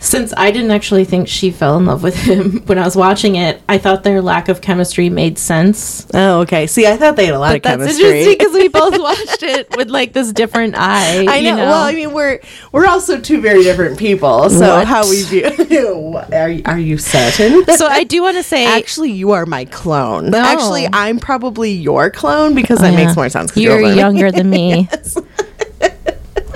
since 0.00 0.32
I 0.36 0.50
didn't 0.52 0.70
actually 0.70 1.04
think 1.04 1.26
she 1.28 1.50
fell 1.50 1.76
in 1.76 1.86
love 1.86 2.02
with 2.02 2.14
him 2.28 2.62
when 2.66 2.78
I 2.78 2.84
was 2.84 2.94
watching 2.96 3.34
it, 3.36 3.60
I 3.68 3.78
thought 3.78 4.04
their 4.04 4.22
lack 4.22 4.48
of 4.48 4.60
chemistry 4.60 5.08
made 5.10 5.38
sense. 5.38 6.06
Oh, 6.14 6.40
okay. 6.42 6.66
See, 6.68 6.86
I 6.86 6.96
thought 6.96 7.16
they 7.16 7.26
had 7.26 7.34
a 7.34 7.38
lot 7.38 7.56
of 7.56 7.62
That's 7.62 7.76
chemistry. 7.82 8.04
interesting 8.20 8.38
because 8.38 8.52
we 8.54 8.68
both 8.68 8.98
watched 9.00 9.42
it 9.42 9.76
with 9.76 9.88
like 9.90 10.12
this 10.12 10.32
different 10.32 10.74
eye. 10.76 11.20
I 11.28 11.40
know. 11.40 11.50
You 11.50 11.56
know? 11.56 11.66
Well, 11.66 11.82
I 11.82 11.92
mean, 11.94 12.12
we're 12.12 12.40
we're 12.72 12.86
also 12.86 13.20
two 13.20 13.40
very 13.40 13.62
different 13.64 13.98
people. 13.98 14.48
So 14.50 14.76
What? 14.76 14.86
how 14.86 15.08
we 15.08 15.22
view 15.24 15.44
are 16.32 16.48
you- 16.48 16.62
are 16.64 16.78
you 16.78 16.96
certain? 16.98 17.64
so 17.76 17.86
I 17.86 18.04
do 18.04 18.22
want 18.22 18.36
to 18.36 18.42
say, 18.42 18.66
Actually, 18.66 19.10
you 19.12 19.32
are 19.32 19.46
my 19.46 19.64
clone. 19.64 20.30
No. 20.30 20.38
Actually, 20.38 20.88
I'm 20.92 21.18
probably 21.18 21.72
your 21.72 22.10
clone 22.10 22.54
because 22.54 22.78
that 22.78 22.94
Oh, 22.94 22.96
Yeah. 22.96 23.04
makes 23.04 23.16
more 23.16 23.28
sense. 23.28 23.56
You're 23.56 23.80
older. 23.82 23.94
younger 23.94 24.30
than 24.30 24.48
me. 24.48 24.88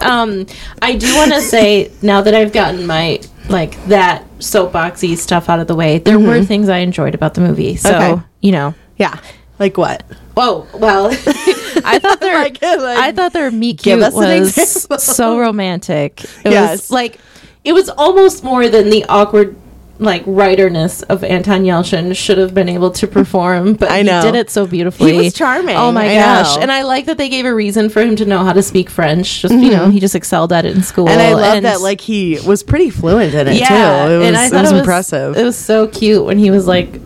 um, 0.01 0.47
I 0.81 0.97
do 0.97 1.15
want 1.15 1.33
to 1.33 1.41
say 1.41 1.91
now 2.03 2.23
that 2.23 2.35
I've 2.35 2.53
gotten 2.53 2.87
my 2.87 3.21
like 3.53 3.83
that 3.87 4.25
soapboxy 4.39 5.17
stuff 5.17 5.49
out 5.49 5.61
of 5.61 5.67
the 5.67 5.75
way, 5.75 5.99
there 5.99 6.19
were 6.19 6.43
things 6.43 6.69
I 6.69 6.79
enjoyed 6.79 7.15
about 7.15 7.35
the 7.35 7.41
movie. 7.43 7.77
So 7.77 7.91
Mm-hmm. 7.93 8.13
Okay. 8.15 8.23
you 8.41 8.53
know, 8.53 8.75
Yeah. 8.97 9.19
Like 9.59 9.77
what? 9.77 10.03
oh 10.37 10.67
well, 10.75 11.07
I 11.85 11.99
thought 12.01 12.21
their 12.21 12.35
Like, 12.35 12.61
like, 12.63 12.99
I 12.99 13.13
thought 13.13 13.33
their 13.35 13.51
meet 13.51 13.79
cute 13.83 14.01
was 14.01 15.05
so 15.05 15.39
romantic. 15.39 16.25
It 16.45 16.51
Yes. 16.53 16.71
was 16.71 16.91
like 16.91 17.19
it 17.65 17.73
was 17.75 17.89
almost 17.91 18.43
more 18.43 18.69
than 18.69 18.91
the 18.91 19.05
awkward 19.09 19.55
like 20.05 20.23
writerness 20.27 21.03
of 21.03 21.25
Anton 21.25 21.65
Yelchin 21.65 22.17
should 22.17 22.39
have 22.39 22.55
been 22.55 22.69
able 22.69 22.91
to 22.93 23.07
perform, 23.07 23.75
but 23.75 23.91
I 23.91 24.03
know. 24.03 24.21
he 24.21 24.27
did 24.31 24.35
it 24.39 24.51
so 24.51 24.67
beautifully. 24.67 25.13
He 25.13 25.19
was 25.19 25.35
charming. 25.35 25.77
Oh 25.77 25.93
my 25.93 26.09
I 26.09 26.15
gosh! 26.15 26.57
know. 26.57 26.63
And 26.63 26.73
I 26.73 26.83
like 26.83 27.07
that 27.07 27.19
they 27.19 27.29
gave 27.29 27.47
a 27.47 27.55
reason 27.55 27.89
for 27.89 28.03
him 28.03 28.17
to 28.17 28.25
know 28.25 28.45
how 28.45 28.53
to 28.53 28.63
speak 28.63 28.91
French. 28.91 29.43
Just 29.43 29.55
you 29.55 29.71
know, 29.71 29.91
he 29.91 30.01
just 30.01 30.15
excelled 30.15 30.53
at 30.53 30.65
it 30.65 30.77
in 30.77 30.83
school. 30.83 31.07
Mm-hmm. 31.07 31.19
And 31.19 31.23
I 31.23 31.35
love 31.35 31.63
that 31.63 31.81
like 31.81 32.01
he 32.01 32.39
was 32.47 32.63
pretty 32.63 32.91
fluent 32.91 33.35
in 33.35 33.49
it 33.49 33.57
yeah, 33.57 33.69
too. 34.07 34.13
It 34.15 34.19
was, 34.19 34.27
and 34.29 34.37
I 34.37 34.47
it 34.47 34.51
thought 34.51 34.63
was 34.63 34.73
impressive. 34.73 35.37
It 35.37 35.45
was 35.45 35.57
so 35.59 35.87
cute 35.89 36.25
when 36.25 36.39
he 36.39 36.51
was 36.51 36.67
like 36.67 37.01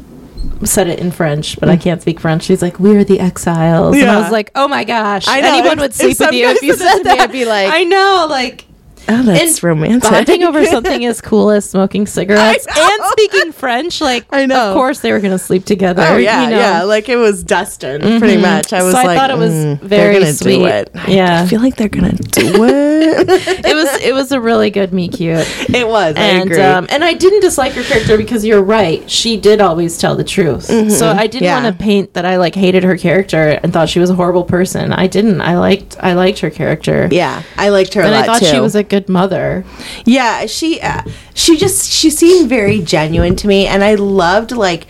said 0.64 0.88
it 0.88 0.98
in 0.98 1.10
French, 1.10 1.58
but 1.60 1.68
I 1.68 1.76
can't 1.76 2.00
speak 2.00 2.20
French. 2.20 2.46
He's 2.46 2.62
like, 2.62 2.80
"We 2.80 2.96
are 2.96 3.04
the 3.04 3.20
exiles," 3.20 3.96
and 3.96 4.08
I 4.08 4.20
was 4.20 4.30
like, 4.30 4.50
"Oh 4.54 4.68
my 4.68 4.84
gosh!" 4.84 5.26
I 5.28 5.40
know, 5.40 5.48
Anyone 5.48 5.72
if- 5.72 5.80
would 5.80 5.94
sleep 5.94 6.18
with 6.18 6.32
you 6.32 6.48
if 6.48 6.62
you 6.62 6.74
said 6.74 7.02
that, 7.02 7.20
I'd 7.20 7.32
be 7.32 7.44
like- 7.44 7.72
"I 7.72 7.84
know," 7.84 8.26
like. 8.30 8.65
Oh, 9.08 9.22
that's 9.22 9.62
romantic. 9.62 10.10
Bonding 10.10 10.42
over 10.44 10.64
something 10.66 11.04
as 11.06 11.20
cool 11.20 11.50
as 11.50 11.68
smoking 11.68 12.06
cigarettes 12.06 12.66
and 12.66 13.02
speaking 13.12 13.52
French, 13.52 14.00
like 14.00 14.26
I 14.30 14.46
know. 14.46 14.70
Of 14.70 14.74
course, 14.74 15.00
they 15.00 15.12
were 15.12 15.20
going 15.20 15.32
to 15.32 15.38
sleep 15.38 15.64
together. 15.64 16.02
Oh 16.06 16.16
yeah, 16.16 16.44
you 16.44 16.50
know? 16.50 16.58
yeah. 16.58 16.82
Like 16.82 17.08
it 17.08 17.16
was 17.16 17.42
Destin, 17.42 18.00
pretty 18.18 18.36
much. 18.40 18.72
I 18.72 18.80
So 18.80 18.86
was 18.86 18.94
I 18.94 19.14
thought 19.16 19.30
it 19.30 19.38
was 19.38 19.52
mm, 19.52 19.80
very 19.80 20.24
sweet. 20.32 20.58
do 20.58 20.66
it. 20.66 20.90
Yeah. 21.08 21.42
I 21.42 21.46
feel 21.46 21.60
like 21.60 21.76
they're 21.76 21.88
gonna 21.88 22.12
do 22.12 22.64
it. 22.64 23.28
it 23.66 23.74
was 23.74 24.02
it 24.02 24.14
was 24.14 24.32
a 24.32 24.40
really 24.40 24.70
good 24.70 24.92
meet 24.92 25.12
cute. 25.12 25.46
it 25.74 25.86
was. 25.86 26.16
I 26.16 26.20
and 26.20 26.50
agree. 26.50 26.62
um, 26.62 26.86
and 26.90 27.04
I 27.04 27.12
didn't 27.14 27.40
dislike 27.40 27.72
her 27.72 27.82
character 27.82 28.16
because 28.16 28.44
you're 28.44 28.62
right. 28.62 29.08
She 29.10 29.36
did 29.36 29.60
always 29.60 29.98
tell 29.98 30.16
the 30.16 30.24
truth. 30.24 30.64
So 30.92 31.10
I 31.10 31.26
didn't 31.26 31.44
Yeah. 31.44 31.62
want 31.62 31.76
to 31.78 31.82
paint 31.84 32.14
that 32.14 32.24
I 32.24 32.36
like 32.36 32.54
hated 32.54 32.82
her 32.84 32.96
character 32.96 33.58
and 33.62 33.72
thought 33.72 33.88
she 33.88 33.98
was 34.00 34.10
a 34.10 34.14
horrible 34.14 34.44
person. 34.44 34.92
I 34.92 35.06
didn't. 35.06 35.40
I 35.40 35.58
liked 35.58 35.96
I 36.00 36.14
liked 36.14 36.38
her 36.40 36.50
character. 36.50 37.08
yeah, 37.10 37.42
I 37.56 37.68
liked 37.68 37.94
her 37.94 38.00
a 38.02 38.06
And 38.06 38.14
I 38.14 38.24
thought 38.24 38.40
too. 38.40 38.46
she 38.46 38.60
was 38.60 38.74
a 38.74 38.82
good 38.82 38.95
mother. 39.08 39.64
Yeah, 40.04 40.46
she 40.46 40.80
uh, 40.80 41.02
she 41.34 41.56
just 41.56 41.90
she 41.90 42.10
seemed 42.10 42.48
very 42.48 42.80
genuine 42.80 43.36
to 43.36 43.48
me 43.48 43.66
and 43.66 43.84
I 43.84 43.94
loved 43.94 44.52
like 44.52 44.86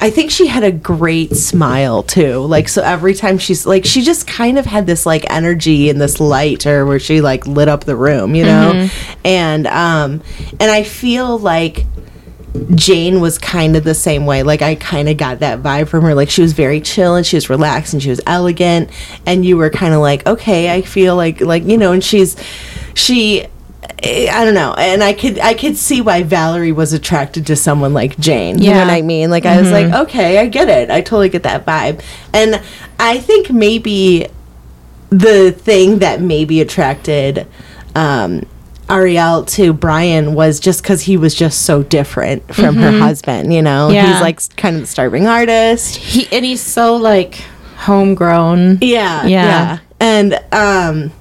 I 0.00 0.10
think 0.10 0.32
she 0.32 0.48
had 0.48 0.64
a 0.64 0.72
great 0.72 1.36
smile 1.36 2.02
too. 2.02 2.38
Like 2.40 2.68
so 2.68 2.82
every 2.82 3.14
time 3.14 3.38
she's 3.38 3.66
like 3.66 3.84
she 3.84 4.02
just 4.02 4.26
kind 4.26 4.58
of 4.58 4.66
had 4.66 4.84
this 4.84 5.06
like 5.06 5.24
energy 5.30 5.90
and 5.90 6.00
this 6.00 6.18
light 6.18 6.66
or 6.66 6.84
where 6.84 6.98
she 6.98 7.20
like 7.20 7.46
lit 7.46 7.68
up 7.68 7.84
the 7.84 7.94
room, 7.94 8.34
you 8.34 8.44
know? 8.44 8.88
And 9.24 9.66
um 9.68 10.22
and 10.58 10.70
I 10.70 10.82
feel 10.82 11.38
like 11.38 11.86
Jane 12.74 13.20
was 13.20 13.38
kind 13.38 13.76
of 13.76 13.84
the 13.84 13.94
same 13.94 14.26
way. 14.26 14.42
Like 14.42 14.60
I 14.60 14.74
kind 14.74 15.08
of 15.08 15.16
got 15.16 15.38
that 15.38 15.62
vibe 15.62 15.88
from 15.88 16.02
her. 16.02 16.14
Like 16.14 16.30
she 16.30 16.42
was 16.42 16.52
very 16.52 16.80
chill 16.80 17.14
and 17.14 17.24
she 17.24 17.36
was 17.36 17.48
relaxed 17.48 17.92
and 17.92 18.02
she 18.02 18.10
was 18.10 18.20
elegant 18.26 18.90
and 19.24 19.44
you 19.44 19.56
were 19.56 19.70
kind 19.70 19.94
of 19.94 20.00
like, 20.00 20.26
"Okay, 20.26 20.72
I 20.72 20.82
feel 20.82 21.16
like 21.16 21.40
like, 21.40 21.64
you 21.64 21.78
know, 21.78 21.92
and 21.92 22.02
she's 22.04 22.36
she 22.94 23.46
eh, 24.02 24.28
I 24.32 24.44
don't 24.44 24.54
know. 24.54 24.74
And 24.74 25.02
I 25.02 25.12
could 25.12 25.38
I 25.38 25.54
could 25.54 25.76
see 25.76 26.00
why 26.00 26.22
Valerie 26.22 26.72
was 26.72 26.92
attracted 26.92 27.46
to 27.46 27.56
someone 27.56 27.92
like 27.94 28.18
Jane. 28.18 28.58
You 28.58 28.70
know 28.70 28.76
Yeah. 28.76 28.84
what 28.86 28.92
I 28.94 29.02
mean? 29.02 29.30
Like 29.30 29.46
I 29.46 29.60
was 29.60 29.70
like, 29.70 29.92
"Okay, 29.92 30.38
I 30.38 30.46
get 30.46 30.68
it. 30.68 30.90
I 30.90 31.00
totally 31.00 31.28
get 31.28 31.42
that 31.44 31.64
vibe." 31.66 32.00
And 32.32 32.60
I 32.98 33.18
think 33.18 33.50
maybe 33.50 34.28
the 35.10 35.52
thing 35.52 35.98
that 35.98 36.20
maybe 36.22 36.60
attracted 36.60 37.46
um, 37.94 38.46
Ariel 38.88 39.44
to 39.44 39.72
Brian 39.72 40.34
was 40.34 40.58
just 40.60 40.82
because 40.82 41.02
he 41.02 41.16
was 41.16 41.34
just 41.34 41.62
so 41.66 41.82
different 41.82 42.54
from 42.54 42.76
her 42.76 42.98
husband. 42.98 43.52
You 43.52 43.62
know, 43.62 43.90
Yeah. 43.90 44.12
he's 44.12 44.20
like 44.22 44.56
kind 44.56 44.76
of 44.76 44.82
the 44.82 44.86
starving 44.88 45.26
artist. 45.26 45.96
He 45.96 46.28
and 46.34 46.44
he's 46.44 46.60
so 46.62 46.96
like 46.96 47.42
homegrown. 47.76 48.78
Yeah, 48.80 49.26
Yeah. 49.26 49.46
yeah, 49.46 49.78
and 50.00 50.40
um. 50.52 51.12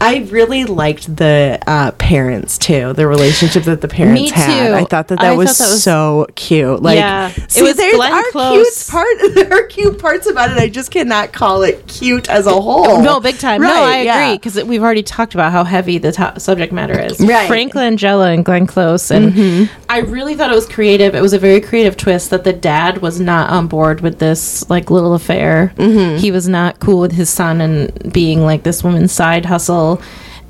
I 0.00 0.18
really 0.30 0.64
liked 0.64 1.14
the 1.16 1.58
uh, 1.66 1.90
parents 1.92 2.58
too. 2.58 2.92
The 2.92 3.06
relationship 3.06 3.64
that 3.64 3.80
the 3.80 3.88
parents 3.96 4.20
Me 4.22 4.28
had. 4.30 4.72
I 4.72 4.84
thought 4.84 5.08
that 5.08 5.18
that, 5.20 5.32
was, 5.36 5.56
thought 5.56 5.64
that 5.64 5.70
was- 5.70 5.82
so 5.82 6.26
cute. 6.34 6.82
Like, 6.82 6.96
Yeah. 6.96 7.30
It 7.34 7.50
see, 7.50 7.62
was 7.62 7.76
there's 7.76 7.96
Glenn 7.96 8.12
our 8.12 8.30
Close. 8.30 8.84
cute 8.88 8.92
part. 8.92 9.06
There 9.36 9.52
are 9.52 9.66
cute 9.66 9.98
parts 9.98 10.26
about 10.28 10.50
it. 10.50 10.58
I 10.58 10.68
just 10.68 10.90
cannot 10.90 11.32
call 11.32 11.62
it 11.62 11.86
cute 11.86 12.28
as 12.28 12.46
a 12.46 12.52
whole. 12.60 13.02
No, 13.02 13.20
big 13.20 13.38
time. 13.38 13.60
no, 13.62 13.68
I 13.72 14.02
yeah. 14.02 14.24
agree 14.26 14.38
because 14.38 14.62
we've 14.64 14.82
already 14.82 15.02
talked 15.02 15.34
about 15.34 15.52
how 15.52 15.64
heavy 15.64 15.98
the 15.98 16.12
to- 16.12 16.40
subject 16.40 16.72
matter 16.72 16.98
is. 16.98 17.18
Right. 17.20 17.46
Frank 17.46 17.74
Langella 17.74 18.32
and 18.34 18.44
Glenn 18.44 18.66
Close, 18.66 19.10
and 19.10 19.68
I 19.88 20.00
really 20.00 20.34
thought 20.34 20.50
it 20.50 20.54
was 20.54 20.66
creative. 20.68 21.14
It 21.14 21.20
was 21.22 21.32
a 21.32 21.38
very 21.38 21.60
creative 21.60 21.96
twist 21.96 22.30
that 22.30 22.44
the 22.44 22.52
dad 22.52 22.98
was 23.02 23.20
not 23.20 23.50
on 23.50 23.66
board 23.66 24.00
with 24.00 24.18
this 24.18 24.68
like 24.70 24.90
little 24.90 25.14
affair. 25.14 25.68
He 25.76 26.30
was 26.30 26.48
not 26.48 26.80
cool 26.80 27.00
with 27.00 27.12
his 27.12 27.30
son 27.30 27.60
and 27.60 28.12
being 28.12 28.42
like 28.42 28.62
this 28.62 28.82
woman's 28.82 29.12
side 29.12 29.44
hustle. 29.46 29.85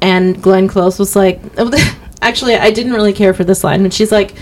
And 0.01 0.43
Glenn 0.43 0.69
Close 0.69 0.99
was 0.99 1.17
like, 1.17 1.41
actually, 2.23 2.55
I 2.55 2.71
didn't 2.71 2.93
really 2.93 3.13
care 3.13 3.33
for 3.35 3.45
this 3.45 3.63
line, 3.65 3.83
but 3.83 3.93
she's 3.93 4.13
like. 4.13 4.35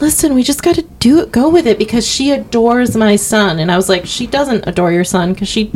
Listen, 0.00 0.34
we 0.34 0.42
just 0.42 0.64
got 0.64 0.74
to 0.74 0.82
do 0.98 1.20
it, 1.20 1.30
go 1.30 1.48
with 1.48 1.64
it 1.64 1.78
because 1.78 2.04
she 2.04 2.32
adores 2.32 2.96
my 2.96 3.14
son, 3.14 3.60
and 3.60 3.70
I 3.70 3.76
was 3.76 3.88
like, 3.88 4.04
she 4.04 4.26
doesn't 4.26 4.66
adore 4.66 4.90
your 4.90 5.04
son 5.04 5.32
because 5.32 5.46
she, 5.46 5.70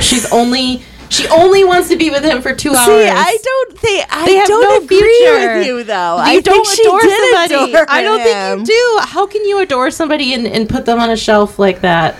she's 0.00 0.32
only 0.32 0.80
she 1.10 1.26
only 1.28 1.64
wants 1.64 1.88
to 1.90 1.96
be 1.96 2.08
with 2.08 2.24
him 2.24 2.40
for 2.40 2.54
two 2.54 2.70
hours. 2.70 2.86
See, 2.86 3.08
I 3.08 3.36
don't 3.42 3.78
think 3.78 4.06
I 4.10 4.24
They 4.26 4.34
have 4.36 4.48
don't 4.48 4.62
no 4.62 4.84
agree 4.86 5.18
future. 5.18 5.58
with 5.58 5.66
you 5.66 5.84
though. 5.84 6.16
You 6.16 6.22
I 6.22 6.40
don't 6.40 6.64
think 6.64 6.66
she 6.76 6.82
adore 6.84 7.00
did 7.00 7.34
somebody. 7.34 7.72
adore 7.72 7.86
I 7.90 8.02
don't 8.02 8.20
him. 8.20 8.58
think 8.64 8.68
you 8.70 8.74
do. 9.02 9.06
How 9.06 9.26
can 9.26 9.44
you 9.44 9.60
adore 9.60 9.90
somebody 9.90 10.32
and, 10.32 10.46
and 10.46 10.66
put 10.66 10.86
them 10.86 10.98
on 10.98 11.10
a 11.10 11.16
shelf 11.16 11.58
like 11.58 11.82
that? 11.82 12.16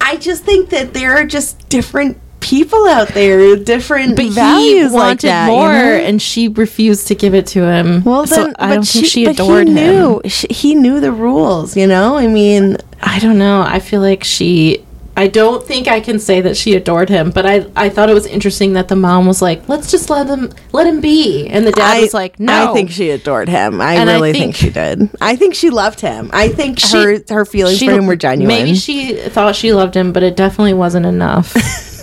I 0.00 0.16
just 0.16 0.42
think 0.42 0.70
that 0.70 0.94
there 0.94 1.12
are 1.16 1.26
just 1.26 1.68
different 1.68 2.18
people 2.46 2.86
out 2.86 3.08
there, 3.08 3.56
different 3.56 4.14
But 4.16 4.26
values 4.30 4.70
he 4.70 4.84
like 4.84 4.92
wanted 4.92 5.28
that, 5.28 5.46
you 5.48 5.52
more, 5.56 5.72
know? 5.72 5.78
and 6.06 6.22
she 6.22 6.46
refused 6.48 7.08
to 7.08 7.14
give 7.16 7.34
it 7.34 7.46
to 7.48 7.62
him. 7.64 8.04
Well, 8.04 8.26
so 8.26 8.44
then, 8.44 8.54
I 8.58 8.68
but 8.68 8.74
don't 8.76 8.86
think 8.88 9.06
she 9.06 9.24
but 9.24 9.34
adored 9.34 9.66
he 9.68 9.74
him. 9.74 9.92
Knew, 9.94 10.20
she, 10.26 10.46
he 10.48 10.74
knew 10.76 11.00
the 11.00 11.10
rules, 11.12 11.76
you 11.76 11.86
know. 11.88 12.16
I 12.16 12.28
mean, 12.28 12.76
I 13.02 13.18
don't 13.18 13.38
know. 13.38 13.62
I 13.62 13.80
feel 13.80 14.00
like 14.00 14.22
she. 14.22 14.82
I 15.18 15.28
don't 15.28 15.64
think 15.66 15.88
I 15.88 16.00
can 16.00 16.18
say 16.18 16.42
that 16.42 16.58
she 16.58 16.74
adored 16.74 17.08
him, 17.08 17.30
but 17.30 17.46
I 17.46 17.66
I 17.74 17.88
thought 17.88 18.10
it 18.10 18.12
was 18.14 18.26
interesting 18.26 18.74
that 18.74 18.88
the 18.88 18.96
mom 18.96 19.26
was 19.26 19.40
like, 19.40 19.66
"Let's 19.66 19.90
just 19.90 20.10
let 20.10 20.26
him 20.26 20.52
let 20.72 20.86
him 20.86 21.00
be," 21.00 21.48
and 21.48 21.66
the 21.66 21.72
dad 21.72 21.96
I 21.96 22.00
was 22.02 22.12
like, 22.12 22.38
"No." 22.38 22.70
I 22.70 22.74
think 22.74 22.90
she 22.90 23.08
adored 23.10 23.48
him. 23.48 23.80
I 23.80 23.94
And 23.94 24.10
I 24.10 24.14
really 24.16 24.32
think, 24.32 24.54
think- 24.54 24.56
she 24.56 24.68
did. 24.70 25.08
I 25.22 25.34
think 25.34 25.54
she 25.54 25.70
loved 25.70 26.00
him. 26.00 26.28
I 26.34 26.48
think 26.50 26.78
She- 26.78 26.96
her 26.98 27.18
her 27.30 27.44
feelings 27.46 27.78
She- 27.78 27.86
for 27.88 27.94
him 27.94 28.06
were 28.06 28.14
genuine. 28.16 28.46
Maybe 28.48 28.74
she 28.74 29.14
thought 29.14 29.56
she 29.56 29.72
loved 29.72 29.96
him, 29.96 30.12
but 30.12 30.22
it 30.22 30.36
definitely 30.36 30.74
wasn't 30.74 31.06
enough. 31.06 31.56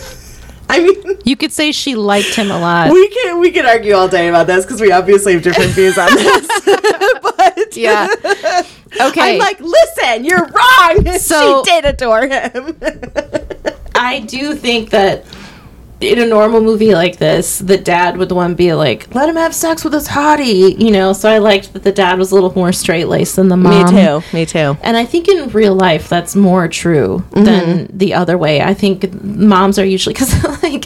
I 0.73 0.79
mean, 0.83 1.17
you 1.23 1.35
could 1.35 1.51
say 1.51 1.71
she 1.71 1.95
liked 1.95 2.33
him 2.35 2.49
a 2.51 2.59
lot. 2.59 2.91
we 2.91 3.07
can 3.09 3.39
we 3.39 3.51
can 3.51 3.65
argue 3.65 3.93
all 3.93 4.07
day 4.07 4.27
about 4.27 4.47
this 4.47 4.65
because 4.65 4.81
we 4.81 4.91
obviously 4.91 5.33
have 5.33 5.43
different 5.43 5.71
views 5.79 5.97
on 5.97 6.13
this. 6.15 6.47
but 7.21 7.77
yeah. 7.77 8.07
Okay. 8.99 9.33
I'm 9.33 9.39
like, 9.39 9.59
listen, 9.59 10.25
you're 10.25 10.45
wrong. 10.47 11.17
So- 11.19 11.63
she 11.65 11.71
did 11.71 11.85
adore 11.85 12.27
him. 12.27 12.77
I 13.95 14.19
do 14.21 14.55
think 14.55 14.89
that 14.89 15.25
in 16.03 16.19
a 16.19 16.25
normal 16.25 16.61
movie 16.61 16.93
like 16.93 17.17
this, 17.17 17.59
the 17.59 17.77
dad 17.77 18.17
would 18.17 18.29
the 18.29 18.35
one 18.35 18.55
be 18.55 18.73
like, 18.73 19.13
"Let 19.15 19.29
him 19.29 19.35
have 19.35 19.55
sex 19.55 19.83
with 19.83 19.93
his 19.93 20.07
hottie," 20.07 20.79
you 20.79 20.91
know. 20.91 21.13
So 21.13 21.29
I 21.29 21.37
liked 21.37 21.73
that 21.73 21.83
the 21.83 21.91
dad 21.91 22.19
was 22.19 22.31
a 22.31 22.35
little 22.35 22.53
more 22.53 22.71
straight 22.71 23.07
laced 23.07 23.35
than 23.35 23.47
the 23.47 23.57
mom. 23.57 23.93
Me 23.93 24.03
too. 24.03 24.23
Me 24.33 24.45
too. 24.45 24.77
And 24.81 24.97
I 24.97 25.05
think 25.05 25.27
in 25.27 25.49
real 25.49 25.75
life 25.75 26.09
that's 26.09 26.35
more 26.35 26.67
true 26.67 27.23
mm-hmm. 27.31 27.43
than 27.43 27.97
the 27.97 28.13
other 28.13 28.37
way. 28.37 28.61
I 28.61 28.73
think 28.73 29.13
moms 29.23 29.79
are 29.79 29.85
usually 29.85 30.13
because 30.13 30.33
like 30.63 30.85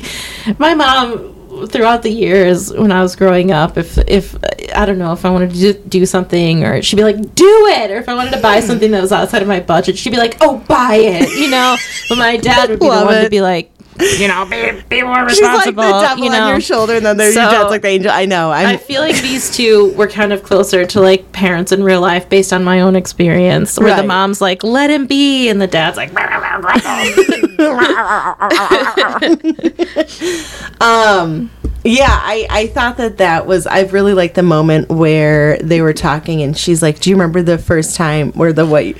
my 0.59 0.73
mom 0.73 1.33
throughout 1.65 2.03
the 2.03 2.11
years 2.11 2.71
when 2.71 2.91
I 2.91 3.01
was 3.01 3.15
growing 3.15 3.51
up, 3.51 3.77
if 3.77 3.97
if 4.07 4.35
I 4.75 4.85
don't 4.85 4.99
know 4.99 5.13
if 5.13 5.25
I 5.25 5.29
wanted 5.29 5.53
to 5.53 5.73
do, 5.73 6.05
something 6.05 6.63
or 6.63 6.81
she'd 6.81 6.95
be 6.95 7.03
like, 7.03 7.35
"Do 7.35 7.67
it," 7.67 7.89
or 7.89 7.97
if 7.97 8.07
I 8.07 8.13
wanted 8.13 8.31
to 8.31 8.41
buy 8.41 8.59
something 8.59 8.91
that 8.91 9.01
was 9.01 9.11
outside 9.11 9.41
of 9.41 9.47
my 9.47 9.59
budget, 9.59 9.97
she'd 9.97 10.11
be 10.11 10.17
like, 10.17 10.37
"Oh, 10.41 10.57
buy 10.67 10.95
it," 10.95 11.29
you 11.37 11.49
know. 11.49 11.75
But 12.09 12.17
my 12.19 12.37
dad 12.37 12.69
would 12.69 12.79
be 12.79 12.85
the 12.85 12.91
one 12.91 13.23
to 13.23 13.29
be 13.29 13.41
like, 13.41 13.71
you 14.19 14.27
know, 14.27 14.45
be, 14.45 14.81
be 14.89 15.01
more 15.03 15.23
responsible. 15.23 15.29
She's 15.31 15.41
like 15.51 15.75
the 15.75 16.01
devil 16.01 16.23
you 16.23 16.29
know? 16.31 16.41
on 16.43 16.49
your 16.49 16.61
shoulder, 16.61 16.95
and 16.95 17.05
then 17.05 17.17
there's 17.17 17.35
your 17.35 17.45
So- 17.45 17.51
dad's 17.51 17.69
like 17.69 17.81
the 17.81 17.87
angel. 17.89 18.11
I 18.11 18.25
know. 18.25 18.51
I'm, 18.51 18.67
I 18.67 18.77
feel 18.77 19.01
like 19.01 19.21
these 19.21 19.55
two 19.55 19.93
were 19.93 20.07
kind 20.07 20.33
of 20.33 20.43
closer 20.43 20.85
to 20.85 21.01
like 21.01 21.31
parents 21.31 21.71
in 21.71 21.83
real 21.83 22.01
life 22.01 22.29
based 22.29 22.53
on 22.53 22.63
my 22.63 22.81
own 22.81 22.95
experience. 22.95 23.77
Where 23.77 23.95
the 23.95 24.07
mom's 24.07 24.41
like, 24.41 24.63
let 24.63 24.89
him 24.89 25.05
be, 25.07 25.49
and 25.49 25.61
the 25.61 25.67
dad's 25.67 25.97
like, 25.97 26.11
Um, 30.81 31.49
yeah, 31.83 32.07
I, 32.09 32.47
I 32.49 32.67
thought 32.67 32.97
that 32.97 33.17
that 33.17 33.45
was, 33.47 33.65
I 33.65 33.81
really 33.83 34.13
liked 34.13 34.35
the 34.35 34.43
moment 34.43 34.89
where 34.89 35.57
they 35.59 35.81
were 35.81 35.93
talking 35.93 36.41
and 36.41 36.57
she's 36.57 36.81
like, 36.81 36.99
do 36.99 37.09
you 37.09 37.15
remember 37.15 37.41
the 37.41 37.57
first 37.57 37.95
time 37.95 38.31
where 38.33 38.53
the 38.53 38.65
white, 38.65 38.97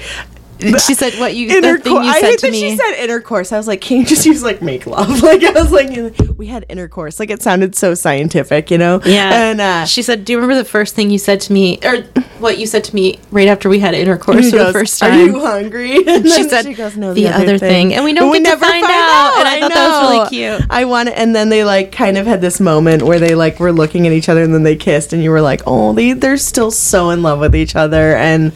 she 0.60 0.94
said 0.94 1.14
what 1.20 1.36
you 1.36 1.48
the 1.48 1.54
thing 1.56 1.64
Intercourse. 1.64 2.06
you 2.06 2.12
I 2.12 2.20
said 2.22 2.30
hate 2.30 2.40
to 2.40 2.46
that 2.48 2.52
me. 2.52 2.60
she 2.60 2.76
said 2.78 2.92
intercourse. 3.04 3.52
I 3.52 3.58
was 3.58 3.68
like, 3.68 3.82
can 3.82 3.98
you 3.98 4.06
just 4.06 4.26
use 4.26 4.44
like 4.44 4.62
make 4.62 4.86
love? 4.88 5.22
Like 5.28 5.44
I 5.44 5.52
was 5.52 5.72
like, 5.72 5.90
we 6.38 6.48
had 6.48 6.66
intercourse. 6.70 7.20
Like 7.20 7.30
it 7.30 7.42
sounded 7.42 7.76
so 7.76 7.94
scientific, 7.94 8.72
you 8.72 8.78
know? 8.78 9.02
yeah, 9.06 9.50
And 9.52 9.62
uh, 9.62 9.86
she 9.86 10.02
said, 10.02 10.24
"Do 10.26 10.32
you 10.34 10.38
remember 10.40 10.56
the 10.56 10.68
first 10.70 10.96
thing 10.96 11.10
you 11.10 11.18
said 11.20 11.42
to 11.42 11.54
me, 11.54 11.80
or 11.84 12.04
what 12.40 12.58
you 12.60 12.66
said 12.68 12.84
to 12.86 12.96
me 12.96 13.20
right 13.32 13.48
after 13.48 13.68
we 13.70 13.80
had 13.80 13.94
intercourse 13.94 14.50
for 14.52 14.58
the 14.58 14.72
first 14.72 15.00
time? 15.00 15.12
Are 15.12 15.24
you 15.24 15.40
hungry? 15.40 15.98
And 16.08 16.28
She 16.28 16.44
said 16.44 16.64
she 16.66 16.74
goes, 16.74 16.96
no, 16.96 17.14
the, 17.14 17.28
other 17.28 17.58
thing. 17.58 17.94
and 17.94 18.04
we 18.06 18.14
don't 18.14 18.32
get 18.32 18.52
to 18.52 18.58
find, 18.58 18.84
out. 18.86 19.38
And 19.40 19.48
I, 19.48 19.60
thought 19.60 19.74
that 19.74 20.02
was 20.02 20.12
really 20.12 20.30
cute. 20.30 20.68
I 20.70 20.86
want 20.86 21.10
and 21.10 21.36
then 21.36 21.50
they 21.50 21.64
like 21.64 21.92
kind 21.92 22.18
of 22.18 22.26
had 22.26 22.42
this 22.42 22.60
moment 22.60 23.04
where 23.04 23.20
they 23.20 23.36
like 23.36 23.60
were 23.60 23.72
looking 23.74 24.08
at 24.08 24.14
each 24.14 24.30
other 24.30 24.44
and 24.44 24.54
then 24.54 24.64
they 24.64 24.76
kissed 24.76 25.14
and 25.14 25.22
you 25.24 25.32
were 25.32 25.42
like, 25.42 25.62
oh, 25.68 25.94
they 25.94 26.14
they're 26.14 26.38
still 26.38 26.72
so 26.72 27.10
in 27.10 27.22
love 27.24 27.40
with 27.40 27.56
each 27.56 27.76
other 27.76 28.16
and 28.16 28.54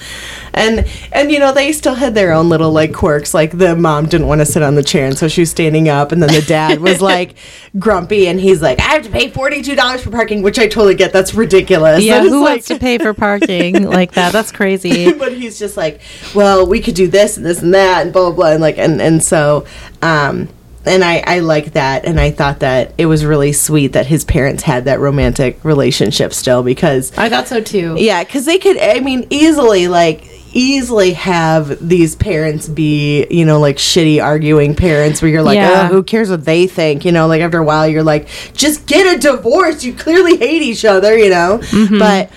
and 0.53 0.87
and 1.11 1.31
you 1.31 1.39
know 1.39 1.51
they 1.53 1.71
still 1.71 1.90
had 1.95 2.15
their 2.15 2.33
own 2.33 2.49
little 2.49 2.71
like 2.71 2.93
quirks. 2.93 3.33
Like 3.33 3.57
the 3.57 3.75
mom 3.75 4.05
didn't 4.07 4.27
want 4.27 4.41
to 4.41 4.45
sit 4.45 4.63
on 4.63 4.75
the 4.75 4.83
chair 4.83 5.05
and 5.07 5.17
so 5.17 5.27
she 5.27 5.41
was 5.41 5.49
standing 5.51 5.89
up 5.89 6.11
and 6.11 6.21
then 6.21 6.31
the 6.33 6.41
dad 6.41 6.79
was 6.79 7.01
like 7.13 7.35
grumpy 7.79 8.27
and 8.27 8.39
he's 8.39 8.61
like, 8.61 8.79
I 8.79 8.83
have 8.93 9.03
to 9.03 9.09
pay 9.09 9.29
forty 9.29 9.61
two 9.61 9.75
dollars 9.75 10.03
for 10.03 10.11
parking, 10.11 10.41
which 10.41 10.59
I 10.59 10.67
totally 10.67 10.95
get. 10.95 11.13
That's 11.13 11.33
ridiculous. 11.33 12.03
Yeah, 12.03 12.17
That 12.19 12.25
is, 12.25 12.31
who 12.31 12.41
like- 12.43 12.49
wants 12.51 12.67
to 12.67 12.79
pay 12.79 12.97
for 12.97 13.13
parking 13.13 13.83
like 13.89 14.13
that? 14.13 14.31
That's 14.33 14.51
crazy. 14.51 15.11
but 15.21 15.33
he's 15.33 15.59
just 15.59 15.77
like, 15.77 16.01
well, 16.35 16.65
we 16.67 16.79
could 16.81 16.95
do 16.95 17.07
this 17.07 17.37
and 17.37 17.45
this 17.45 17.61
and 17.61 17.73
that 17.73 18.03
and 18.03 18.13
blah 18.13 18.29
blah 18.29 18.35
blah 18.35 18.51
and 18.51 18.61
like 18.61 18.77
and 18.77 19.01
and 19.01 19.23
so 19.23 19.65
um 20.01 20.49
and 20.83 21.03
I 21.03 21.23
I 21.27 21.39
like 21.39 21.73
that 21.73 22.05
and 22.05 22.19
I 22.19 22.31
thought 22.31 22.61
that 22.61 22.93
it 22.97 23.05
was 23.05 23.23
really 23.23 23.53
sweet 23.53 23.93
that 23.93 24.07
his 24.07 24.25
parents 24.25 24.63
had 24.63 24.85
that 24.85 24.99
romantic 24.99 25.63
relationship 25.63 26.33
still 26.33 26.63
because 26.63 27.15
I 27.17 27.29
thought 27.29 27.47
so 27.47 27.61
too. 27.61 27.95
yeah, 27.99 28.23
because 28.23 28.45
they 28.45 28.57
could 28.57 28.77
I 28.79 28.99
mean 28.99 29.27
easily 29.29 29.87
like 29.87 30.23
easily 30.53 31.13
have 31.13 31.77
these 31.87 32.15
parents 32.15 32.67
be 32.67 33.25
you 33.31 33.45
know 33.45 33.59
like 33.59 33.77
shitty 33.77 34.21
arguing 34.21 34.75
parents 34.75 35.21
where 35.21 35.31
you're 35.31 35.41
like 35.41 35.55
Yeah. 35.55 35.87
oh 35.89 35.93
who 35.93 36.03
cares 36.03 36.29
what 36.29 36.43
they 36.45 36.67
think 36.67 37.05
you 37.05 37.11
know 37.11 37.27
like 37.27 37.41
after 37.41 37.57
a 37.59 37.63
while 37.63 37.87
you're 37.87 38.03
like 38.03 38.27
just 38.53 38.85
get 38.85 39.15
a 39.15 39.19
divorce 39.19 39.83
you 39.83 39.93
clearly 39.93 40.37
hate 40.37 40.61
each 40.61 40.83
other 40.85 41.17
you 41.17 41.29
know 41.29 41.59
Mm-hmm. 41.61 41.99
but 41.99 42.29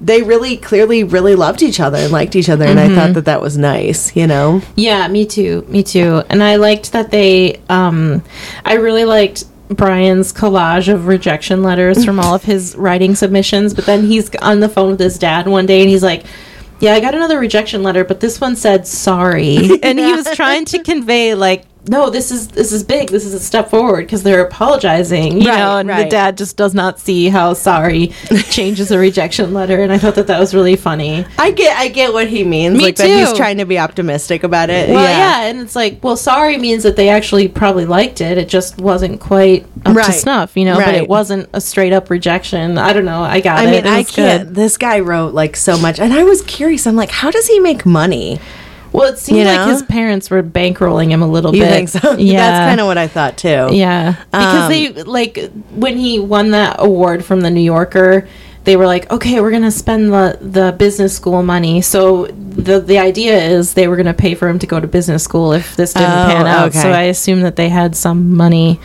they 0.00 0.22
really 0.22 0.56
clearly 0.56 1.04
really 1.04 1.34
loved 1.34 1.62
each 1.62 1.78
other 1.80 1.96
and 1.98 2.12
liked 2.12 2.34
each 2.36 2.48
other 2.48 2.64
and 2.66 2.78
i 2.78 2.86
Mm-hmm. 2.86 2.94
thought 2.96 3.14
that 3.14 3.24
that 3.26 3.40
was 3.40 3.56
nice 3.56 4.14
you 4.16 4.26
know 4.26 4.60
Yeah, 4.76 5.06
me 5.08 5.24
too. 5.26 5.64
Me 5.68 5.82
too. 5.82 6.22
And 6.28 6.42
I 6.42 6.56
liked 6.56 6.92
that 6.92 7.10
they 7.10 7.60
um 7.68 8.22
I 8.64 8.74
really 8.74 9.04
liked 9.04 9.44
Brian's 9.68 10.32
collage 10.34 10.92
of 10.92 11.06
rejection 11.06 11.62
letters 11.62 12.04
from 12.04 12.20
all 12.20 12.34
of 12.34 12.42
his 12.44 12.76
writing 12.76 13.14
submissions, 13.14 13.72
but 13.72 13.86
then 13.86 14.04
he's 14.04 14.28
on 14.36 14.60
the 14.60 14.68
phone 14.68 14.90
with 14.90 15.00
his 15.00 15.18
dad 15.18 15.46
one 15.48 15.64
day 15.64 15.80
and 15.80 15.88
he's 15.88 16.02
like 16.02 16.24
yeah, 16.82 16.94
I 16.94 17.00
got 17.00 17.14
another 17.14 17.38
rejection 17.38 17.84
letter, 17.84 18.02
but 18.02 18.18
this 18.18 18.40
one 18.40 18.56
said 18.56 18.88
sorry. 18.88 19.78
And 19.84 20.00
he 20.00 20.12
was 20.12 20.28
trying 20.34 20.64
to 20.66 20.82
convey 20.82 21.36
like 21.36 21.64
no, 21.88 22.10
this 22.10 22.30
is 22.30 22.48
this 22.48 22.70
is 22.72 22.84
big. 22.84 23.08
This 23.10 23.24
is 23.24 23.34
a 23.34 23.40
step 23.40 23.68
forward 23.68 24.06
because 24.06 24.22
they're 24.22 24.44
apologizing, 24.44 25.40
you 25.40 25.48
Right, 25.48 25.58
know. 25.58 25.78
And 25.78 25.88
the 25.88 26.08
dad 26.08 26.36
just 26.38 26.56
does 26.56 26.74
not 26.74 27.00
see 27.00 27.28
how 27.28 27.54
sorry 27.54 28.08
changes 28.50 28.90
a 28.92 28.98
rejection 28.98 29.52
letter, 29.52 29.82
and 29.82 29.92
I 29.92 29.98
thought 29.98 30.14
that 30.14 30.28
that 30.28 30.38
was 30.38 30.54
really 30.54 30.76
funny. 30.76 31.24
i 31.38 31.50
get 31.50 31.76
i 31.76 31.88
get 31.88 32.12
what 32.12 32.28
he 32.28 32.44
means 32.44 32.76
Me 32.76 32.84
like 32.84 32.96
that 32.96 33.08
he's 33.08 33.32
trying 33.36 33.58
to 33.58 33.64
be 33.64 33.78
optimistic 33.78 34.44
about 34.44 34.70
it 34.70 34.90
Well, 34.90 35.02
yeah. 35.02 35.46
and 35.46 35.60
it's 35.60 35.74
like, 35.74 35.98
well, 36.04 36.16
sorry 36.16 36.56
means 36.56 36.84
that 36.84 36.94
they 36.96 37.08
actually 37.08 37.48
probably 37.48 37.84
liked 37.84 38.20
it. 38.20 38.38
It 38.38 38.48
just 38.48 38.78
wasn't 38.78 39.20
quite 39.20 39.64
up 39.84 39.92
to 39.92 39.92
Right. 39.92 40.14
snuff, 40.14 40.56
you 40.56 40.64
know. 40.64 40.76
But 40.76 40.94
it 40.94 41.08
wasn't 41.08 41.48
a 41.52 41.60
straight 41.60 41.92
up 41.92 42.10
rejection. 42.10 42.78
I 42.78 42.92
don't 42.92 43.04
know. 43.04 43.22
I 43.22 43.40
got 43.40 43.58
I 43.58 43.64
it. 43.64 43.66
mean, 43.66 43.74
It 43.74 43.86
I 43.86 44.02
can't. 44.04 44.46
good. 44.46 44.54
This 44.54 44.76
guy 44.76 45.00
wrote 45.00 45.34
like 45.34 45.56
so 45.56 45.76
much, 45.78 45.98
and 45.98 46.12
I 46.12 46.22
was 46.22 46.42
curious. 46.42 46.86
I'm 46.86 46.96
like, 46.96 47.10
how 47.10 47.30
does 47.32 47.48
he 47.48 47.58
make 47.58 47.84
money? 47.84 48.38
Well, 48.92 49.12
it 49.12 49.18
seemed 49.18 49.38
You 49.38 49.44
like 49.44 49.68
his 49.68 49.82
parents 49.82 50.28
were 50.30 50.42
bankrolling 50.42 51.08
him 51.10 51.22
a 51.22 51.26
little 51.26 51.54
You 51.54 51.62
bit. 51.62 51.70
think 51.70 51.88
so? 51.88 52.12
Yeah. 52.18 52.36
that's 52.38 52.68
kind 52.70 52.80
of 52.80 52.86
what 52.86 52.98
I 52.98 53.08
thought 53.08 53.36
too. 53.38 53.68
Yeah, 53.72 54.16
because 54.30 54.64
Um, 54.64 54.70
they 54.70 54.88
like 55.04 55.50
when 55.74 55.96
he 55.96 56.18
won 56.18 56.50
that 56.50 56.76
award 56.78 57.24
from 57.24 57.40
the 57.40 57.50
New 57.50 57.62
Yorker, 57.62 58.28
they 58.64 58.76
were 58.76 58.86
like, 58.86 59.10
"Okay, 59.10 59.40
we're 59.40 59.50
gonna 59.50 59.70
spend 59.72 60.12
the 60.12 60.38
the 60.40 60.72
business 60.78 61.14
school 61.16 61.42
money." 61.42 61.80
So 61.80 62.26
the 62.26 62.80
the 62.80 62.98
idea 62.98 63.36
is 63.42 63.74
they 63.74 63.88
were 63.88 63.96
gonna 63.96 64.14
pay 64.14 64.34
for 64.34 64.46
him 64.48 64.58
to 64.60 64.66
go 64.66 64.78
to 64.78 64.86
business 64.86 65.24
school 65.24 65.52
if 65.52 65.74
this 65.74 65.94
didn't 65.94 66.10
Oh, 66.10 66.26
pan 66.28 66.46
out. 66.46 66.68
okay. 66.68 66.78
So 66.82 66.90
I 66.92 67.02
assume 67.04 67.40
that 67.40 67.56
they 67.56 67.68
had 67.70 67.96
some 67.96 68.34
money. 68.36 68.78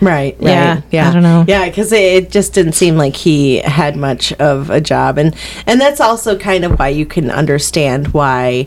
Right, 0.00 0.36
right. 0.40 0.50
Yeah, 0.50 0.80
Yeah. 0.90 1.08
I 1.08 1.12
don't 1.14 1.22
know. 1.22 1.44
Yeah, 1.48 1.64
because 1.66 1.90
it, 1.92 2.02
it 2.02 2.30
just 2.30 2.52
didn't 2.52 2.72
seem 2.74 2.98
like 2.98 3.16
he 3.16 3.58
had 3.58 3.96
much 3.96 4.32
of 4.34 4.68
a 4.68 4.80
job, 4.80 5.16
and 5.16 5.34
and 5.66 5.80
that's 5.80 6.00
also 6.00 6.36
kind 6.36 6.64
of 6.64 6.78
why 6.78 6.88
you 6.88 7.06
can 7.06 7.30
understand 7.30 8.08
why. 8.08 8.66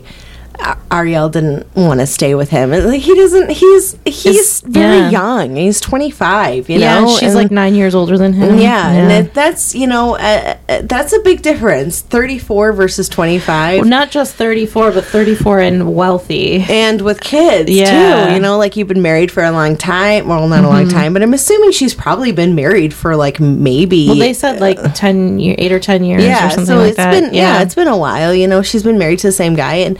Ariel 0.90 1.28
didn't 1.28 1.66
want 1.76 2.00
to 2.00 2.06
stay 2.06 2.34
with 2.34 2.50
him. 2.50 2.70
Like 2.70 3.00
he 3.00 3.14
doesn't. 3.14 3.50
He's 3.50 3.96
he's 4.04 4.26
Is- 4.26 4.60
very 4.62 4.98
yeah. 4.98 5.10
young. 5.10 5.56
He's 5.56 5.80
twenty 5.80 6.10
five. 6.10 6.68
You 6.68 6.78
yeah, 6.80 7.00
know, 7.00 7.08
she's 7.16 7.28
and- 7.30 7.34
like 7.34 7.50
nine 7.50 7.74
years 7.74 7.94
older 7.94 8.16
than 8.16 8.32
him. 8.32 8.58
Yeah, 8.58 8.90
and 8.90 9.12
it, 9.26 9.34
that's 9.34 9.74
you 9.74 9.86
know 9.86 10.16
uh, 10.16 10.56
uh, 10.68 10.82
that's 10.84 11.12
a 11.12 11.20
big 11.20 11.42
difference. 11.42 12.00
Thirty 12.00 12.38
four 12.38 12.72
versus 12.72 13.08
twenty 13.08 13.38
five. 13.38 13.80
Well, 13.80 13.88
not 13.88 14.10
just 14.10 14.34
34, 14.36 14.92
but 14.92 15.04
34 15.04 15.60
and 15.60 15.94
wealthy. 15.94 16.62
and 16.68 17.00
with 17.02 17.20
kids 17.20 17.70
Yeah. 17.70 17.84
Mm-hmm. 17.90 18.28
too. 18.28 18.34
You 18.34 18.40
know, 18.40 18.56
like 18.58 18.76
you've 18.76 18.88
been 18.88 19.02
married 19.02 19.30
for 19.30 19.42
a 19.44 19.50
long 19.52 19.76
time. 19.76 20.26
Well, 20.28 20.46
not 20.48 20.64
a 20.64 20.68
long 20.68 20.88
time, 20.88 21.12
but 21.12 21.22
I'm 21.22 21.34
assuming 21.34 21.72
she's 21.72 21.94
probably 21.94 22.32
been 22.32 22.54
married 22.54 22.94
for 22.94 23.14
like 23.16 23.38
maybe. 23.40 24.06
Well, 24.08 24.16
they 24.16 24.32
said 24.32 24.60
like 24.60 24.78
10 24.94 25.38
year, 25.38 25.54
8 25.58 25.72
or 25.72 25.80
10 25.80 26.04
years 26.04 26.22
yeah, 26.24 26.46
or 26.46 26.50
something 26.50 26.66
so 26.66 26.76
like 26.78 26.88
it's 26.88 26.96
that. 26.96 27.10
been 27.10 27.34
yeah. 27.34 27.62
it's 27.62 27.74
been 27.74 27.88
a 27.88 27.96
while. 27.96 28.34
You 28.34 28.46
know, 28.46 28.62
she's 28.62 28.82
been 28.82 28.98
married 28.98 29.18
to 29.20 29.28
the 29.28 29.32
same 29.32 29.54
guy, 29.54 29.74
and 29.76 29.98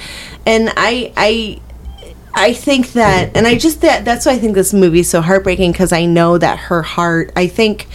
and 0.49 0.73
I 0.77 1.13
I. 1.17 1.61
I 2.35 2.53
think 2.53 2.93
that, 2.93 3.37
and 3.37 3.49
I 3.49 3.57
just 3.57 3.81
that 3.81 4.05
that's 4.05 4.25
why 4.25 4.33
I 4.33 4.39
think 4.39 4.55
this 4.55 4.73
movie 4.73 5.01
is 5.01 5.09
so 5.09 5.21
heartbreaking 5.21 5.73
because 5.73 5.93
I 5.93 6.05
know 6.05 6.39
that 6.39 6.59
her 6.59 6.83
heart. 6.83 7.33
I 7.35 7.49
think, 7.49 7.89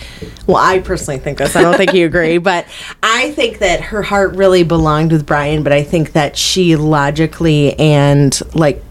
well, 0.47 0.58
I 0.58 0.80
personally 0.80 1.20
think 1.20 1.38
this. 1.38 1.56
I 1.56 1.62
don't 1.62 1.78
think 1.78 1.93
you 1.93 2.06
agree, 2.06 2.38
but 2.39 2.66
I 3.01 3.32
think 3.32 3.60
that 3.60 3.80
her 3.80 4.01
heart 4.01 4.36
really 4.36 4.64
belonged 4.64 5.14
with 5.14 5.26
Brian. 5.26 5.64
But 5.64 5.72
I 5.72 5.84
think 5.84 6.12
that 6.14 6.36
she 6.36 6.76
logically 6.76 7.80
and 7.80 8.38
like 8.54 8.84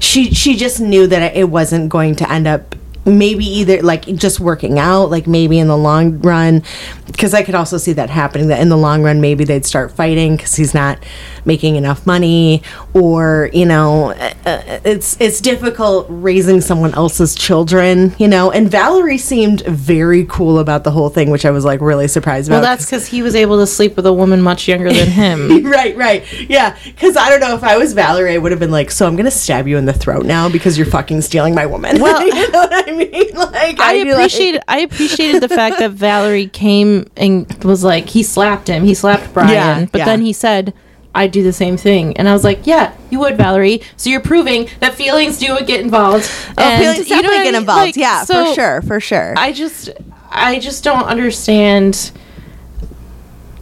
she 0.00 0.34
she 0.34 0.56
just 0.56 0.80
knew 0.80 1.06
that 1.06 1.36
it 1.36 1.48
wasn't 1.48 1.88
going 1.88 2.16
to 2.16 2.28
end 2.28 2.48
up 2.48 2.74
maybe 3.04 3.44
either 3.44 3.82
like 3.82 4.04
just 4.14 4.38
working 4.38 4.78
out 4.78 5.10
like 5.10 5.26
maybe 5.26 5.58
in 5.58 5.66
the 5.66 5.76
long 5.76 6.20
run 6.20 6.62
because 7.06 7.34
i 7.34 7.42
could 7.42 7.54
also 7.54 7.76
see 7.76 7.92
that 7.92 8.08
happening 8.08 8.48
that 8.48 8.60
in 8.60 8.68
the 8.68 8.76
long 8.76 9.02
run 9.02 9.20
maybe 9.20 9.44
they'd 9.44 9.66
start 9.66 9.90
fighting 9.90 10.36
because 10.36 10.54
he's 10.54 10.72
not 10.72 11.02
making 11.44 11.76
enough 11.76 12.06
money 12.06 12.62
or 12.94 13.50
you 13.52 13.64
know 13.66 14.10
uh, 14.12 14.32
uh, 14.46 14.80
it's 14.84 15.20
it's 15.20 15.40
difficult 15.40 16.06
raising 16.08 16.60
someone 16.60 16.94
else's 16.94 17.34
children 17.34 18.14
you 18.18 18.28
know 18.28 18.50
and 18.50 18.70
valerie 18.70 19.18
seemed 19.18 19.60
very 19.62 20.24
cool 20.26 20.58
about 20.58 20.84
the 20.84 20.90
whole 20.90 21.08
thing 21.08 21.30
which 21.30 21.44
i 21.44 21.50
was 21.50 21.64
like 21.64 21.80
really 21.80 22.06
surprised 22.08 22.48
about 22.48 22.56
Well, 22.56 22.62
that's 22.62 22.84
because 22.86 23.06
he 23.06 23.22
was 23.22 23.34
able 23.34 23.58
to 23.58 23.66
sleep 23.66 23.96
with 23.96 24.06
a 24.06 24.12
woman 24.12 24.40
much 24.42 24.68
younger 24.68 24.92
than 24.92 25.08
him. 25.22 25.64
right, 25.66 25.96
right. 25.96 26.24
Yeah, 26.48 26.76
because 26.84 27.16
I 27.16 27.28
don't 27.30 27.40
know 27.40 27.54
if 27.54 27.64
I 27.64 27.76
was 27.76 27.92
Valerie, 27.92 28.34
I 28.34 28.38
would 28.38 28.50
have 28.52 28.60
been 28.60 28.70
like, 28.70 28.90
"So 28.90 29.06
I'm 29.06 29.16
gonna 29.16 29.30
stab 29.30 29.66
you 29.68 29.76
in 29.78 29.84
the 29.86 29.92
throat 29.92 30.24
now 30.26 30.48
because 30.48 30.76
you're 30.76 30.86
fucking 30.86 31.22
stealing 31.22 31.54
my 31.54 31.66
woman." 31.66 32.00
Well- 32.00 32.22
you 32.26 32.32
know 32.50 32.58
what 32.60 32.88
I 32.88 32.92
mean? 32.92 33.30
Like, 33.34 33.78
I 33.80 33.92
I'd 33.94 34.06
like- 34.06 34.14
appreciated 34.16 34.62
I 34.68 34.80
appreciated 34.80 35.42
the 35.42 35.48
fact 35.48 35.78
that 35.78 35.90
Valerie 35.92 36.46
came 36.48 37.06
and 37.16 37.46
was 37.64 37.82
like 37.84 38.08
he 38.08 38.22
slapped 38.22 38.68
him. 38.68 38.84
He 38.84 38.94
slapped 38.94 39.32
Brian, 39.34 39.50
Yeah, 39.50 39.86
but 39.90 39.98
yeah. 39.98 40.04
then 40.04 40.22
he 40.22 40.32
said 40.32 40.72
I'd 41.14 41.30
do 41.30 41.42
the 41.42 41.52
same 41.52 41.76
thing. 41.76 42.16
And 42.16 42.28
I 42.28 42.32
was 42.32 42.44
like, 42.44 42.66
yeah, 42.66 42.94
you 43.10 43.18
would, 43.20 43.36
Valerie. 43.36 43.82
So 43.96 44.08
you're 44.10 44.20
proving 44.20 44.68
that 44.80 44.94
feelings 44.94 45.38
do 45.38 45.58
get 45.66 45.80
involved. 45.80 46.30
Oh, 46.56 46.62
And 46.62 46.82
feelings 46.82 47.08
you 47.10 47.16
know 47.16 47.22
definitely 47.22 47.38
I 47.38 47.44
get 47.44 47.52
mean? 47.52 47.60
involved. 47.60 47.86
Like, 47.86 47.96
yeah, 47.96 48.24
so 48.24 48.46
for 48.46 48.54
sure, 48.54 48.82
for 48.82 49.00
sure. 49.00 49.34
I 49.36 49.52
just 49.52 49.90
I 50.30 50.58
just 50.58 50.82
don't 50.84 51.04
understand 51.04 52.12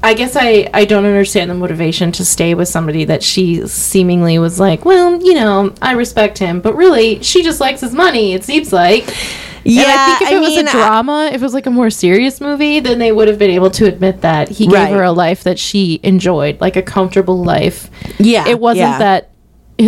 I 0.03 0.15
guess 0.15 0.35
I, 0.35 0.71
I 0.73 0.87
don't 0.87 1.05
understand 1.05 1.51
the 1.51 1.55
motivation 1.55 2.11
to 2.13 2.25
stay 2.25 2.55
with 2.55 2.69
somebody 2.69 3.05
that 3.05 3.23
she 3.23 3.67
seemingly 3.67 4.39
was 4.39 4.59
like, 4.59 4.87
well, 4.87 5.23
you 5.23 5.35
know, 5.35 5.75
I 5.83 5.93
respect 5.93 6.39
him, 6.39 6.61
but 6.61 6.75
really, 6.75 7.23
she 7.23 7.43
just 7.43 7.61
likes 7.61 7.83
his 7.83 7.93
money. 7.93 8.33
It 8.33 8.43
seems 8.45 8.73
like. 8.73 9.15
Yeah, 9.65 9.83
and 9.83 9.91
I 9.91 10.19
think 10.19 10.31
if 10.31 10.37
it 10.37 10.41
was 10.41 10.49
mean, 10.57 10.67
a 10.67 10.69
I- 10.69 10.73
drama, 10.73 11.31
if 11.33 11.41
it 11.41 11.45
was 11.45 11.55
like 11.55 11.67
a 11.67 11.71
more 11.71 11.91
serious 11.91 12.41
movie, 12.41 12.81
then 12.81 12.99
they 12.99 13.13
would 13.13 13.29
have 13.29 13.39
been 13.39 13.51
able 13.51 13.71
to 13.73 13.87
admit 13.87 14.21
that 14.23 14.49
he 14.49 14.67
gave 14.67 14.75
Right. 14.75 14.93
her 14.93 15.03
a 15.03 15.13
life 15.13 15.45
that 15.45 15.59
she 15.59 16.01
enjoyed, 16.03 16.61
like 16.61 16.77
a 16.77 16.83
comfortable 16.83 17.43
life. 17.43 17.91
Yeah, 18.19 18.49
It 18.49 18.59
wasn't 18.61 18.89
yeah. 18.91 18.99
that 18.99 19.27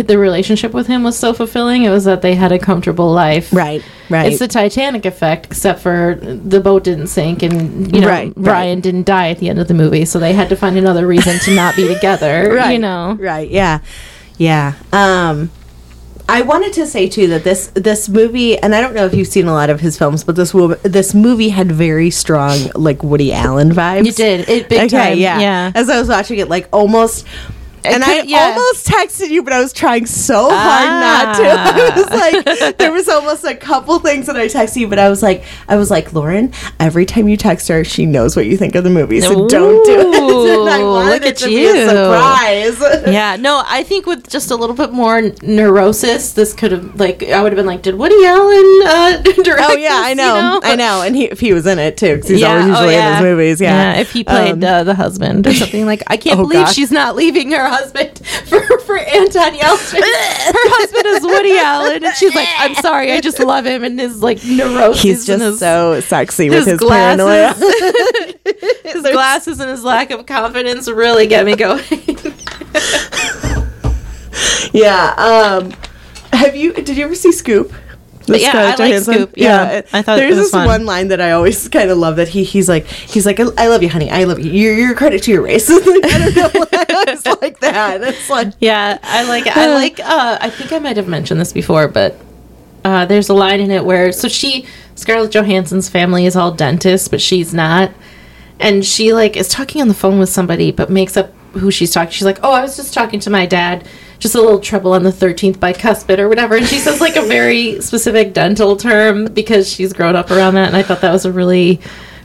the 0.07 0.17
relationship 0.17 0.73
with 0.73 0.87
him 0.87 1.03
was 1.03 1.15
so 1.15 1.33
fulfilling. 1.33 1.83
It 1.83 1.91
was 1.91 2.05
that 2.05 2.23
they 2.23 2.33
had 2.33 2.51
a 2.51 2.57
comfortable 2.57 3.11
life. 3.11 3.53
Right, 3.53 3.83
right. 4.09 4.25
It's 4.25 4.39
the 4.39 4.47
Titanic 4.47 5.05
effect, 5.05 5.45
except 5.45 5.81
for 5.81 6.17
the 6.19 6.59
boat 6.59 6.83
didn't 6.83 7.07
sink 7.07 7.43
and 7.43 7.93
you 7.95 8.01
know 8.01 8.07
Right, 8.07 8.33
right. 8.35 8.81
Didn't 8.81 9.05
die 9.05 9.29
at 9.29 9.37
the 9.37 9.49
end 9.49 9.59
of 9.59 9.67
the 9.67 9.75
movie, 9.75 10.05
so 10.05 10.17
they 10.17 10.33
had 10.33 10.49
to 10.49 10.55
find 10.55 10.77
another 10.79 11.05
reason 11.05 11.37
to 11.39 11.53
not 11.55 11.75
be 11.75 11.87
together. 11.93 12.51
right, 12.55 12.71
You 12.73 12.79
know. 12.79 13.17
right? 13.19 13.47
Yeah, 13.47 13.79
yeah. 14.39 14.73
Um, 14.91 15.51
I 16.29 16.41
wanted 16.41 16.73
to 16.73 16.87
say 16.87 17.09
too 17.09 17.27
that 17.27 17.43
this 17.43 17.67
this 17.73 18.07
movie, 18.07 18.57
and 18.57 18.73
I 18.73 18.81
don't 18.81 18.93
know 18.93 19.05
if 19.05 19.13
you've 19.13 19.27
seen 19.27 19.47
a 19.47 19.53
lot 19.53 19.69
of 19.69 19.81
his 19.81 19.97
films, 19.97 20.23
but 20.23 20.35
this 20.35 20.53
this 20.83 21.13
movie 21.13 21.49
had 21.49 21.71
very 21.71 22.09
strong 22.09 22.57
like 22.75 23.03
Woody 23.03 23.33
Allen 23.33 23.71
vibes. 23.71 24.05
You 24.05 24.11
did. 24.13 24.49
It 24.49 24.69
big 24.69 24.89
time. 24.89 25.17
yeah. 25.17 25.39
Yeah. 25.39 25.71
As 25.75 25.89
I 25.89 25.99
was 25.99 26.07
watching 26.07 26.39
it, 26.39 26.49
like 26.49 26.67
almost 26.71 27.27
and 27.85 28.03
I 28.03 28.21
yeah. 28.23 28.49
almost 28.55 28.87
texted 28.87 29.29
you, 29.29 29.43
but 29.43 29.53
I 29.53 29.59
was 29.61 29.73
trying 29.73 30.05
so 30.05 30.49
hard 30.51 30.89
not 30.89 31.35
to. 31.37 31.43
I 31.45 31.95
was 31.95 32.09
like, 32.09 32.77
there 32.77 32.91
was 32.91 33.07
almost 33.09 33.43
a 33.43 33.55
couple 33.55 33.99
things 33.99 34.27
that 34.27 34.35
I 34.35 34.47
texted 34.47 34.77
you, 34.77 34.87
but 34.87 34.99
I 34.99 35.09
was 35.09 35.21
like, 35.21 35.43
I 35.67 35.75
was 35.75 35.89
like, 35.91 36.13
Lauren, 36.13 36.53
every 36.79 37.05
time 37.05 37.27
you 37.27 37.37
text 37.37 37.67
her, 37.69 37.83
she 37.83 38.05
knows 38.05 38.35
what 38.35 38.45
you 38.45 38.57
think 38.57 38.75
of 38.75 38.83
the 38.83 38.89
movie, 38.89 39.21
so 39.21 39.47
don't 39.47 39.85
do 39.85 39.99
it. 39.99 40.43
And 40.63 40.69
I 40.69 40.83
look 40.83 41.21
it 41.23 41.41
at 41.41 41.49
you. 41.49 41.69
a 41.69 41.89
surprise. 41.89 43.03
yeah, 43.13 43.35
no, 43.37 43.63
I 43.65 43.83
think 43.83 44.05
with 44.05 44.29
just 44.29 44.51
a 44.51 44.55
little 44.55 44.75
bit 44.75 44.91
more 44.91 45.21
neurosis, 45.41 46.33
this 46.33 46.53
could 46.53 46.71
have 46.71 46.99
like 46.99 47.23
I 47.23 47.41
would 47.41 47.51
have 47.51 47.57
been 47.57 47.65
like, 47.65 47.81
did 47.81 47.95
Woody 47.95 48.25
Allen 48.25 48.81
uh, 48.85 49.21
direct? 49.43 49.61
Oh 49.63 49.73
yeah, 49.75 49.89
this, 49.89 50.05
I 50.05 50.09
you 50.09 50.15
know, 50.15 50.59
I 50.63 50.75
know, 50.75 51.01
and 51.01 51.15
he 51.15 51.25
if 51.25 51.39
he 51.39 51.53
was 51.53 51.65
in 51.65 51.79
it 51.79 51.97
too, 51.97 52.15
because 52.15 52.29
he's 52.29 52.43
always 52.43 52.65
oh, 52.65 52.67
usually 52.69 52.95
in 52.95 53.13
his 53.13 53.21
movies. 53.21 53.61
Yeah, 53.61 53.95
if 53.95 54.11
he 54.11 54.23
played 54.23 54.63
Um, 54.63 54.63
uh, 54.63 54.83
the 54.83 54.95
husband 54.95 55.47
or 55.47 55.53
something 55.53 55.85
like, 55.85 56.03
I 56.07 56.17
can't 56.17 56.39
Oh, 56.39 56.43
believe 56.43 56.65
gosh. 56.65 56.75
she's 56.75 56.91
not 56.91 57.15
leaving 57.15 57.51
her 57.51 57.67
husband 57.73 58.19
for 58.47 58.79
for 58.79 58.97
Anton 58.97 59.53
Yelchin. 59.53 59.99
her 60.01 60.69
husband 60.69 61.05
is 61.07 61.23
Woody 61.23 61.57
Allen, 61.57 62.03
and 62.03 62.15
she's 62.15 62.35
like, 62.35 62.47
I'm 62.57 62.75
sorry, 62.75 63.11
I 63.11 63.21
just 63.21 63.39
love 63.39 63.65
him 63.65 63.83
and 63.83 63.99
his 63.99 64.21
like 64.21 64.43
neurosis. 64.43 65.01
he's 65.01 65.25
just 65.25 65.43
his, 65.43 65.59
so 65.59 65.99
sexy 66.01 66.49
with 66.49 66.59
his 66.59 66.67
his 66.67 66.79
glasses. 66.79 67.23
paranoia. 67.23 67.53
his 68.83 69.01
glasses 69.03 69.59
and 69.59 69.69
his 69.69 69.83
lack 69.83 70.11
of 70.11 70.25
confidence 70.25 70.87
really 70.89 71.27
get 71.27 71.45
me 71.45 71.55
going. 71.55 71.83
yeah. 74.73 75.13
Um, 75.17 75.73
have 76.31 76.55
you? 76.55 76.73
Did 76.73 76.97
you 76.97 77.05
ever 77.05 77.15
see 77.15 77.31
Scoop? 77.31 77.73
The 78.25 78.39
Yeah, 78.39 78.47
I 78.49 78.73
Scarlett 78.75 78.79
like 78.79 79.03
Scoop, 79.03 79.33
yeah. 79.35 79.81
I 79.91 80.01
thought 80.01 80.17
it 80.17 80.21
there's 80.21 80.35
was 80.37 80.45
this 80.45 80.51
fun. 80.51 80.65
one 80.67 80.85
line 80.85 81.09
that 81.09 81.19
I 81.19 81.31
always 81.31 81.67
kind 81.77 81.89
of 81.89 81.97
love 81.97 82.15
that 82.15 82.29
he 82.29 82.43
he's 82.43 82.69
like 82.69 82.85
he's 82.87 83.25
like 83.25 83.39
I 83.39 83.67
love 83.67 83.83
you, 83.83 83.89
honey. 83.89 84.09
I 84.09 84.23
love 84.23 84.39
you. 84.39 84.51
You're, 84.51 84.73
you're 84.77 84.91
a 84.93 84.95
credit 84.95 85.23
to 85.23 85.31
your 85.31 85.41
race. 85.41 85.69
like, 85.69 85.81
I 85.85 86.19
don't 86.19 86.35
know 86.35 86.49
why 86.53 86.85
I 86.89 87.37
like 87.41 87.59
that. 87.59 88.01
It's 88.01 88.29
like 88.29 88.53
Yeah, 88.59 88.97
I 89.03 89.23
like 89.27 89.47
I 89.47 89.73
like 89.73 89.99
uh 89.99 90.37
I 90.39 90.49
think 90.49 90.71
I 90.71 90.79
might 90.79 90.97
have 90.97 91.07
mentioned 91.07 91.39
this 91.41 91.51
before, 91.53 91.87
but 91.87 92.15
uh 92.85 93.05
there's 93.05 93.29
a 93.29 93.33
line 93.33 93.59
in 93.59 93.71
it 93.71 93.83
where 93.85 94.11
so 94.11 94.27
she 94.27 94.65
Scarlett 94.95 95.31
Johansson's 95.31 95.89
family 95.89 96.25
is 96.25 96.35
all 96.35 96.51
dentists, 96.51 97.07
but 97.07 97.19
she's 97.21 97.53
not. 97.53 97.91
And 98.59 98.85
she 98.85 99.13
like 99.13 99.35
is 99.35 99.49
talking 99.49 99.81
on 99.81 99.87
the 99.89 99.93
phone 99.93 100.19
with 100.19 100.29
somebody 100.29 100.71
but 100.71 100.89
makes 100.89 101.17
up 101.17 101.33
who 101.53 101.69
she's 101.71 101.91
talking. 101.91 102.11
She's 102.11 102.23
like, 102.25 102.39
"Oh, 102.41 102.51
I 102.51 102.61
was 102.61 102.75
just 102.77 102.93
talking 102.93 103.19
to 103.21 103.29
my 103.29 103.45
dad. 103.45 103.87
Just 104.23 104.35
a 104.35 104.41
little 104.41 104.59
trouble 104.61 104.93
on 104.93 105.03
the 105.03 105.09
13th 105.11 105.57
bicuspid 105.57 106.17
or 106.17 106.29
whatever." 106.29 106.55
And 106.55 106.65
she 106.65 106.77
says 106.79 107.01
like 107.01 107.17
a 107.17 107.21
very 107.23 107.81
specific 107.81 108.33
dental 108.33 108.77
term 108.77 109.25
because 109.25 109.69
she's 109.69 109.91
grown 109.91 110.15
up 110.15 110.31
around 110.31 110.55
that 110.55 110.67
and 110.67 110.77
I 110.77 110.81
thought 110.81 111.01
that 111.01 111.11
was 111.11 111.25
a 111.25 111.31
really 111.31 111.81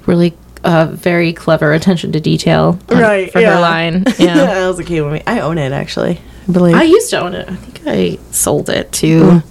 really 0.07 0.32
uh, 0.62 0.86
very 0.92 1.32
clever 1.32 1.72
attention 1.72 2.12
to 2.12 2.20
detail 2.20 2.78
on- 2.88 2.99
right 2.99 3.32
for 3.32 3.40
yeah. 3.40 3.55
her 3.57 3.61
line. 3.61 4.05
Yeah. 4.18 4.34
that 4.36 4.68
was 4.68 4.78
a 4.78 4.84
cute 4.84 5.05
movie. 5.05 5.22
I 5.26 5.40
own 5.40 5.59
it 5.59 5.72
actually. 5.72 6.20
I 6.49 6.53
believe. 6.53 6.76
I 6.76 6.84
used 6.84 7.11
to 7.11 7.20
own 7.20 7.34
it. 7.34 7.49
I 7.49 7.55
think 7.57 7.80
I 7.86 8.18
sold 8.32 8.70
it 8.70 8.90
to 8.92 9.20
Mm. 9.20 9.42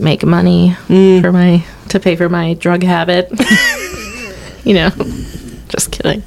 make 0.00 0.24
money 0.24 0.74
for 0.88 1.30
my 1.32 1.64
to 1.90 2.00
pay 2.00 2.16
for 2.16 2.28
my 2.28 2.54
drug 2.54 2.82
habit. 2.82 3.30
you 4.64 4.74
know, 4.74 4.90
just 5.68 5.92
kidding. 5.92 6.22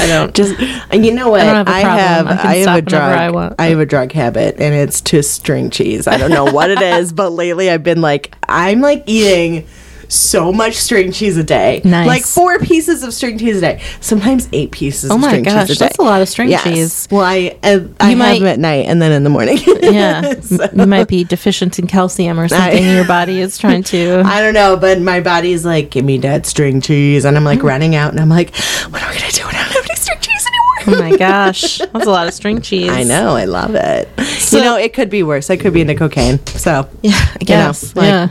I 0.00 0.06
don't. 0.06 0.34
just 0.34 0.58
you 0.92 1.12
know 1.12 1.30
what 1.30 1.40
I 1.40 1.44
have 1.44 1.68
I 1.68 1.80
have 1.80 2.26
I 2.26 2.30
I, 2.30 2.56
have 2.56 2.78
a 2.78 2.82
drug 2.82 3.02
I 3.02 3.30
want. 3.30 3.54
I 3.58 3.66
have 3.66 3.78
a 3.78 3.86
drug 3.86 4.12
habit 4.12 4.56
and 4.58 4.74
it's 4.74 5.00
to 5.02 5.22
string 5.22 5.70
cheese. 5.70 6.06
I 6.06 6.16
don't 6.16 6.30
know 6.30 6.44
what 6.44 6.70
it 6.70 6.80
is, 6.80 7.12
but 7.12 7.30
lately 7.30 7.70
I've 7.70 7.82
been 7.82 8.00
like 8.00 8.34
I'm 8.48 8.80
like 8.80 9.04
eating 9.06 9.66
so 10.08 10.52
much 10.52 10.74
string 10.74 11.12
cheese 11.12 11.36
a 11.36 11.44
day. 11.44 11.80
Nice. 11.84 12.06
Like 12.06 12.22
four 12.24 12.58
pieces 12.58 13.02
of 13.02 13.12
string 13.14 13.38
cheese 13.38 13.58
a 13.58 13.60
day. 13.60 13.82
Sometimes 14.00 14.48
eight 14.52 14.70
pieces 14.70 15.10
Oh 15.10 15.14
of 15.16 15.20
my 15.20 15.28
string 15.28 15.42
gosh, 15.44 15.68
cheese 15.68 15.76
a 15.76 15.78
day. 15.80 15.84
that's 15.86 15.98
a 15.98 16.02
lot 16.02 16.22
of 16.22 16.28
string 16.28 16.48
Yes. 16.48 16.62
cheese. 16.64 17.08
Well, 17.10 17.22
I 17.24 17.56
I, 17.62 17.70
I 17.72 17.72
You 17.74 17.88
have 18.10 18.18
might- 18.18 18.38
them 18.38 18.48
at 18.48 18.58
night 18.58 18.86
and 18.86 19.00
then 19.02 19.12
in 19.12 19.24
the 19.24 19.30
morning. 19.30 19.58
Yeah, 19.84 20.34
you 20.74 20.86
might 20.86 21.08
be 21.08 21.24
deficient 21.24 21.78
in 21.78 21.86
calcium 21.86 22.40
or 22.40 22.48
something. 22.48 22.78
and 22.82 22.96
your 22.96 23.04
body 23.06 23.40
is 23.40 23.58
trying 23.58 23.82
to. 23.84 24.22
I 24.24 24.40
don't 24.40 24.54
know, 24.54 24.76
but 24.76 25.00
my 25.00 25.20
body's 25.20 25.64
like, 25.64 25.90
give 25.90 26.04
me 26.04 26.18
that 26.18 26.46
string 26.46 26.80
cheese, 26.80 27.24
and 27.24 27.36
I'm 27.36 27.42
Mm. 27.42 27.46
like 27.46 27.62
running 27.62 27.94
out, 27.94 28.10
and 28.12 28.20
I'm 28.20 28.28
like, 28.30 28.54
what 28.88 29.02
am 29.02 29.10
I 29.10 29.14
gonna 29.18 29.30
do 29.32 29.44
when 29.44 29.54
I 29.54 29.62
don't 29.62 29.72
have 29.74 29.84
any 29.84 29.96
string 29.96 30.18
cheese 30.20 30.46
anymore? 30.46 30.98
Oh 31.04 31.10
my 31.10 31.16
gosh, 31.18 31.78
that's 31.78 32.06
a 32.06 32.10
lot 32.10 32.26
of 32.28 32.32
string 32.34 32.60
cheese. 32.62 32.90
I 32.90 33.02
know, 33.02 33.36
I 33.36 33.44
love 33.44 33.74
it. 33.74 34.08
So- 34.24 34.56
you 34.58 34.64
know, 34.64 34.76
it 34.76 34.94
could 34.94 35.10
be 35.10 35.22
worse. 35.22 35.50
I 35.50 35.56
could 35.58 35.72
be 35.74 35.82
into 35.82 35.94
cocaine. 35.94 36.44
So, 36.46 36.88
Yeah, 37.02 37.12
I 37.12 37.44
know, 37.48 37.72
like- 37.94 38.04
yeah. 38.06 38.28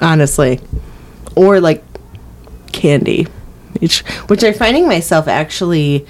honestly, 0.00 0.60
or 1.38 1.60
like 1.60 1.82
candy, 2.72 3.26
which 3.80 4.00
which 4.28 4.42
I'm 4.44 4.54
finding 4.54 4.86
myself 4.88 5.28
actually 5.28 6.06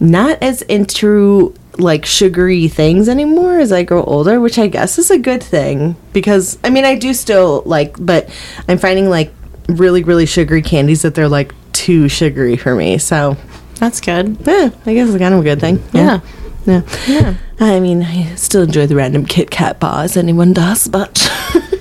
not 0.00 0.42
as 0.42 0.62
into 0.62 1.54
like 1.78 2.04
sugary 2.06 2.68
things 2.68 3.08
anymore 3.08 3.58
as 3.58 3.72
I 3.72 3.82
grow 3.82 4.04
older, 4.04 4.40
which 4.40 4.58
I 4.58 4.66
guess 4.68 4.98
is 4.98 5.10
a 5.10 5.18
good 5.18 5.42
thing 5.42 5.96
because 6.12 6.58
I 6.62 6.70
mean 6.70 6.84
I 6.84 6.96
do 6.96 7.14
still 7.14 7.62
like, 7.66 7.96
but 7.98 8.28
I'm 8.68 8.78
finding 8.78 9.08
like 9.08 9.32
really 9.68 10.02
really 10.02 10.26
sugary 10.26 10.62
candies 10.62 11.02
that 11.02 11.14
they're 11.14 11.28
like 11.28 11.52
too 11.72 12.08
sugary 12.08 12.56
for 12.56 12.74
me. 12.74 12.98
So, 12.98 13.36
That's 13.80 14.00
good. 14.00 14.46
eh, 14.46 14.70
I 14.86 14.94
guess 14.94 15.08
it's 15.08 15.18
kind 15.18 15.34
of 15.34 15.40
a 15.40 15.42
good 15.42 15.60
thing. 15.60 15.82
Yeah. 15.92 16.20
Yeah. 16.66 16.82
Yeah. 17.06 17.34
I 17.60 17.78
mean, 17.80 18.02
I 18.02 18.34
still 18.36 18.62
enjoy 18.62 18.86
the 18.86 18.96
random 18.96 19.26
Kit 19.26 19.50
Kat 19.50 19.80
bars. 19.80 20.16
Anyone 20.16 20.52
does, 20.52 20.88
but 20.88 21.28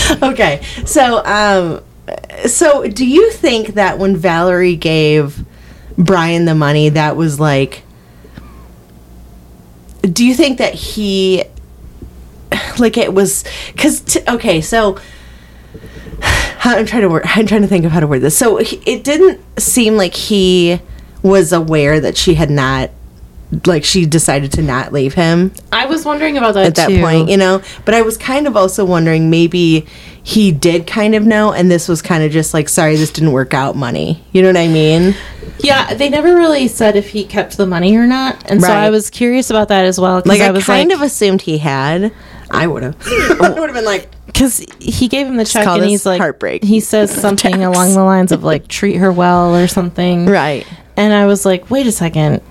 okay. 0.22 0.62
So, 0.84 1.24
um, 1.24 1.82
so 2.46 2.86
do 2.88 3.06
you 3.06 3.30
think 3.30 3.74
that 3.74 3.98
when 3.98 4.16
Valerie 4.16 4.76
gave 4.76 5.44
Brian 5.96 6.44
the 6.44 6.54
money, 6.54 6.88
that 6.90 7.16
was 7.16 7.38
like? 7.38 7.82
Do 10.02 10.24
you 10.24 10.34
think 10.34 10.58
that 10.58 10.74
he, 10.74 11.44
like, 12.78 12.96
it 12.96 13.14
was 13.14 13.44
because 13.72 14.00
t- 14.00 14.20
okay, 14.28 14.60
so. 14.60 14.98
I'm 16.64 16.86
trying 16.86 17.02
to 17.02 17.08
word. 17.08 17.22
I'm 17.24 17.46
trying 17.46 17.62
to 17.62 17.68
think 17.68 17.84
of 17.84 17.90
how 17.90 17.98
to 17.98 18.06
word 18.06 18.20
this. 18.20 18.38
So 18.38 18.58
he, 18.58 18.76
it 18.86 19.02
didn't 19.02 19.40
seem 19.60 19.96
like 19.96 20.14
he 20.14 20.80
was 21.22 21.52
aware 21.52 21.98
that 22.00 22.16
she 22.16 22.34
had 22.34 22.50
not, 22.50 22.90
like, 23.66 23.84
she 23.84 24.06
decided 24.06 24.52
to 24.52 24.62
not 24.62 24.92
leave 24.92 25.14
him 25.14 25.52
I 25.72 25.86
was 25.86 26.04
wondering 26.04 26.36
about 26.36 26.54
that 26.54 26.66
at 26.66 26.74
that 26.76 26.88
too. 26.88 27.00
point, 27.00 27.28
you 27.28 27.36
know. 27.36 27.62
But 27.84 27.94
I 27.94 28.02
was 28.02 28.16
kind 28.18 28.46
of 28.46 28.56
also 28.56 28.84
wondering 28.84 29.30
maybe 29.30 29.86
he 30.22 30.52
did 30.52 30.86
kind 30.86 31.14
of 31.14 31.24
know, 31.24 31.52
and 31.52 31.70
this 31.70 31.88
was 31.88 32.02
kind 32.02 32.22
of 32.22 32.30
just 32.30 32.54
like, 32.54 32.68
sorry, 32.68 32.94
this 32.96 33.10
didn't 33.10 33.32
work 33.32 33.54
out, 33.54 33.74
money. 33.74 34.22
You 34.32 34.42
know 34.42 34.48
what 34.48 34.56
I 34.56 34.68
mean? 34.68 35.16
Yeah, 35.58 35.94
they 35.94 36.08
never 36.08 36.34
really 36.34 36.68
said 36.68 36.94
if 36.94 37.08
he 37.08 37.24
kept 37.24 37.56
the 37.56 37.66
money 37.66 37.96
or 37.96 38.06
not, 38.06 38.50
and 38.50 38.60
so 38.60 38.72
I 38.72 38.90
was 38.90 39.10
curious 39.10 39.50
about 39.50 39.68
that 39.68 39.84
as 39.84 39.98
well. 39.98 40.22
Like 40.24 40.40
I, 40.40 40.48
I 40.48 40.50
was 40.50 40.64
kind 40.64 40.90
like, 40.90 40.96
of 40.96 41.02
assumed 41.02 41.42
he 41.42 41.58
had. 41.58 42.12
I 42.50 42.66
would 42.66 42.82
have. 42.82 42.96
I 43.40 43.50
would 43.50 43.70
have 43.70 43.74
been 43.74 43.84
like, 43.84 44.10
because 44.26 44.58
he 44.78 45.08
gave 45.08 45.26
him 45.26 45.36
the 45.36 45.44
check, 45.44 45.66
and 45.66 45.84
he's 45.84 46.04
like, 46.04 46.20
heartbreak 46.20 46.62
he 46.62 46.80
says 46.80 47.10
something 47.20 47.64
along 47.64 47.94
the 47.94 48.04
lines 48.04 48.30
of 48.30 48.44
like, 48.44 48.68
treat 48.68 48.96
her 48.96 49.10
well 49.10 49.56
or 49.56 49.66
something, 49.66 50.26
right. 50.26 50.66
And 50.96 51.14
I 51.14 51.26
was 51.26 51.46
like, 51.46 51.70
wait 51.70 51.86
a 51.86 51.92
second. 51.92 52.42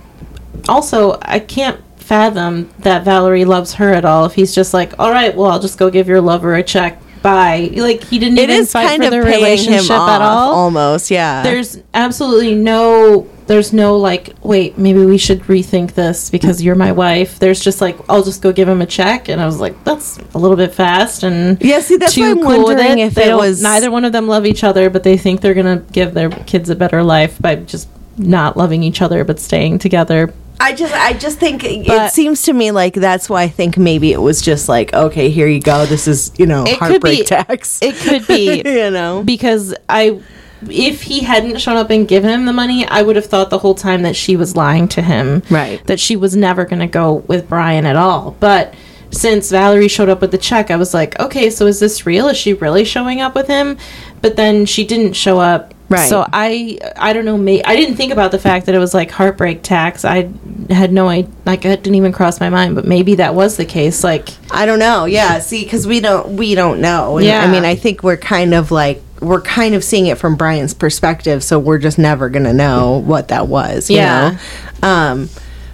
Also, 0.69 1.17
I 1.21 1.39
can't 1.39 1.79
fathom 1.97 2.69
that 2.79 3.03
Valerie 3.03 3.45
loves 3.45 3.73
her 3.75 3.93
at 3.93 4.05
all. 4.05 4.25
If 4.25 4.33
he's 4.33 4.53
just 4.53 4.73
like, 4.73 4.93
all 4.99 5.11
right, 5.11 5.35
well, 5.35 5.49
I'll 5.51 5.59
just 5.59 5.77
go 5.77 5.89
give 5.89 6.07
your 6.07 6.21
lover 6.21 6.55
a 6.55 6.63
check. 6.63 7.01
Bye. 7.21 7.69
Like 7.75 8.03
he 8.03 8.17
didn't 8.17 8.39
It 8.39 8.49
even 8.49 8.55
is 8.61 8.71
fight 8.71 8.87
kind 8.87 9.01
for 9.03 9.05
of 9.07 9.11
their 9.11 9.23
paying 9.23 9.35
relationship 9.43 9.91
off, 9.91 10.09
at 10.09 10.21
all. 10.23 10.53
almost. 10.53 11.11
Yeah. 11.11 11.43
there's 11.43 11.77
absolutely 11.93 12.55
no 12.55 13.27
there's 13.45 13.73
no 13.73 13.97
like 13.97 14.33
wait 14.43 14.77
maybe 14.77 15.05
we 15.05 15.17
should 15.19 15.41
rethink 15.41 15.93
this 15.93 16.29
because 16.31 16.63
you're 16.63 16.73
my 16.75 16.91
wife 16.93 17.37
there's 17.37 17.59
just 17.59 17.81
like 17.81 17.97
i'll 18.07 18.23
just 18.23 18.41
go 18.41 18.53
give 18.53 18.69
him 18.69 18.81
a 18.81 18.85
check 18.85 19.27
and 19.27 19.41
i 19.41 19.45
was 19.45 19.59
like 19.59 19.83
that's 19.83 20.17
a 20.33 20.37
little 20.37 20.55
bit 20.55 20.73
fast 20.73 21.23
and 21.23 21.61
Yeah, 21.61 21.81
see, 21.81 21.97
that's 21.97 22.15
why 22.15 22.29
I'm 22.31 22.39
wondering 22.39 22.99
if 22.99 23.13
they 23.13 23.29
it 23.29 23.35
was- 23.35 23.61
neither 23.61 23.91
one 23.91 24.05
of 24.05 24.13
them 24.13 24.27
love 24.27 24.45
each 24.45 24.63
other 24.63 24.89
but 24.89 25.03
they 25.03 25.17
think 25.17 25.41
they're 25.41 25.53
gonna 25.55 25.83
give 25.91 26.13
their 26.13 26.29
kids 26.29 26.69
a 26.69 26.75
better 26.75 27.03
life 27.03 27.39
by 27.41 27.55
just 27.55 27.89
not 28.17 28.55
loving 28.55 28.83
each 28.83 29.01
other 29.01 29.25
but 29.25 29.37
staying 29.39 29.79
together 29.79 30.33
I 30.61 30.73
just, 30.73 30.93
I 30.93 31.13
just 31.13 31.39
think 31.39 31.63
it 31.63 32.11
seems 32.11 32.43
to 32.43 32.53
me 32.53 32.71
like 32.71 32.93
that's 32.93 33.29
why 33.29 33.43
I 33.43 33.47
think 33.49 33.77
maybe 33.77 34.11
it 34.11 34.21
was 34.21 34.41
just 34.41 34.69
like, 34.69 34.93
okay, 34.93 35.29
here 35.29 35.47
you 35.47 35.59
go. 35.59 35.85
This 35.85 36.07
is, 36.07 36.31
you 36.37 36.45
know, 36.45 36.65
heartbreak 36.67 37.19
be- 37.19 37.25
tax. 37.25 37.79
it 37.81 37.95
could 37.95 38.27
be 38.27 38.61
you 38.65 38.91
know. 38.91 39.23
because 39.23 39.73
I 39.89 40.21
if 40.69 41.01
he 41.01 41.21
hadn't 41.21 41.59
shown 41.59 41.77
up 41.77 41.89
and 41.89 42.07
given 42.07 42.29
him 42.29 42.45
the 42.45 42.53
money, 42.53 42.85
I 42.85 43.01
would 43.01 43.15
have 43.15 43.25
thought 43.25 43.49
the 43.49 43.57
whole 43.59 43.75
time 43.75 44.03
that 44.03 44.15
she 44.15 44.35
was 44.35 44.55
lying 44.55 44.87
to 44.89 45.01
him. 45.01 45.41
Right. 45.49 45.83
That 45.87 45.99
she 45.99 46.15
was 46.15 46.35
never 46.35 46.65
going 46.65 46.79
to 46.81 46.87
go 46.87 47.15
with 47.27 47.49
Brian 47.49 47.85
at 47.85 47.95
all. 47.95 48.35
But 48.39 48.73
since 49.11 49.49
Valerie 49.49 49.87
showed 49.87 50.09
up 50.09 50.21
with 50.21 50.31
the 50.31 50.37
check, 50.37 50.71
I 50.71 50.75
was 50.75 50.93
like, 50.93 51.19
okay, 51.19 51.49
so 51.49 51.67
is 51.67 51.79
this 51.79 52.05
real? 52.05 52.27
Is 52.27 52.37
she 52.37 52.53
really 52.53 52.85
showing 52.85 53.21
up 53.21 53.35
with 53.35 53.47
him? 53.47 53.77
But 54.21 54.35
then 54.35 54.65
she 54.65 54.85
didn't 54.85 55.13
show 55.13 55.39
up. 55.39 55.73
Right. 55.91 56.07
So 56.09 56.25
I 56.31 56.79
I 56.95 57.13
don't 57.13 57.25
know. 57.25 57.37
May, 57.37 57.61
I 57.63 57.75
didn't 57.75 57.95
think 57.97 58.11
about 58.13 58.31
the 58.31 58.39
fact 58.39 58.65
that 58.67 58.75
it 58.75 58.79
was 58.79 58.93
like 58.93 59.11
heartbreak 59.11 59.61
tax. 59.61 60.05
I 60.05 60.31
had 60.69 60.93
no 60.93 61.09
idea. 61.09 61.31
Like 61.45 61.65
it 61.65 61.83
didn't 61.83 61.95
even 61.95 62.11
cross 62.13 62.39
my 62.39 62.49
mind. 62.49 62.75
But 62.75 62.85
maybe 62.85 63.15
that 63.15 63.35
was 63.35 63.57
the 63.57 63.65
case. 63.65 64.03
Like 64.03 64.29
I 64.49 64.65
don't 64.65 64.79
know. 64.79 65.05
Yeah, 65.05 65.39
see, 65.39 65.63
because 65.63 65.85
we 65.85 65.99
don't 65.99 66.37
we 66.37 66.55
don't 66.55 66.79
know. 66.81 67.17
And, 67.17 67.25
Yeah. 67.25 67.41
I 67.41 67.51
mean, 67.51 67.65
I 67.65 67.75
think 67.75 68.03
we're 68.03 68.17
kind 68.17 68.53
of 68.53 68.71
like 68.71 69.01
we're 69.19 69.41
kind 69.41 69.75
of 69.75 69.83
seeing 69.83 70.07
it 70.07 70.17
from 70.17 70.35
Brian's 70.35 70.73
perspective, 70.73 71.43
so 71.43 71.59
we're 71.59 71.77
just 71.77 71.99
never 71.99 72.29
gonna 72.29 72.53
know 72.53 72.97
what 72.97 73.27
that 73.27 73.47
was. 73.47 73.89
You 73.89 73.97
Yeah. 73.97 74.37
know? 74.81 74.87
Um, 74.87 75.29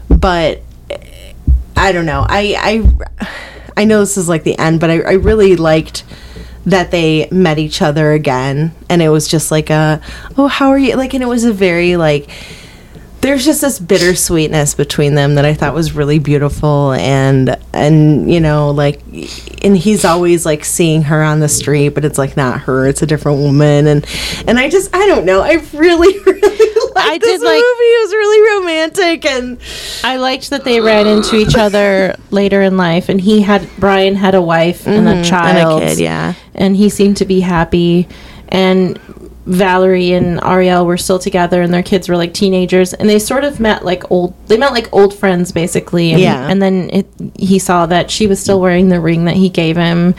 but 0.10 0.62
I 1.76 1.92
don't 1.92 2.06
know. 2.08 2.26
I 2.28 2.56
I 2.58 3.28
I 3.78 3.84
know 3.86 4.00
this 4.00 4.18
is 4.18 4.28
like 4.28 4.44
the 4.44 4.58
end, 4.58 4.80
but 4.80 4.90
I, 4.90 5.02
I 5.02 5.12
really 5.14 5.56
liked 5.56 6.04
that 6.68 6.92
they 6.92 7.30
met 7.32 7.58
each 7.58 7.82
other 7.82 8.12
again, 8.12 8.74
and 8.90 9.02
it 9.02 9.10
was 9.10 9.28
just 9.28 9.52
like 9.52 9.70
a 9.70 10.02
oh 10.38 10.48
how 10.48 10.70
are 10.70 10.78
you? 10.78 10.96
Like, 10.96 11.14
and 11.14 11.24
it 11.24 11.28
was 11.28 11.46
a 11.46 11.54
very 11.54 11.96
like 11.96 12.30
there's 13.22 13.46
just 13.46 13.62
this 13.62 13.80
bittersweetness 13.80 14.78
between 14.78 15.16
them 15.16 15.36
that 15.36 15.46
I 15.46 15.54
thought 15.54 15.74
was 15.74 15.94
really 15.94 16.20
beautiful. 16.20 16.92
And 16.92 17.58
and 17.74 18.32
you 18.32 18.40
know 18.40 18.72
like 18.72 19.02
and 19.64 19.76
he's 19.76 20.06
always 20.06 20.46
like 20.46 20.64
seeing 20.64 21.04
her 21.04 21.24
on 21.24 21.40
the 21.40 21.50
street 21.50 21.90
but 21.90 22.06
it's 22.06 22.18
like 22.18 22.38
not 22.38 22.62
her. 22.62 22.86
It's 22.88 23.02
a 23.02 23.08
different 23.08 23.40
woman. 23.40 23.88
And 23.88 24.06
and 24.46 24.60
I 24.60 24.70
just 24.70 24.94
I 24.96 25.08
don't 25.08 25.26
know. 25.26 25.42
I 25.42 25.64
really 25.74 26.20
really 26.26 26.67
I 27.00 27.18
this 27.18 27.40
did 27.40 27.46
like- 27.46 27.56
movie 27.56 27.64
it 27.64 28.04
was 28.06 28.12
really 28.14 28.60
romantic 28.60 29.26
and 29.26 29.58
I 30.04 30.18
liked 30.18 30.50
that 30.50 30.64
they 30.64 30.80
ran 30.80 31.08
into 31.08 31.36
each 31.36 31.56
other 31.56 32.16
later 32.32 32.62
in 32.62 32.78
life, 32.78 33.10
and 33.10 33.20
he 33.20 33.42
had 33.42 33.68
Brian 33.78 34.16
had 34.16 34.36
a 34.36 34.42
wife 34.42 34.88
and 34.88 35.08
a 35.08 35.14
mm-hmm, 35.14 35.24
child, 35.24 35.84
a 35.84 35.88
kid, 35.88 36.00
yeah. 36.00 36.34
and 36.56 36.76
he 36.76 36.90
seemed 36.90 37.18
to 37.18 37.26
be 37.26 37.40
happy. 37.40 38.08
And 38.50 38.98
Valerie 39.46 40.14
and 40.14 40.44
Ariel 40.44 40.86
were 40.86 40.98
still 40.98 41.20
together, 41.20 41.62
and 41.62 41.74
their 41.74 41.84
kids 41.84 42.08
were 42.10 42.18
like 42.18 42.34
teenagers, 42.34 42.94
and 42.94 43.10
they 43.10 43.20
sort 43.20 43.44
of 43.44 43.60
met 43.60 43.84
like 43.84 44.10
old. 44.12 44.34
They 44.48 44.58
met 44.58 44.72
like 44.72 44.94
old 44.94 45.14
friends, 45.14 45.52
basically. 45.52 46.12
And, 46.12 46.22
Yeah. 46.22 46.48
And 46.48 46.62
then 46.62 46.90
it, 46.92 47.08
he 47.38 47.60
saw 47.60 47.86
that 47.88 48.12
she 48.12 48.28
was 48.28 48.40
still 48.40 48.62
wearing 48.62 48.90
the 48.90 49.00
ring 49.00 49.26
that 49.26 49.36
he 49.36 49.50
gave 49.50 49.76
him, 49.78 50.16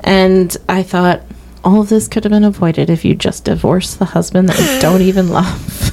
and 0.00 0.56
I 0.68 0.82
thought. 0.82 1.22
All 1.64 1.80
of 1.80 1.88
this 1.88 2.08
could 2.08 2.24
have 2.24 2.32
been 2.32 2.42
avoided 2.42 2.90
if 2.90 3.04
you 3.04 3.14
just 3.14 3.44
divorced 3.44 4.00
the 4.00 4.04
husband 4.04 4.48
that 4.48 4.58
you 4.58 4.80
don't 4.80 5.00
even 5.00 5.28
love. 5.28 5.91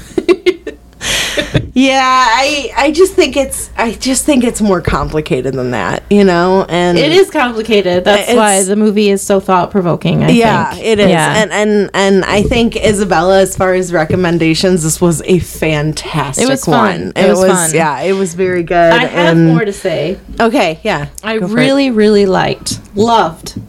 Yeah 1.74 2.02
I 2.04 2.72
I 2.78 2.92
just 2.92 3.14
think 3.14 3.38
it's 3.38 3.70
I 3.78 3.94
just 3.94 4.26
think 4.26 4.44
it's 4.44 4.62
more 4.62 4.82
complicated 4.82 5.54
than 5.54 5.72
that 5.72 6.04
you 6.10 6.24
know 6.24 6.66
and 6.70 6.98
It 6.98 7.12
is 7.12 7.30
complicated. 7.30 8.04
That's 8.04 8.34
why 8.34 8.64
the 8.64 8.76
movie 8.76 9.10
is 9.10 9.22
so 9.22 9.40
thought 9.40 9.72
provoking. 9.72 10.22
Yeah, 10.30 10.72
think. 10.74 10.86
it 10.86 11.00
is. 11.00 11.10
Yeah. 11.10 11.42
And 11.42 11.52
and 11.52 11.90
and 11.94 12.26
I 12.26 12.44
think 12.44 12.76
Isabella, 12.76 13.42
as 13.42 13.56
far 13.56 13.74
as 13.74 13.92
recommendations, 13.94 14.84
this 14.84 15.00
was 15.00 15.22
a 15.24 15.40
fantastic 15.40 16.46
It 16.46 16.50
was 16.50 16.66
fun. 16.66 16.74
one. 16.74 17.14
It 17.16 17.30
was 17.30 17.46
fun. 17.46 17.72
Yeah, 17.74 18.02
it 18.02 18.14
was 18.14 18.34
very 18.36 18.64
good. 18.64 18.94
I 18.94 19.06
have 19.06 19.38
and- 19.38 19.48
more 19.48 19.66
to 19.66 19.74
say. 19.74 20.18
Okay, 20.40 20.80
yeah. 20.84 21.08
I 21.24 21.40
for 21.40 21.46
it. 21.46 21.50
really, 21.52 21.92
really 21.92 22.26
liked, 22.26 22.80
loved, 22.96 23.60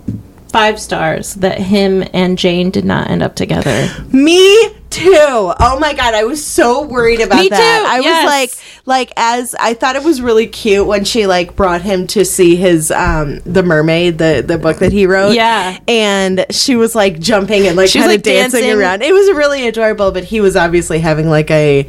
five 0.49 0.81
stars 0.81 1.35
that 1.37 1.59
him 1.59 2.05
and 2.13 2.37
Jane 2.39 2.71
did 2.71 2.85
not 2.85 3.11
end 3.11 3.23
up 3.23 3.35
together. 3.37 3.89
Me 4.13 4.75
too. 4.91 5.15
Oh 5.17 5.79
my 5.81 5.95
god, 5.95 6.15
I 6.15 6.25
was 6.25 6.45
so 6.45 6.83
worried 6.83 7.21
about 7.21 7.41
Me 7.41 7.49
that. 7.49 7.57
too, 7.59 7.89
I 7.89 8.01
yes. 8.01 8.25
was 8.25 8.31
like 8.31 8.87
like 8.87 9.13
as 9.17 9.55
I 9.55 9.75
thought 9.75 9.97
it 9.97 10.03
was 10.03 10.21
really 10.21 10.47
cute 10.47 10.87
when 10.87 11.05
she 11.05 11.27
like 11.27 11.55
brought 11.57 11.83
him 11.83 12.07
to 12.09 12.25
see 12.25 12.57
his 12.57 12.91
um 12.91 13.41
the 13.47 13.63
mermaid, 13.63 14.19
the 14.19 14.43
the 14.47 14.59
book 14.59 14.79
that 14.79 14.93
he 14.93 15.07
wrote. 15.07 15.35
Yeah. 15.35 15.79
And 15.89 16.45
she 16.51 16.77
was 16.77 16.95
like 16.95 17.21
jumping 17.21 17.67
and 17.67 17.77
like 17.77 17.93
kind 17.93 18.05
of 18.07 18.11
like, 18.11 18.23
dancing, 18.23 18.61
dancing. 18.63 18.79
around. 18.79 19.03
It 19.03 19.13
was 19.13 19.29
really 19.37 19.67
adorable, 19.69 20.11
but 20.13 20.25
he 20.25 20.41
was 20.41 20.57
obviously 20.57 20.99
having 20.99 21.29
like 21.29 21.51
a 21.51 21.89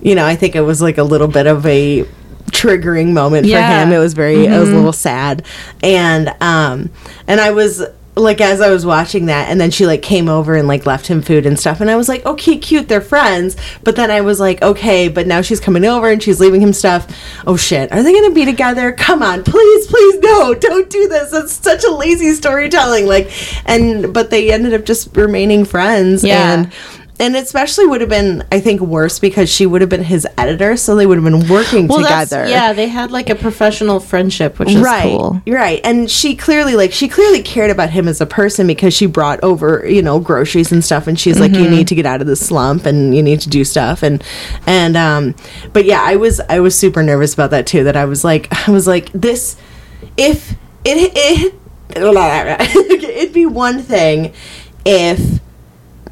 you 0.00 0.14
know, 0.14 0.24
I 0.24 0.36
think 0.36 0.54
it 0.54 0.60
was 0.60 0.80
like 0.80 0.98
a 0.98 1.02
little 1.02 1.28
bit 1.28 1.46
of 1.46 1.66
a 1.66 2.04
triggering 2.52 3.12
moment 3.12 3.46
Yeah. 3.46 3.82
for 3.82 3.86
him. 3.86 3.92
It 3.92 3.98
was 3.98 4.14
very 4.14 4.46
it 4.46 4.58
was 4.58 4.70
a 4.70 4.74
little 4.74 4.92
sad. 4.92 5.44
And 5.82 6.28
um 6.40 6.90
and 7.26 7.40
I 7.40 7.50
was 7.50 7.82
like 8.18 8.40
as 8.40 8.60
I 8.60 8.70
was 8.70 8.84
watching 8.84 9.26
that 9.26 9.48
and 9.48 9.60
then 9.60 9.70
she 9.70 9.86
like 9.86 10.02
came 10.02 10.28
over 10.28 10.54
and 10.54 10.66
like 10.68 10.86
left 10.86 11.06
him 11.06 11.22
food 11.22 11.46
and 11.46 11.58
stuff 11.58 11.80
and 11.80 11.90
I 11.90 11.96
was 11.96 12.08
like, 12.08 12.24
"Okay, 12.26 12.56
cute, 12.58 12.88
they're 12.88 13.00
friends." 13.00 13.56
But 13.84 13.96
then 13.96 14.10
I 14.10 14.20
was 14.20 14.40
like, 14.40 14.60
"Okay, 14.62 15.08
but 15.08 15.26
now 15.26 15.40
she's 15.40 15.60
coming 15.60 15.84
over 15.84 16.08
and 16.10 16.22
she's 16.22 16.40
leaving 16.40 16.60
him 16.60 16.72
stuff. 16.72 17.06
Oh 17.46 17.56
shit. 17.56 17.92
Are 17.92 18.02
they 18.02 18.12
going 18.12 18.28
to 18.28 18.34
be 18.34 18.44
together? 18.44 18.92
Come 18.92 19.22
on. 19.22 19.44
Please, 19.44 19.86
please 19.86 20.18
no. 20.20 20.54
Don't 20.54 20.90
do 20.90 21.08
this. 21.08 21.32
It's 21.32 21.52
such 21.52 21.84
a 21.84 21.90
lazy 21.90 22.32
storytelling." 22.32 23.06
Like 23.06 23.30
and 23.66 24.12
but 24.12 24.30
they 24.30 24.52
ended 24.52 24.74
up 24.74 24.84
just 24.84 25.16
remaining 25.16 25.64
friends 25.64 26.24
Yeah. 26.24 26.54
and 26.54 26.72
and 27.20 27.34
especially 27.36 27.86
would 27.86 28.00
have 28.00 28.10
been, 28.10 28.44
I 28.52 28.60
think, 28.60 28.80
worse 28.80 29.18
because 29.18 29.48
she 29.50 29.66
would 29.66 29.80
have 29.80 29.90
been 29.90 30.04
his 30.04 30.26
editor, 30.36 30.76
so 30.76 30.94
they 30.94 31.04
would 31.06 31.16
have 31.16 31.24
been 31.24 31.48
working 31.48 31.86
that's- 31.88 32.28
together. 32.28 32.48
yeah, 32.48 32.72
they 32.72 32.88
had 32.88 33.10
like 33.10 33.28
a 33.28 33.34
professional 33.34 33.98
friendship, 34.00 34.58
which 34.58 34.70
is 34.70 34.76
right, 34.80 35.02
cool. 35.04 35.42
Right. 35.46 35.80
And 35.84 36.10
she 36.10 36.36
clearly, 36.36 36.76
like, 36.76 36.92
she 36.92 37.08
clearly 37.08 37.42
cared 37.42 37.70
about 37.70 37.90
him 37.90 38.06
as 38.08 38.20
a 38.20 38.26
person 38.26 38.66
because 38.66 38.94
she 38.94 39.06
brought 39.06 39.42
over, 39.42 39.84
you 39.88 40.02
know, 40.02 40.20
groceries 40.20 40.70
and 40.72 40.84
stuff, 40.84 41.06
and 41.06 41.18
she's 41.18 41.40
like, 41.40 41.50
Mm-hmm. 41.52 41.62
you 41.64 41.70
need 41.70 41.88
to 41.88 41.94
get 41.94 42.06
out 42.06 42.20
of 42.20 42.26
this 42.26 42.46
slump 42.46 42.86
and 42.86 43.14
you 43.16 43.22
need 43.22 43.40
to 43.40 43.48
do 43.48 43.64
stuff, 43.64 44.02
and 44.02 44.22
and 44.66 44.96
um, 44.96 45.34
but 45.72 45.84
yeah, 45.84 46.00
I 46.02 46.16
was 46.16 46.40
I 46.48 46.60
was 46.60 46.76
super 46.78 47.02
nervous 47.02 47.34
about 47.34 47.50
that 47.50 47.66
too. 47.66 47.84
That 47.84 47.96
I 47.96 48.04
was 48.04 48.22
like, 48.24 48.48
I 48.68 48.70
was 48.70 48.86
like, 48.86 49.10
this, 49.12 49.56
if 50.16 50.52
it 50.84 51.12
it 51.14 51.54
it'd 51.96 53.32
be 53.32 53.46
one 53.46 53.80
thing 53.82 54.32
if 54.84 55.40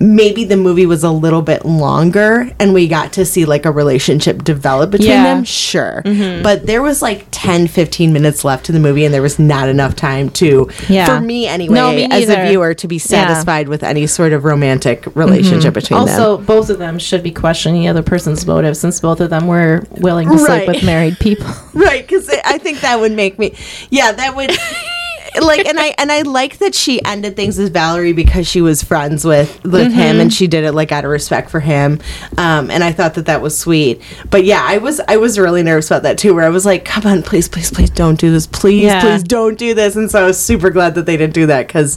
maybe 0.00 0.44
the 0.44 0.56
movie 0.56 0.86
was 0.86 1.02
a 1.04 1.10
little 1.10 1.42
bit 1.42 1.64
longer 1.64 2.50
and 2.58 2.74
we 2.74 2.86
got 2.88 3.12
to 3.14 3.24
see 3.24 3.44
like 3.44 3.64
a 3.64 3.70
relationship 3.70 4.44
develop 4.44 4.90
between 4.90 5.10
Yeah. 5.10 5.22
them 5.34 5.44
sure 5.44 6.02
mm-hmm. 6.04 6.42
but 6.42 6.66
there 6.66 6.82
was 6.82 7.02
like 7.02 7.26
10 7.30 7.66
15 7.68 8.12
minutes 8.12 8.44
left 8.44 8.68
in 8.68 8.74
the 8.74 8.80
movie 8.80 9.04
and 9.04 9.14
there 9.14 9.22
was 9.22 9.38
not 9.38 9.68
enough 9.68 9.96
time 9.96 10.28
to 10.30 10.68
Yeah. 10.88 11.06
for 11.06 11.20
me 11.20 11.46
anyway 11.46 11.74
No, 11.74 11.92
me 11.92 12.04
as 12.10 12.28
a 12.28 12.46
viewer 12.48 12.74
to 12.74 12.88
be 12.88 12.98
satisfied 12.98 13.68
with 13.68 13.82
any 13.82 14.06
sort 14.06 14.32
of 14.32 14.44
romantic 14.44 15.06
relationship 15.16 15.72
mm-hmm. 15.72 15.74
between 15.74 16.06
them 16.06 16.20
Also, 16.20 16.38
both 16.44 16.70
of 16.70 16.78
them 16.78 16.98
should 16.98 17.22
be 17.22 17.30
questioning 17.32 17.80
the 17.82 17.88
other 17.88 18.02
person's 18.02 18.46
motive 18.46 18.76
since 18.76 19.00
both 19.00 19.20
of 19.20 19.30
them 19.30 19.46
were 19.46 19.82
willing 19.92 20.28
to 20.28 20.34
Right. 20.34 20.64
sleep 20.64 20.68
with 20.68 20.84
married 20.84 21.18
people. 21.18 21.46
right 21.74 22.06
because 22.06 22.28
i 22.44 22.58
think 22.58 22.80
that 22.80 23.00
would 23.00 23.12
make 23.12 23.38
me 23.38 23.54
yeah 23.90 24.12
that 24.12 24.34
would 24.36 24.50
like 25.42 25.66
and 25.66 25.78
i 25.78 25.94
and 25.98 26.10
i 26.12 26.22
like 26.22 26.58
that 26.58 26.74
she 26.74 27.02
ended 27.04 27.36
things 27.36 27.58
as 27.58 27.68
valerie 27.68 28.12
because 28.12 28.46
she 28.46 28.60
was 28.60 28.82
friends 28.82 29.24
with 29.24 29.62
with 29.64 29.92
him 29.92 30.20
and 30.20 30.32
she 30.32 30.46
did 30.46 30.64
it 30.64 30.72
like 30.72 30.92
out 30.92 31.04
of 31.04 31.10
respect 31.10 31.50
for 31.50 31.60
him 31.60 32.00
um 32.38 32.70
and 32.70 32.82
i 32.84 32.92
thought 32.92 33.14
that 33.14 33.26
that 33.26 33.40
was 33.42 33.58
sweet 33.58 34.00
but 34.30 34.44
yeah 34.44 34.62
i 34.64 34.78
was 34.78 35.00
i 35.08 35.16
was 35.16 35.38
really 35.38 35.62
nervous 35.62 35.88
about 35.90 36.02
that 36.02 36.18
too 36.18 36.34
where 36.34 36.44
i 36.44 36.48
was 36.48 36.64
like 36.66 36.84
come 36.84 37.04
on 37.06 37.22
please 37.22 37.48
please 37.48 37.70
please 37.70 37.90
don't 37.90 38.18
do 38.20 38.30
this 38.30 38.46
please 38.46 38.84
Yeah. 38.84 39.00
please 39.00 39.22
don't 39.22 39.58
do 39.58 39.74
this 39.74 39.96
and 39.96 40.10
so 40.10 40.22
i 40.22 40.26
was 40.26 40.38
super 40.40 40.70
glad 40.70 40.94
that 40.94 41.06
they 41.06 41.16
didn't 41.16 41.34
do 41.34 41.46
that 41.46 41.66
because 41.66 41.96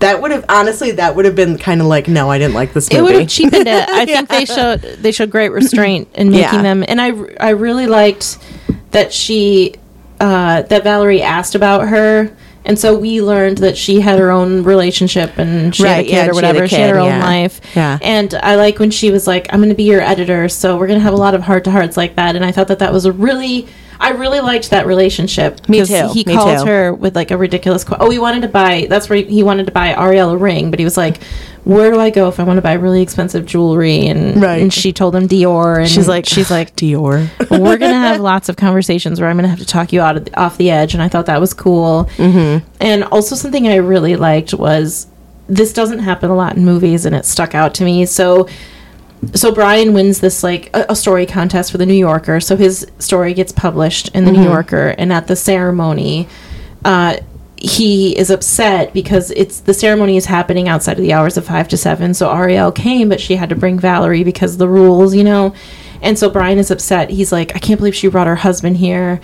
that 0.00 0.20
would 0.22 0.30
have 0.30 0.44
honestly 0.48 0.90
that 0.92 1.16
would 1.16 1.24
have 1.24 1.34
been 1.34 1.58
kind 1.58 1.80
of 1.80 1.86
like 1.86 2.08
no 2.08 2.30
i 2.30 2.38
didn't 2.38 2.54
like 2.54 2.72
this 2.72 2.90
Movie. 2.92 2.98
It 2.98 3.02
would 3.02 3.20
have 3.20 3.28
cheapened 3.28 3.66
it. 3.68 3.88
I 3.88 4.04
think 4.06 4.28
they 4.28 4.44
showed 4.44 4.80
they 4.80 5.12
showed 5.12 5.30
great 5.30 5.50
restraint 5.50 6.08
in 6.14 6.30
making 6.30 6.42
Yeah. 6.42 6.62
them, 6.62 6.84
and 6.86 7.00
I 7.00 7.08
I 7.40 7.50
really 7.50 7.86
liked 7.86 8.38
that 8.92 9.12
she 9.12 9.74
uh, 10.20 10.62
that 10.62 10.82
Valerie 10.84 11.22
asked 11.22 11.54
about 11.54 11.88
her. 11.88 12.30
And 12.66 12.78
so 12.78 12.96
we 12.98 13.22
learned 13.22 13.58
that 13.58 13.78
she 13.78 14.00
had 14.00 14.18
her 14.18 14.30
own 14.30 14.64
relationship 14.64 15.38
and 15.38 15.74
she 15.74 15.84
had 15.84 16.00
a 16.00 16.02
kid 16.02 16.10
yeah, 16.10 16.18
or 16.18 16.20
she 16.20 16.26
had 16.26 16.34
whatever. 16.34 16.68
She 16.68 16.74
had, 16.74 16.88
kid, 16.88 16.90
her 16.90 16.98
own 16.98 17.20
life. 17.20 17.60
Yeah. 17.76 17.98
And 18.02 18.34
I 18.34 18.56
like 18.56 18.78
when 18.80 18.90
she 18.90 19.10
was 19.12 19.26
like, 19.26 19.46
I'm 19.52 19.60
going 19.60 19.70
to 19.70 19.76
be 19.76 19.84
your 19.84 20.00
editor. 20.00 20.48
So 20.48 20.76
we're 20.76 20.88
going 20.88 20.98
to 20.98 21.04
have 21.04 21.14
a 21.14 21.16
lot 21.16 21.34
of 21.34 21.42
heart 21.42 21.64
to 21.64 21.70
hearts 21.70 21.96
like 21.96 22.16
that. 22.16 22.34
And 22.34 22.44
I 22.44 22.50
thought 22.50 22.68
that 22.68 22.80
that 22.80 22.92
was 22.92 23.04
a 23.04 23.12
really, 23.12 23.68
I 24.00 24.10
really 24.10 24.40
liked 24.40 24.70
that 24.70 24.86
relationship. 24.86 25.68
Me 25.68 25.84
too, 25.84 26.08
He 26.12 26.24
me 26.24 26.34
called 26.34 26.60
too. 26.60 26.66
her 26.66 26.92
with 26.94 27.16
like 27.16 27.30
a 27.30 27.36
ridiculous, 27.36 27.84
qu- 27.84 27.96
oh, 27.98 28.10
he 28.10 28.18
wanted 28.18 28.42
to 28.42 28.48
buy, 28.48 28.86
that's 28.88 29.08
where 29.08 29.18
he 29.18 29.42
wanted 29.42 29.66
to 29.66 29.72
buy 29.72 29.88
Ariel 29.94 30.30
a 30.30 30.36
ring. 30.36 30.70
But 30.70 30.78
he 30.78 30.84
was 30.84 30.96
like, 30.96 31.22
where 31.64 31.90
do 31.90 31.98
I 31.98 32.10
go 32.10 32.28
if 32.28 32.38
I 32.38 32.44
want 32.44 32.58
to 32.58 32.62
buy 32.62 32.74
really 32.74 33.02
expensive 33.02 33.44
jewelry? 33.46 34.06
And, 34.06 34.40
Right. 34.40 34.60
and 34.62 34.72
she 34.72 34.92
told 34.92 35.16
him 35.16 35.26
Dior. 35.28 35.80
And 35.80 35.88
she's 35.88 36.06
like 36.08 36.26
she's 36.26 36.50
like, 36.50 36.76
dior 36.76 37.28
we're 37.50 37.76
gonna 37.78 37.94
have 38.08 38.20
lots 38.20 38.48
of 38.48 38.56
conversations 38.56 39.20
where 39.20 39.28
I'm 39.28 39.36
gonna 39.36 39.48
have 39.48 39.58
to 39.58 39.66
talk 39.66 39.92
you 39.92 40.00
out 40.00 40.16
of 40.16 40.26
the, 40.26 40.40
off 40.40 40.56
the 40.58 40.70
edge, 40.70 40.94
and 40.94 41.02
I 41.02 41.08
thought 41.08 41.26
that 41.26 41.40
was 41.40 41.52
cool. 41.54 42.08
Mm-hmm. 42.16 42.64
And 42.80 43.04
also 43.04 43.34
something 43.34 43.66
I 43.66 43.76
really 43.76 44.14
liked 44.16 44.54
was 44.54 45.06
this 45.48 45.72
doesn't 45.72 46.00
happen 46.00 46.30
a 46.30 46.36
lot 46.36 46.56
in 46.56 46.64
movies, 46.64 47.04
and 47.06 47.14
it 47.16 47.24
stuck 47.24 47.54
out 47.54 47.74
to 47.74 47.84
me. 47.84 48.04
So, 48.06 48.48
so 49.34 49.52
Brian 49.52 49.92
wins 49.92 50.20
this 50.20 50.42
like 50.42 50.70
a, 50.74 50.86
a 50.90 50.96
story 50.96 51.26
contest 51.26 51.72
for 51.72 51.78
the 51.78 51.86
New 51.86 51.94
Yorker. 51.94 52.40
So 52.40 52.56
his 52.56 52.86
story 52.98 53.34
gets 53.34 53.52
published 53.52 54.08
in 54.14 54.24
the 54.24 54.32
New 54.32 54.42
Yorker, 54.44 54.94
and 54.98 55.12
at 55.12 55.26
the 55.26 55.36
ceremony, 55.36 56.28
uh, 56.84 57.16
he 57.56 58.16
is 58.16 58.30
upset 58.30 58.92
because 58.92 59.30
it's 59.32 59.60
the 59.60 59.74
ceremony 59.74 60.16
is 60.16 60.26
happening 60.26 60.68
outside 60.68 60.92
of 60.98 61.02
the 61.02 61.12
hours 61.12 61.36
of 61.36 61.46
five 61.46 61.68
to 61.68 61.76
seven. 61.76 62.14
So 62.14 62.30
Ariel 62.30 62.70
came, 62.70 63.08
but 63.08 63.20
she 63.20 63.36
had 63.36 63.48
to 63.48 63.56
bring 63.56 63.78
Valerie 63.78 64.24
because 64.24 64.58
the 64.58 64.68
rules, 64.68 65.14
you 65.14 65.24
know. 65.24 65.54
And 66.02 66.18
so 66.18 66.28
Brian 66.28 66.58
is 66.58 66.70
upset. 66.70 67.10
He's 67.10 67.32
like, 67.32 67.56
I 67.56 67.58
can't 67.58 67.78
believe 67.80 67.94
she 67.94 68.08
brought 68.08 68.26
her 68.26 68.36
husband 68.36 68.76
here. 68.76 69.20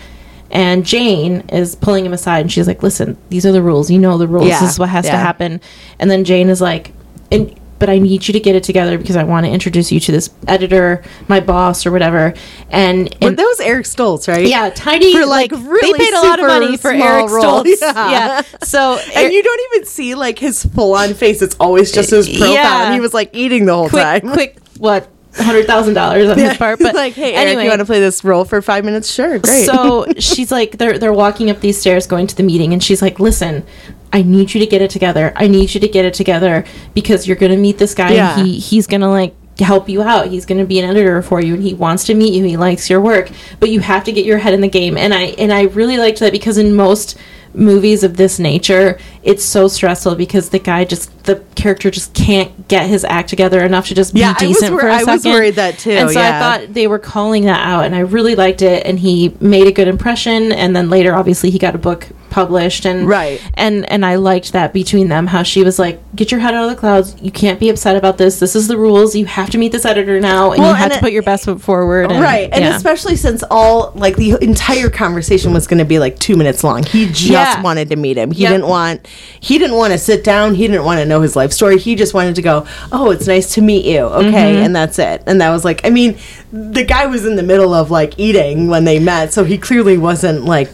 And 0.49 0.85
Jane 0.85 1.41
is 1.49 1.75
pulling 1.75 2.05
him 2.05 2.13
aside, 2.13 2.41
and 2.41 2.51
she's 2.51 2.67
like, 2.67 2.83
"Listen, 2.83 3.17
these 3.29 3.43
are 3.43 3.51
the 3.51 3.61
rules. 3.61 3.89
You 3.89 3.97
know 3.97 4.19
the 4.19 4.27
rules. 4.27 4.47
Yeah, 4.47 4.59
This 4.59 4.73
is 4.73 4.79
what 4.79 4.89
has 4.89 5.05
to 5.05 5.11
happen." 5.17 5.61
And 5.97 6.11
then 6.11 6.23
Jane 6.25 6.47
is 6.49 6.61
like, 6.61 6.91
"And 7.31 7.55
but 7.83 7.89
I 7.89 7.99
need 7.99 8.25
you 8.29 8.31
to 8.31 8.39
get 8.39 8.55
it 8.55 8.63
together 8.63 8.97
because 8.97 9.17
I 9.17 9.25
want 9.25 9.45
to 9.45 9.51
introduce 9.51 9.91
you 9.91 9.99
to 9.99 10.11
this 10.13 10.29
editor, 10.47 11.03
my 11.27 11.41
boss, 11.41 11.85
or 11.85 11.91
whatever." 11.91 12.33
And, 12.69 13.13
and 13.21 13.35
that 13.37 13.43
was 13.43 13.59
eric 13.59 13.85
stoltz 13.85 14.29
right 14.29 14.47
yeah, 14.47 14.69
tiny 14.69 15.11
For, 15.13 15.25
like, 15.25 15.51
like, 15.51 15.61
really 15.65 15.91
they 15.97 16.05
paid 16.05 16.13
a 16.13 16.21
lot 16.21 16.39
of 16.39 16.47
money 16.47 16.77
for 16.77 16.91
Eric. 16.91 17.25
Stoltz. 17.25 17.81
Yeah. 17.81 18.09
Yeah. 18.11 18.41
So 18.63 18.97
and 18.97 19.11
Eric- 19.17 19.33
you 19.33 19.43
don't 19.43 19.61
even 19.73 19.85
see 19.85 20.15
like 20.15 20.39
his 20.39 20.63
full 20.65 20.93
on 20.95 21.13
face. 21.13 21.41
It's 21.41 21.57
always 21.59 21.91
just 21.91 22.11
his 22.11 22.27
uh, 22.29 22.31
profile, 22.31 22.53
Yeah. 22.53 22.85
and 22.85 22.93
he 22.93 23.01
was 23.01 23.13
like 23.13 23.29
eating 23.33 23.65
the 23.65 23.73
whole 23.73 23.89
quick, 23.89 24.01
time. 24.01 24.31
quick, 24.31 24.57
what 24.77 25.09
hundred 25.35 25.65
thousand 25.65 25.95
dollars 25.95 26.29
on 26.29 26.37
his 26.47 26.55
part. 26.57 26.79
But 26.79 26.95
like, 26.95 27.13
hey, 27.13 27.33
Eric, 27.33 27.47
anyway, 27.47 27.63
you 27.63 27.69
want 27.69 27.79
to 27.79 27.85
play 27.85 27.99
this 27.99 28.23
role 28.23 28.45
for 28.45 28.61
five 28.61 28.85
minutes? 28.85 29.11
Sure, 29.11 29.39
great. 29.39 29.65
so 29.65 30.05
she's 30.17 30.51
like, 30.51 30.77
they're 30.77 30.97
they're 30.97 31.13
walking 31.13 31.49
up 31.49 31.59
these 31.59 31.79
stairs, 31.79 32.07
going 32.07 32.27
to 32.27 32.35
the 32.35 32.43
meeting, 32.43 32.71
and 32.71 32.83
she's 32.83 33.01
like, 33.01 33.19
"Listen, 33.19 33.65
I 34.13 34.21
need 34.21 34.53
you 34.53 34.59
to 34.61 34.65
get 34.67 34.81
it 34.81 34.89
together. 34.91 35.33
I 35.35 35.47
need 35.47 35.73
you 35.73 35.81
to 35.81 35.87
get 35.87 36.05
it 36.05 36.13
together 36.13 36.63
because 36.93 37.27
you're 37.27 37.35
gonna 37.35 37.57
meet 37.57 37.77
this 37.79 37.93
guy, 37.93 38.13
Yeah. 38.13 38.37
and 38.39 38.47
he 38.47 38.59
he's 38.59 38.87
gonna 38.87 39.09
like." 39.09 39.33
help 39.59 39.87
you 39.87 40.01
out 40.01 40.29
he's 40.29 40.47
going 40.47 40.57
to 40.59 40.65
be 40.65 40.79
an 40.79 40.89
editor 40.89 41.21
for 41.21 41.39
you 41.39 41.53
and 41.53 41.61
he 41.61 41.75
wants 41.75 42.05
to 42.05 42.15
meet 42.15 42.33
you 42.33 42.43
he 42.43 42.57
likes 42.57 42.89
your 42.89 42.99
work 42.99 43.29
but 43.59 43.69
you 43.69 43.79
have 43.81 44.03
to 44.03 44.11
get 44.11 44.25
your 44.25 44.39
head 44.39 44.51
in 44.51 44.61
the 44.61 44.67
game 44.67 44.97
and 44.97 45.13
i 45.13 45.25
and 45.37 45.53
i 45.53 45.61
really 45.61 45.95
liked 45.95 46.19
that 46.19 46.31
because 46.31 46.57
in 46.57 46.75
most 46.75 47.15
movies 47.53 48.03
of 48.03 48.17
this 48.17 48.39
nature 48.39 48.97
it's 49.21 49.45
so 49.45 49.67
stressful 49.67 50.15
because 50.15 50.49
the 50.49 50.57
guy 50.57 50.83
just 50.83 51.11
the 51.25 51.35
character 51.53 51.91
just 51.91 52.15
can't 52.15 52.67
get 52.67 52.87
his 52.89 53.05
act 53.05 53.29
together 53.29 53.63
enough 53.63 53.87
to 53.87 53.93
just 53.93 54.15
be 54.15 54.21
Yeah, 54.21 54.29
I 54.39 54.47
was 54.47 54.57
decent 54.57 54.71
wor- 54.71 54.81
for 54.81 54.87
a 54.87 54.93
I 54.95 54.97
second 54.99 55.09
I 55.09 55.13
was 55.13 55.25
worried 55.25 55.55
that 55.55 55.77
too, 55.77 55.91
and 55.91 56.09
so 56.09 56.19
yeah. 56.19 56.35
i 56.35 56.39
thought 56.39 56.73
they 56.73 56.87
were 56.87 56.97
calling 56.99 57.45
that 57.45 57.63
out 57.63 57.85
and 57.85 57.93
i 57.95 57.99
really 57.99 58.33
liked 58.33 58.63
it 58.63 58.83
and 58.87 58.97
he 58.97 59.35
made 59.39 59.67
a 59.67 59.71
good 59.71 59.87
impression 59.87 60.51
and 60.51 60.75
then 60.75 60.89
later 60.89 61.13
obviously 61.13 61.51
he 61.51 61.59
got 61.59 61.75
a 61.75 61.77
book 61.77 62.07
published 62.33 62.83
and 62.85 63.07
Right. 63.07 63.39
and 63.53 63.87
and 63.91 64.03
i 64.05 64.15
liked 64.15 64.53
that 64.53 64.73
between 64.73 65.07
them 65.07 65.27
how 65.27 65.43
she 65.43 65.63
was 65.63 65.77
like 65.77 66.01
get 66.15 66.31
your 66.31 66.39
head 66.39 66.55
out 66.55 66.63
of 66.65 66.69
the 66.71 66.75
clouds 66.75 67.15
you 67.21 67.31
can't 67.31 67.59
be 67.59 67.69
upset 67.69 67.95
about 67.95 68.17
this 68.17 68.39
this 68.39 68.55
is 68.55 68.67
the 68.67 68.77
rules 68.77 69.15
you 69.15 69.25
have 69.27 69.51
to 69.51 69.57
meet 69.59 69.71
this 69.71 69.85
editor 69.85 70.19
now 70.19 70.51
and 70.51 70.59
Well, 70.61 70.71
you 70.71 70.75
have 70.75 70.85
and 70.85 70.93
to 70.93 70.97
it- 70.97 71.01
put 71.01 71.11
your 71.13 71.21
best 71.23 71.45
foot 71.45 71.61
forward 71.61 72.11
and, 72.11 72.19
right, 72.21 72.49
and 72.51 72.63
yeah. 72.63 72.75
especially 72.75 73.15
since 73.15 73.43
all 73.51 73.91
like 73.95 74.15
the 74.15 74.31
entire 74.41 74.89
conversation 74.89 75.53
was 75.53 75.67
going 75.67 75.77
to 75.77 75.85
be 75.85 75.99
like 75.99 76.17
two 76.17 76.35
minutes 76.35 76.63
long. 76.63 76.81
He 76.83 77.05
just 77.07 77.29
Yeah. 77.29 77.61
wanted 77.61 77.89
to 77.89 77.95
meet 77.95 78.17
him. 78.17 78.31
He 78.31 78.41
Yep. 78.43 78.51
didn't 78.51 78.67
want. 78.67 79.07
He 79.39 79.57
didn't 79.59 79.75
want 79.77 79.91
to 79.93 79.97
sit 79.99 80.23
down. 80.23 80.55
He 80.55 80.65
didn't 80.67 80.85
want 80.85 80.99
to 81.01 81.05
know 81.05 81.21
his 81.21 81.35
life 81.35 81.51
story. 81.51 81.77
He 81.77 81.93
just 81.95 82.13
wanted 82.13 82.35
to 82.35 82.41
go. 82.41 82.65
Oh, 82.91 83.11
it's 83.11 83.27
nice 83.27 83.53
to 83.55 83.61
meet 83.61 83.85
you. 83.85 83.99
Okay, 84.21 84.53
Mm-hmm. 84.53 84.63
and 84.65 84.75
that's 84.75 84.97
it. 84.99 85.21
And 85.27 85.39
that 85.41 85.49
was 85.51 85.63
like. 85.65 85.81
I 85.85 85.89
mean, 85.89 86.17
the 86.51 86.83
guy 86.83 87.05
was 87.05 87.25
in 87.25 87.35
the 87.35 87.43
middle 87.43 87.73
of 87.73 87.91
like 87.91 88.17
eating 88.17 88.67
when 88.67 88.83
they 88.85 88.99
met, 88.99 89.33
so 89.33 89.43
he 89.43 89.57
clearly 89.57 89.97
wasn't 89.97 90.45
like. 90.45 90.69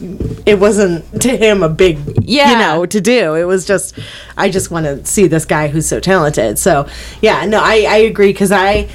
It 0.46 0.60
wasn't 0.60 1.22
to 1.26 1.30
him 1.36 1.49
a 1.64 1.70
big. 1.70 2.00
Yeah. 2.24 2.52
You 2.52 2.58
know 2.58 2.86
to 2.86 3.02
do. 3.02 3.36
It 3.36 3.44
was 3.44 3.66
just. 3.66 3.98
I 4.38 4.50
just 4.50 4.72
want 4.72 4.86
to 4.86 5.06
see 5.06 5.28
this 5.28 5.46
guy 5.46 5.68
who's 5.68 5.88
so 5.88 6.00
talented. 6.00 6.58
So 6.60 6.88
yeah, 7.22 7.46
no, 7.46 7.60
I 7.60 7.86
I 7.90 7.98
agree 7.98 8.32
because 8.32 8.52
I. 8.52 8.90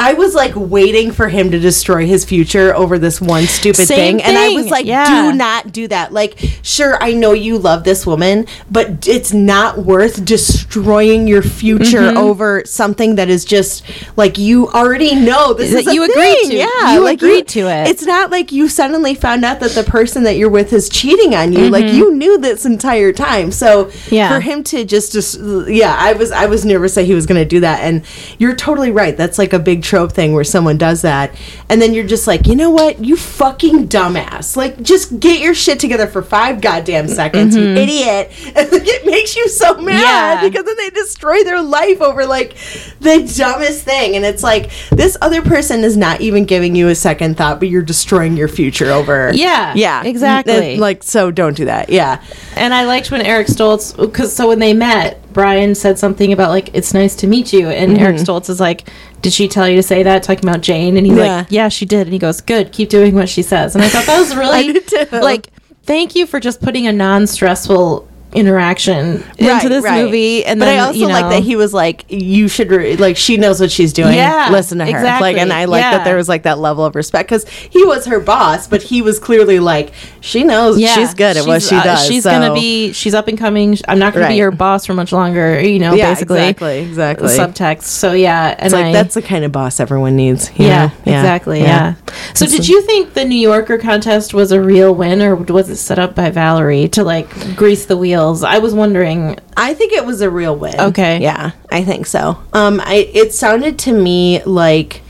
I 0.00 0.14
was 0.14 0.34
like 0.34 0.52
waiting 0.56 1.12
for 1.12 1.28
him 1.28 1.50
to 1.50 1.58
destroy 1.58 2.06
his 2.06 2.24
future 2.24 2.74
over 2.74 2.98
this 2.98 3.20
one 3.20 3.44
stupid 3.44 3.86
Same 3.86 4.18
thing. 4.18 4.22
And 4.22 4.36
I 4.38 4.48
was 4.50 4.70
like, 4.70 4.86
yeah. 4.86 5.30
do 5.30 5.36
not 5.36 5.72
do 5.72 5.86
that. 5.88 6.12
Like, 6.12 6.38
sure, 6.62 6.96
I 7.02 7.12
know 7.12 7.32
you 7.32 7.58
love 7.58 7.84
this 7.84 8.06
woman, 8.06 8.46
but 8.70 9.06
it's 9.06 9.32
not 9.32 9.78
worth 9.78 10.24
destroying 10.24 11.26
your 11.28 11.42
future 11.42 12.00
Mm-hmm. 12.00 12.16
over 12.16 12.62
something 12.64 13.16
that 13.16 13.28
is 13.28 13.44
just 13.44 13.84
like 14.16 14.38
you 14.38 14.68
already 14.68 15.14
know 15.14 15.52
this 15.52 15.72
That 15.72 15.86
is 15.86 15.94
you 15.94 16.02
agreed 16.04 16.38
thing. 16.40 16.50
to. 16.50 16.56
Yeah, 16.56 16.94
You 16.94 17.04
like 17.04 17.18
agreed 17.18 17.46
to 17.48 17.60
it. 17.68 17.88
It's 17.88 18.04
not 18.06 18.30
like 18.30 18.52
you 18.52 18.68
suddenly 18.68 19.14
found 19.14 19.44
out 19.44 19.60
that 19.60 19.72
the 19.72 19.82
person 19.84 20.22
that 20.24 20.36
you're 20.36 20.48
with 20.48 20.72
is 20.72 20.88
cheating 20.88 21.34
on 21.34 21.52
you. 21.52 21.68
Like 21.68 21.92
you 21.92 22.14
knew 22.14 22.38
this 22.38 22.64
entire 22.64 23.12
time. 23.12 23.52
So 23.52 23.70
Mm-hmm. 23.90 24.14
Yeah. 24.14 24.28
for 24.32 24.40
him 24.40 24.62
to 24.64 24.84
just 24.84 25.12
just 25.12 25.38
yeah, 25.68 25.94
I 25.98 26.12
was 26.14 26.30
I 26.32 26.46
was 26.46 26.64
nervous 26.64 26.94
that 26.94 27.04
he 27.04 27.14
was 27.14 27.26
going 27.26 27.40
to 27.40 27.44
do 27.44 27.60
that. 27.60 27.80
And 27.80 28.02
you're 28.38 28.54
totally 28.54 28.90
right. 28.90 29.16
That's 29.16 29.38
like 29.38 29.52
a 29.52 29.58
big 29.58 29.82
trope 29.90 30.12
thing 30.12 30.32
where 30.32 30.44
someone 30.44 30.78
does 30.78 31.02
that, 31.02 31.34
and 31.68 31.82
then 31.82 31.92
you're 31.94 32.06
just 32.06 32.26
like, 32.28 32.46
you 32.46 32.54
know 32.54 32.70
what, 32.70 33.04
you 33.04 33.16
fucking 33.16 33.88
dumbass. 33.88 34.56
Like 34.56 34.80
just 34.82 35.18
get 35.18 35.40
your 35.40 35.52
shit 35.54 35.80
together 35.80 36.06
for 36.06 36.22
five 36.22 36.60
goddamn 36.60 37.08
seconds, 37.08 37.56
you 37.56 37.64
idiot. 37.64 38.30
And 38.56 38.70
like, 38.72 38.82
it 38.86 39.06
makes 39.06 39.34
you 39.36 39.48
so 39.48 39.74
mad 39.80 39.90
Mm-hmm. 39.90 40.44
Yeah. 40.44 40.48
because 40.48 40.64
then 40.64 40.76
they 40.76 40.90
destroy 40.90 41.42
their 41.44 41.60
life 41.62 42.00
over 42.00 42.24
like 42.26 42.54
the 43.00 43.32
dumbest 43.36 43.84
thing. 43.84 44.14
And 44.16 44.24
it's 44.24 44.42
like 44.42 44.70
this 44.90 45.16
other 45.20 45.42
person 45.42 45.80
is 45.84 45.96
not 45.96 46.20
even 46.20 46.44
giving 46.44 46.74
you 46.76 46.88
a 46.88 46.94
second 46.94 47.36
thought, 47.36 47.58
but 47.58 47.68
you're 47.68 47.82
destroying 47.82 48.36
your 48.36 48.48
future 48.48 48.90
over. 48.90 49.30
Yeah, 49.34 49.72
Yeah. 49.74 50.02
exactly. 50.04 50.72
And, 50.72 50.80
Like, 50.80 51.02
so 51.02 51.30
don't 51.30 51.56
do 51.56 51.64
that. 51.64 51.88
Yeah. 51.90 52.22
And 52.56 52.72
I 52.74 52.84
liked 52.84 53.10
when 53.10 53.22
Eric 53.22 53.48
Stoltz, 53.48 53.96
because 53.96 54.32
so 54.34 54.48
when 54.48 54.58
they 54.60 54.74
met, 54.74 55.16
Brian 55.32 55.74
said 55.76 55.98
something 55.98 56.32
about 56.32 56.50
like 56.50 56.74
it's 56.74 56.92
nice 56.92 57.14
to 57.16 57.26
meet 57.28 57.52
you, 57.52 57.68
and 57.68 57.96
Eric 57.98 58.16
Stoltz 58.16 58.50
is 58.50 58.58
like, 58.60 58.88
"Did 59.22 59.32
she 59.32 59.48
tell 59.48 59.68
you 59.68 59.76
to 59.76 59.82
say 59.82 60.02
that?" 60.02 60.22
Talking 60.22 60.48
about 60.48 60.60
Jane, 60.60 60.96
and 60.96 61.06
he's 61.06 61.16
Yeah. 61.16 61.36
like, 61.38 61.46
"Yeah, 61.50 61.68
she 61.68 61.84
did." 61.86 62.02
And 62.06 62.12
he 62.12 62.18
goes, 62.18 62.40
"Good, 62.40 62.72
keep 62.72 62.88
doing 62.88 63.14
what 63.14 63.28
she 63.28 63.42
says." 63.42 63.74
And 63.74 63.84
I 63.84 63.88
thought 63.88 64.06
that 64.06 64.18
was 64.18 64.34
really 64.42 64.68
I 64.68 64.72
did 64.72 64.86
too. 64.88 65.06
like, 65.20 65.48
thank 65.84 66.14
you 66.14 66.26
for 66.26 66.40
just 66.40 66.60
putting 66.60 66.86
a 66.86 66.92
non-stressful 66.92 68.06
interaction 68.32 69.24
into 69.38 69.68
this 69.68 69.84
movie. 69.84 70.44
And 70.44 70.58
but 70.60 70.66
then 70.66 70.78
I 70.78 70.86
also 70.86 70.98
you 70.98 71.06
know, 71.08 71.12
like 71.14 71.30
that 71.30 71.42
he 71.42 71.56
was 71.56 71.72
like, 71.74 72.04
"You 72.08 72.48
should 72.48 72.70
re- 72.70 72.96
like." 72.96 73.16
She 73.16 73.36
knows 73.36 73.60
what 73.60 73.70
she's 73.70 73.92
doing. 73.92 74.14
Yeah, 74.14 74.48
listen 74.50 74.78
to 74.78 74.84
her. 74.84 74.90
exactly. 74.90 75.32
Like, 75.32 75.36
and 75.42 75.52
I 75.52 75.64
like 75.66 75.82
Yeah. 75.82 75.98
that 75.98 76.04
there 76.04 76.16
was 76.16 76.28
like 76.28 76.44
that 76.44 76.58
level 76.58 76.84
of 76.84 76.94
respect 76.94 77.28
because 77.28 77.48
he 77.48 77.84
was 77.84 78.06
her 78.06 78.20
boss, 78.20 78.66
but 78.66 78.82
he 78.82 79.02
was 79.02 79.18
clearly 79.18 79.58
like, 79.60 79.92
she 80.20 80.44
knows 80.44 80.78
yeah, 80.78 80.94
she's 80.94 81.14
good 81.14 81.36
at 81.36 81.46
what 81.46 81.60
she's, 81.62 81.68
she 81.70 81.76
uh, 81.76 81.82
does. 81.82 82.06
she's 82.06 82.22
so- 82.24 82.30
gonna 82.30 82.54
be. 82.54 82.92
She's 82.92 83.14
up 83.14 83.28
and 83.28 83.38
coming. 83.38 83.76
I'm 83.88 83.98
not 83.98 84.12
gonna 84.14 84.24
Right. 84.26 84.30
be 84.32 84.36
your 84.36 84.50
boss 84.50 84.86
for 84.86 84.94
much 84.94 85.12
longer. 85.12 85.60
You 85.60 85.78
know, 85.78 85.94
Yeah, 85.94 86.10
basically, 86.12 86.40
exactly, 86.40 86.78
exactly. 86.80 87.28
Subtext. 87.28 87.82
So 87.82 88.12
yeah, 88.12 88.54
and 88.58 88.66
It's 88.66 88.72
like 88.74 88.86
I, 88.86 88.92
that's 88.92 89.14
the 89.14 89.22
kind 89.22 89.44
of 89.44 89.52
boss 89.52 89.80
everyone 89.80 90.16
needs. 90.16 90.50
you 90.56 90.66
yeah, 90.66 90.86
know? 90.86 90.92
exactly. 91.12 91.60
Yeah. 91.60 91.94
So, 92.34 92.46
did 92.46 92.68
you 92.68 92.82
think 92.82 93.14
the 93.14 93.24
New 93.24 93.38
Yorker 93.38 93.78
contest 93.78 94.34
was 94.34 94.52
a 94.52 94.60
real 94.60 94.94
win, 94.94 95.20
or 95.22 95.34
was 95.36 95.68
it 95.70 95.76
set 95.76 95.98
up 95.98 96.14
by 96.14 96.30
Valerie 96.30 96.88
to 96.88 97.02
like 97.04 97.28
grease 97.56 97.86
the 97.86 97.96
I 98.28 98.58
was 98.58 98.74
wondering. 98.74 99.38
I 99.56 99.74
think 99.74 99.92
it 99.92 100.04
was 100.04 100.20
a 100.20 100.30
real 100.30 100.56
win. 100.56 100.78
Okay. 100.78 101.20
Yeah, 101.20 101.52
I 101.70 101.84
think 101.84 102.06
so. 102.06 102.38
Um, 102.52 102.80
I 102.80 103.10
it 103.12 103.32
sounded 103.32 103.78
to 103.80 103.92
me 103.92 104.42
like 104.44 105.02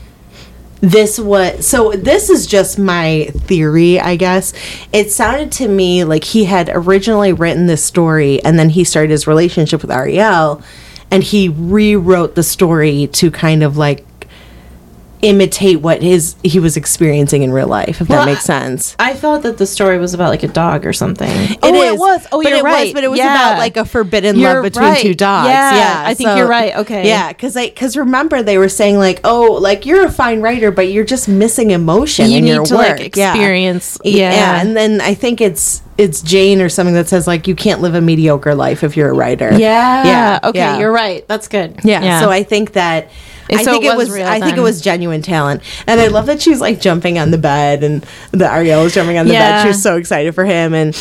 this 0.81 1.19
was 1.19 1.65
so 1.65 1.91
this 1.91 2.31
is 2.31 2.47
just 2.47 2.79
my 2.79 3.25
theory 3.41 3.99
i 3.99 4.15
guess 4.15 4.51
it 4.91 5.11
sounded 5.11 5.51
to 5.51 5.67
me 5.67 6.03
like 6.03 6.23
he 6.23 6.45
had 6.45 6.71
originally 6.73 7.31
written 7.31 7.67
this 7.67 7.83
story 7.83 8.43
and 8.43 8.57
then 8.57 8.67
he 8.67 8.83
started 8.83 9.11
his 9.11 9.27
relationship 9.27 9.83
with 9.83 9.91
ariel 9.91 10.59
and 11.11 11.23
he 11.23 11.47
rewrote 11.49 12.33
the 12.33 12.41
story 12.41 13.05
to 13.05 13.29
kind 13.29 13.61
of 13.61 13.77
like 13.77 14.03
imitate 15.21 15.81
what 15.81 16.01
his 16.01 16.35
he 16.43 16.59
was 16.59 16.75
experiencing 16.77 17.43
in 17.43 17.51
real 17.51 17.67
life 17.67 18.01
if 18.01 18.09
Well, 18.09 18.25
that 18.25 18.31
makes 18.31 18.43
sense 18.43 18.95
I 18.97 19.13
thought 19.13 19.43
that 19.43 19.57
the 19.57 19.65
story 19.67 19.97
was 19.99 20.13
about 20.13 20.29
like 20.29 20.43
a 20.43 20.47
dog 20.47 20.85
or 20.85 20.93
something. 20.93 21.29
It 21.29 21.59
oh, 21.61 21.75
is, 21.75 21.93
it 21.93 21.99
was. 21.99 22.27
Oh, 22.31 22.41
but 22.41 22.49
you're 22.49 22.59
it 22.59 22.63
right. 22.63 22.85
Was, 22.85 22.93
but 22.93 23.03
it 23.03 23.09
was 23.09 23.19
Yeah. 23.19 23.33
about 23.35 23.59
like 23.59 23.77
a 23.77 23.85
forbidden 23.85 24.37
You're 24.39 24.55
love 24.55 24.63
between 24.63 24.85
right. 24.89 25.01
two 25.01 25.13
dogs. 25.13 25.49
Yeah, 25.49 25.75
Yeah, 25.75 26.03
I 26.07 26.13
think 26.13 26.29
you're 26.37 26.47
right. 26.47 26.75
Okay. 26.77 27.07
Yeah, 27.07 27.29
because 27.29 27.53
because 27.55 27.95
remember 27.97 28.41
they 28.41 28.57
were 28.57 28.69
saying 28.69 28.97
like, 28.97 29.19
oh, 29.23 29.53
like 29.61 29.85
you're 29.85 30.05
a 30.05 30.11
fine 30.11 30.41
writer, 30.41 30.71
but 30.71 30.91
you're 30.91 31.05
just 31.05 31.27
missing 31.29 31.71
emotion 31.71 32.29
You 32.29 32.37
in 32.37 32.43
need 32.45 32.53
your 32.53 32.65
to, 32.65 32.75
work. 32.75 32.99
like, 32.99 33.15
Yeah. 33.15 33.31
experience- 33.31 33.97
yeah. 34.03 34.61
and 34.61 34.75
then 34.75 35.01
I 35.01 35.13
think 35.13 35.39
it's 35.41 35.81
it's 35.97 36.21
Jane 36.21 36.61
or 36.61 36.69
something 36.69 36.95
that 36.95 37.07
says 37.07 37.27
like 37.27 37.47
you 37.47 37.53
can't 37.53 37.81
live 37.81 37.93
a 37.93 38.01
mediocre 38.01 38.55
life 38.55 38.83
if 38.83 38.97
you're 38.97 39.09
a 39.09 39.13
writer. 39.13 39.49
Yeah. 39.53 40.03
Yeah. 40.05 40.39
Okay, 40.45 40.57
yeah. 40.59 40.79
you're 40.79 40.91
right. 40.91 41.27
That's 41.27 41.47
good. 41.47 41.79
Yeah, 41.83 42.21
so 42.21 42.29
I 42.31 42.41
think 42.43 42.73
that 42.73 43.03
And 43.03 43.11
I 43.59 43.63
so 43.63 43.71
think 43.73 43.85
it 43.85 43.95
was 43.97 44.13
I 44.13 44.39
think 44.39 44.57
it 44.57 44.61
was 44.61 44.81
genuine 44.81 45.21
talent, 45.21 45.61
and 45.87 45.99
I 45.99 46.07
love 46.07 46.25
that 46.27 46.41
she 46.41 46.49
was 46.49 46.61
like 46.61 46.79
jumping 46.81 47.19
on 47.19 47.31
the 47.31 47.37
bed, 47.37 47.83
and 47.83 48.05
the 48.31 48.51
Ariel 48.51 48.83
was 48.83 48.93
jumping 48.93 49.17
on 49.17 49.27
the 49.27 49.33
Yeah. 49.33 49.57
bed. 49.57 49.61
She 49.63 49.67
was 49.69 49.81
so 49.83 49.97
excited 49.97 50.33
for 50.35 50.45
him, 50.45 50.73
and 50.73 50.97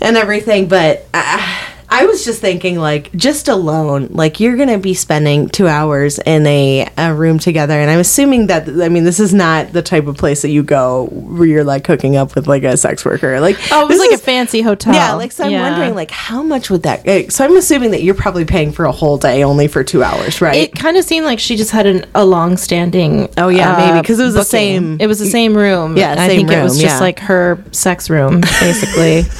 and 0.00 0.16
everything. 0.16 0.68
But 0.68 1.06
I, 1.12 1.69
I 1.92 2.06
was 2.06 2.24
just 2.24 2.40
thinking, 2.40 2.78
like, 2.78 3.12
just 3.14 3.48
alone, 3.48 4.08
like 4.12 4.38
you're 4.38 4.56
gonna 4.56 4.78
be 4.78 4.94
spending 4.94 5.48
two 5.48 5.66
hours 5.66 6.20
in 6.20 6.46
a, 6.46 6.88
a 6.96 7.12
room 7.12 7.40
together, 7.40 7.74
and 7.74 7.90
I'm 7.90 7.98
assuming 7.98 8.46
that 8.46 8.68
I 8.68 8.88
mean 8.88 9.02
this 9.02 9.18
is 9.18 9.34
not 9.34 9.72
the 9.72 9.82
type 9.82 10.06
of 10.06 10.16
place 10.16 10.42
that 10.42 10.50
you 10.50 10.62
go 10.62 11.06
where 11.10 11.46
you're 11.48 11.64
like 11.64 11.84
hooking 11.86 12.14
up 12.16 12.36
with 12.36 12.46
like 12.46 12.62
a 12.62 12.76
sex 12.76 13.04
worker. 13.04 13.40
Like, 13.40 13.56
oh, 13.72 13.82
it 13.86 13.88
was 13.88 13.98
like 13.98 14.12
is- 14.12 14.20
a 14.20 14.22
fancy 14.22 14.60
hotel. 14.62 14.94
yeah, 14.94 15.14
like 15.14 15.32
so 15.32 15.44
I'm 15.44 15.50
Yeah. 15.50 15.68
wondering 15.68 15.94
like 15.96 16.12
how 16.12 16.42
much 16.44 16.70
would 16.70 16.84
that 16.84 17.06
eh, 17.08 17.28
so 17.28 17.44
I'm 17.44 17.56
assuming 17.56 17.90
that 17.90 18.02
you're 18.04 18.14
probably 18.14 18.44
paying 18.44 18.70
for 18.70 18.84
a 18.84 18.92
whole 18.92 19.18
day 19.18 19.42
only 19.42 19.66
for 19.66 19.82
2 19.82 20.02
hours, 20.04 20.40
right? 20.40 20.56
It 20.56 20.74
kind 20.76 20.96
of 20.96 21.04
seemed 21.04 21.26
like 21.26 21.40
she 21.40 21.56
just 21.56 21.72
had 21.72 21.86
an, 21.86 22.04
a 22.14 22.24
long-standing. 22.24 23.24
uh, 23.24 23.28
Oh, 23.38 23.48
yeah, 23.48 23.76
maybe, 23.94 24.06
'cause 24.06 24.20
it 24.20 24.24
was 24.24 24.34
the 24.34 24.44
same- 24.44 24.98
It 25.00 25.06
was 25.08 25.18
the 25.18 25.26
same 25.26 25.56
room. 25.56 25.96
Yeah, 25.96 26.14
I 26.18 26.28
think 26.28 26.50
it 26.52 26.62
was 26.62 26.78
just 26.80 26.96
yeah. 26.96 27.00
like 27.00 27.18
her 27.20 27.62
sex 27.72 28.08
room, 28.08 28.42
basically. 28.60 29.24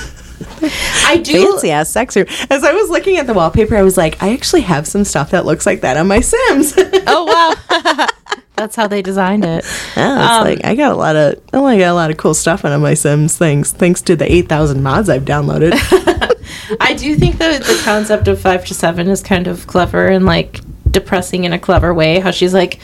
I 0.62 1.16
do. 1.22 1.52
fancy 1.52 1.70
ass 1.70 1.90
sex 1.90 2.16
room. 2.16 2.26
As 2.50 2.64
I 2.64 2.72
was 2.72 2.90
looking 2.90 3.16
at 3.16 3.26
the 3.26 3.34
wallpaper, 3.34 3.76
I 3.76 3.82
was 3.82 3.96
like, 3.96 4.22
I 4.22 4.32
actually 4.32 4.62
have 4.62 4.86
some 4.86 5.04
stuff 5.04 5.30
that 5.30 5.44
looks 5.46 5.66
like 5.66 5.80
that 5.82 5.96
on 5.96 6.06
my 6.08 6.20
Sims. 6.20 6.74
oh, 7.06 7.56
wow, 7.70 8.06
that's 8.56 8.76
how 8.76 8.86
they 8.86 9.02
designed 9.02 9.44
it. 9.44 9.64
Yeah, 9.96 10.22
it's 10.22 10.32
Um, 10.32 10.44
like 10.44 10.64
I 10.64 10.74
got 10.74 10.92
a 10.92 10.96
lot 10.96 11.16
of 11.16 11.40
oh, 11.52 11.64
I 11.64 11.78
got 11.78 11.90
a 11.90 11.94
lot 11.94 12.10
of 12.10 12.16
cool 12.16 12.34
stuff 12.34 12.64
on 12.64 12.80
my 12.80 12.94
Sims 12.94 13.36
things 13.36 13.72
thanks 13.72 14.02
to 14.02 14.16
the 14.16 14.30
eight 14.30 14.48
thousand 14.48 14.82
mods 14.82 15.08
I've 15.08 15.24
downloaded. 15.24 15.72
I 16.80 16.94
do 16.94 17.16
think 17.16 17.38
that 17.38 17.62
the 17.62 17.80
concept 17.84 18.28
of 18.28 18.40
five 18.40 18.64
to 18.66 18.74
seven 18.74 19.08
is 19.08 19.22
kind 19.22 19.46
of 19.46 19.66
clever 19.66 20.06
and 20.06 20.26
like 20.26 20.60
depressing 20.90 21.44
in 21.44 21.52
a 21.52 21.58
clever 21.58 21.92
way. 21.94 22.20
How 22.20 22.30
she's 22.32 22.54
like, 22.54 22.78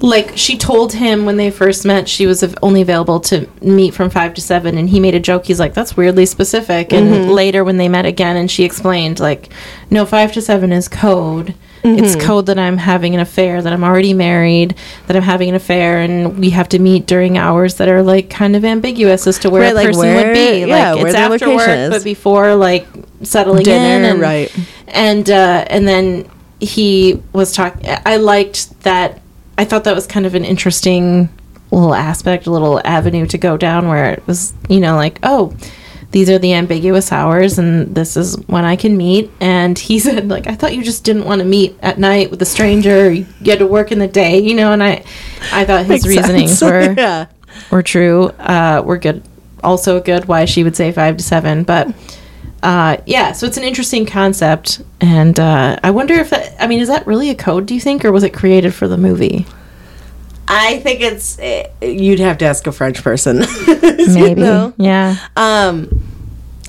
like 0.00 0.32
she 0.36 0.56
told 0.58 0.92
him 0.92 1.24
when 1.24 1.36
they 1.38 1.50
first 1.50 1.84
met 1.84 2.08
she 2.08 2.26
was 2.26 2.42
only 2.62 2.82
available 2.82 3.18
to 3.20 3.48
meet 3.62 3.94
from 3.94 4.10
five 4.10 4.34
to 4.34 4.40
seven, 4.40 4.76
and 4.78 4.90
he 4.90 5.00
made 5.00 5.14
a 5.14 5.20
joke. 5.20 5.46
He's 5.46 5.58
like, 5.60 5.74
"That's 5.74 5.96
weirdly 5.96 6.26
specific." 6.26 6.92
And 6.92 7.32
later 7.32 7.64
when 7.64 7.76
they 7.78 7.88
met 7.88 8.06
again, 8.06 8.36
and 8.36 8.50
she 8.50 8.64
explained 8.64 9.20
like, 9.20 9.48
"No, 9.90 10.04
five 10.04 10.32
to 10.32 10.42
seven 10.42 10.72
is 10.72 10.88
code." 10.88 11.54
It's 11.88 12.16
code 12.16 12.46
that 12.46 12.58
I'm 12.58 12.78
having 12.78 13.14
an 13.14 13.20
affair, 13.20 13.62
that 13.62 13.72
I'm 13.72 13.84
already 13.84 14.12
married, 14.12 14.74
that 15.06 15.16
I'm 15.16 15.22
having 15.22 15.48
an 15.50 15.54
affair, 15.54 16.00
and 16.00 16.36
we 16.36 16.50
have 16.50 16.68
to 16.70 16.80
meet 16.80 17.06
during 17.06 17.38
hours 17.38 17.76
that 17.76 17.88
are 17.88 18.02
like 18.02 18.28
kind 18.28 18.56
of 18.56 18.64
ambiguous 18.64 19.24
as 19.28 19.38
to 19.40 19.50
where 19.50 19.62
Right, 19.62 19.70
a 19.70 19.74
like 19.74 19.86
person 19.86 20.00
where- 20.00 20.26
would 20.26 20.34
be. 20.34 20.64
yeah, 20.66 20.94
like 20.94 21.06
it's 21.06 21.14
after 21.14 21.54
work, 21.54 21.68
is. 21.68 21.90
but 21.90 22.02
before 22.02 22.56
like 22.56 22.88
settling 23.22 23.62
Dinner, 23.62 24.04
in, 24.04 24.04
and, 24.14 24.20
right. 24.20 24.52
And 24.88 25.30
uh, 25.30 25.64
and 25.68 25.86
then 25.86 26.28
he 26.58 27.22
was 27.32 27.52
talking. 27.52 27.88
I 28.04 28.16
liked 28.16 28.80
that. 28.82 29.20
I 29.58 29.64
thought 29.64 29.84
that 29.84 29.94
was 29.94 30.06
kind 30.06 30.26
of 30.26 30.34
an 30.34 30.44
interesting 30.44 31.28
little 31.70 31.94
aspect, 31.94 32.46
a 32.46 32.50
little 32.50 32.80
avenue 32.84 33.26
to 33.26 33.38
go 33.38 33.56
down, 33.56 33.88
where 33.88 34.12
it 34.12 34.26
was, 34.26 34.52
you 34.68 34.80
know, 34.80 34.96
like, 34.96 35.18
oh, 35.22 35.54
these 36.12 36.30
are 36.30 36.38
the 36.38 36.54
ambiguous 36.54 37.12
hours, 37.12 37.58
and 37.58 37.94
this 37.94 38.16
is 38.16 38.36
when 38.46 38.64
I 38.64 38.76
can 38.76 38.96
meet. 38.96 39.30
And 39.40 39.78
he 39.78 39.98
said, 40.06 40.28
like, 40.28 40.46
I 40.46 40.54
thought 40.54 40.74
you 40.74 40.82
just 40.82 41.04
didn't 41.04 41.24
want 41.24 41.40
to 41.40 41.44
meet 41.44 41.76
at 41.82 41.98
night 41.98 42.30
with 42.30 42.40
a 42.42 42.46
stranger. 42.46 43.10
You 43.12 43.26
had 43.44 43.58
to 43.58 43.66
work 43.66 43.92
in 43.92 43.98
the 43.98 44.08
day, 44.08 44.38
you 44.38 44.54
know. 44.54 44.72
And 44.72 44.82
I, 44.82 45.04
I 45.52 45.64
thought 45.64 45.80
his 45.86 46.04
Makes 46.04 46.06
reasonings 46.06 46.58
sense. 46.58 46.62
were 46.96 47.00
yeah. 47.00 47.26
were 47.70 47.82
true. 47.82 48.28
Uh, 48.38 48.82
were 48.84 48.98
good. 48.98 49.22
Also 49.64 50.00
good. 50.00 50.26
Why 50.26 50.44
she 50.44 50.62
would 50.64 50.76
say 50.76 50.92
five 50.92 51.16
to 51.16 51.22
seven, 51.22 51.64
but. 51.64 51.88
Uh, 52.66 52.96
yeah, 53.06 53.30
so 53.30 53.46
it's 53.46 53.56
an 53.56 53.62
interesting 53.62 54.04
concept, 54.06 54.82
and 55.00 55.38
uh, 55.38 55.78
I 55.84 55.90
wonder 55.92 56.14
if 56.14 56.30
that, 56.30 56.52
I 56.58 56.66
mean, 56.66 56.80
is 56.80 56.88
that 56.88 57.06
really 57.06 57.30
a 57.30 57.34
code? 57.36 57.64
Do 57.66 57.74
you 57.74 57.80
think, 57.80 58.04
or 58.04 58.10
was 58.10 58.24
it 58.24 58.34
created 58.34 58.74
for 58.74 58.88
the 58.88 58.96
movie? 58.98 59.46
I 60.48 60.78
think 60.80 61.00
it's 61.00 61.38
eh, 61.38 61.68
you'd 61.80 62.18
have 62.18 62.38
to 62.38 62.44
ask 62.44 62.66
a 62.66 62.72
French 62.72 63.04
person. 63.04 63.38
Maybe, 63.66 64.40
know? 64.40 64.72
yeah. 64.78 65.16
Um, 65.36 66.02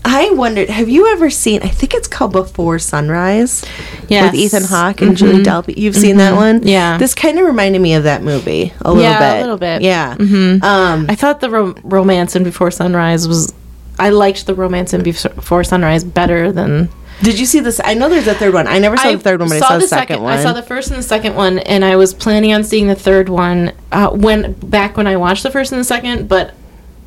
I 0.05 0.29
wondered, 0.31 0.69
have 0.69 0.87
you 0.87 1.07
ever 1.13 1.31
seen? 1.31 1.63
I 1.63 1.67
think 1.69 1.95
it's 1.95 2.07
called 2.07 2.31
Before 2.31 2.77
Sunrise. 2.77 3.65
Yes. 4.07 4.31
with 4.31 4.39
Ethan 4.39 4.63
Hawke 4.65 5.01
and 5.01 5.17
Julie 5.17 5.43
Delpy. 5.43 5.75
You've 5.77 5.95
seen 5.95 6.17
that 6.17 6.35
one? 6.35 6.61
Yeah. 6.65 6.97
This 6.99 7.13
kind 7.15 7.39
of 7.39 7.45
reminded 7.45 7.81
me 7.81 7.95
of 7.95 8.03
that 8.03 8.21
movie 8.21 8.71
a 8.81 8.89
little 8.93 9.01
Yeah, 9.03 9.17
a 9.17 9.33
bit. 9.33 9.41
little 9.41 9.57
bit. 9.57 9.81
Yeah. 9.81 10.15
Mhm. 10.15 10.63
Um, 10.63 11.07
I 11.09 11.15
thought 11.15 11.39
the 11.41 11.49
ro- 11.49 11.75
romance 11.83 12.35
in 12.35 12.43
Before 12.43 12.69
Sunrise 12.71 13.27
was. 13.27 13.51
I 13.99 14.09
liked 14.09 14.45
the 14.45 14.55
romance 14.55 14.93
in 14.93 15.03
Before 15.03 15.63
Sunrise 15.63 16.03
better 16.03 16.51
than. 16.51 16.89
did 17.21 17.39
you 17.39 17.45
see 17.45 17.59
this? 17.59 17.81
I 17.83 17.93
know 17.93 18.09
there's 18.09 18.27
a 18.27 18.35
third 18.35 18.53
one. 18.53 18.67
I 18.67 18.79
never 18.79 18.97
saw 18.97 19.11
the 19.11 19.19
third 19.19 19.39
one, 19.39 19.49
but 19.49 19.55
I 19.55 19.59
saw 19.59 19.77
the, 19.77 19.87
second, 19.87 20.21
one. 20.21 20.37
I 20.37 20.43
saw 20.43 20.53
the 20.53 20.61
first 20.61 20.89
and 20.89 20.99
the 20.99 21.03
second 21.03 21.35
one, 21.35 21.59
and 21.59 21.83
I 21.83 21.95
was 21.95 22.13
planning 22.13 22.53
on 22.53 22.63
seeing 22.63 22.87
the 22.87 22.95
third 22.95 23.29
one 23.29 23.71
uh, 23.91 24.09
when 24.09 24.53
back 24.53 24.97
when 24.97 25.07
I 25.07 25.17
watched 25.17 25.43
the 25.43 25.51
first 25.51 25.71
and 25.71 25.79
the 25.79 25.85
second. 25.85 26.29
But 26.29 26.53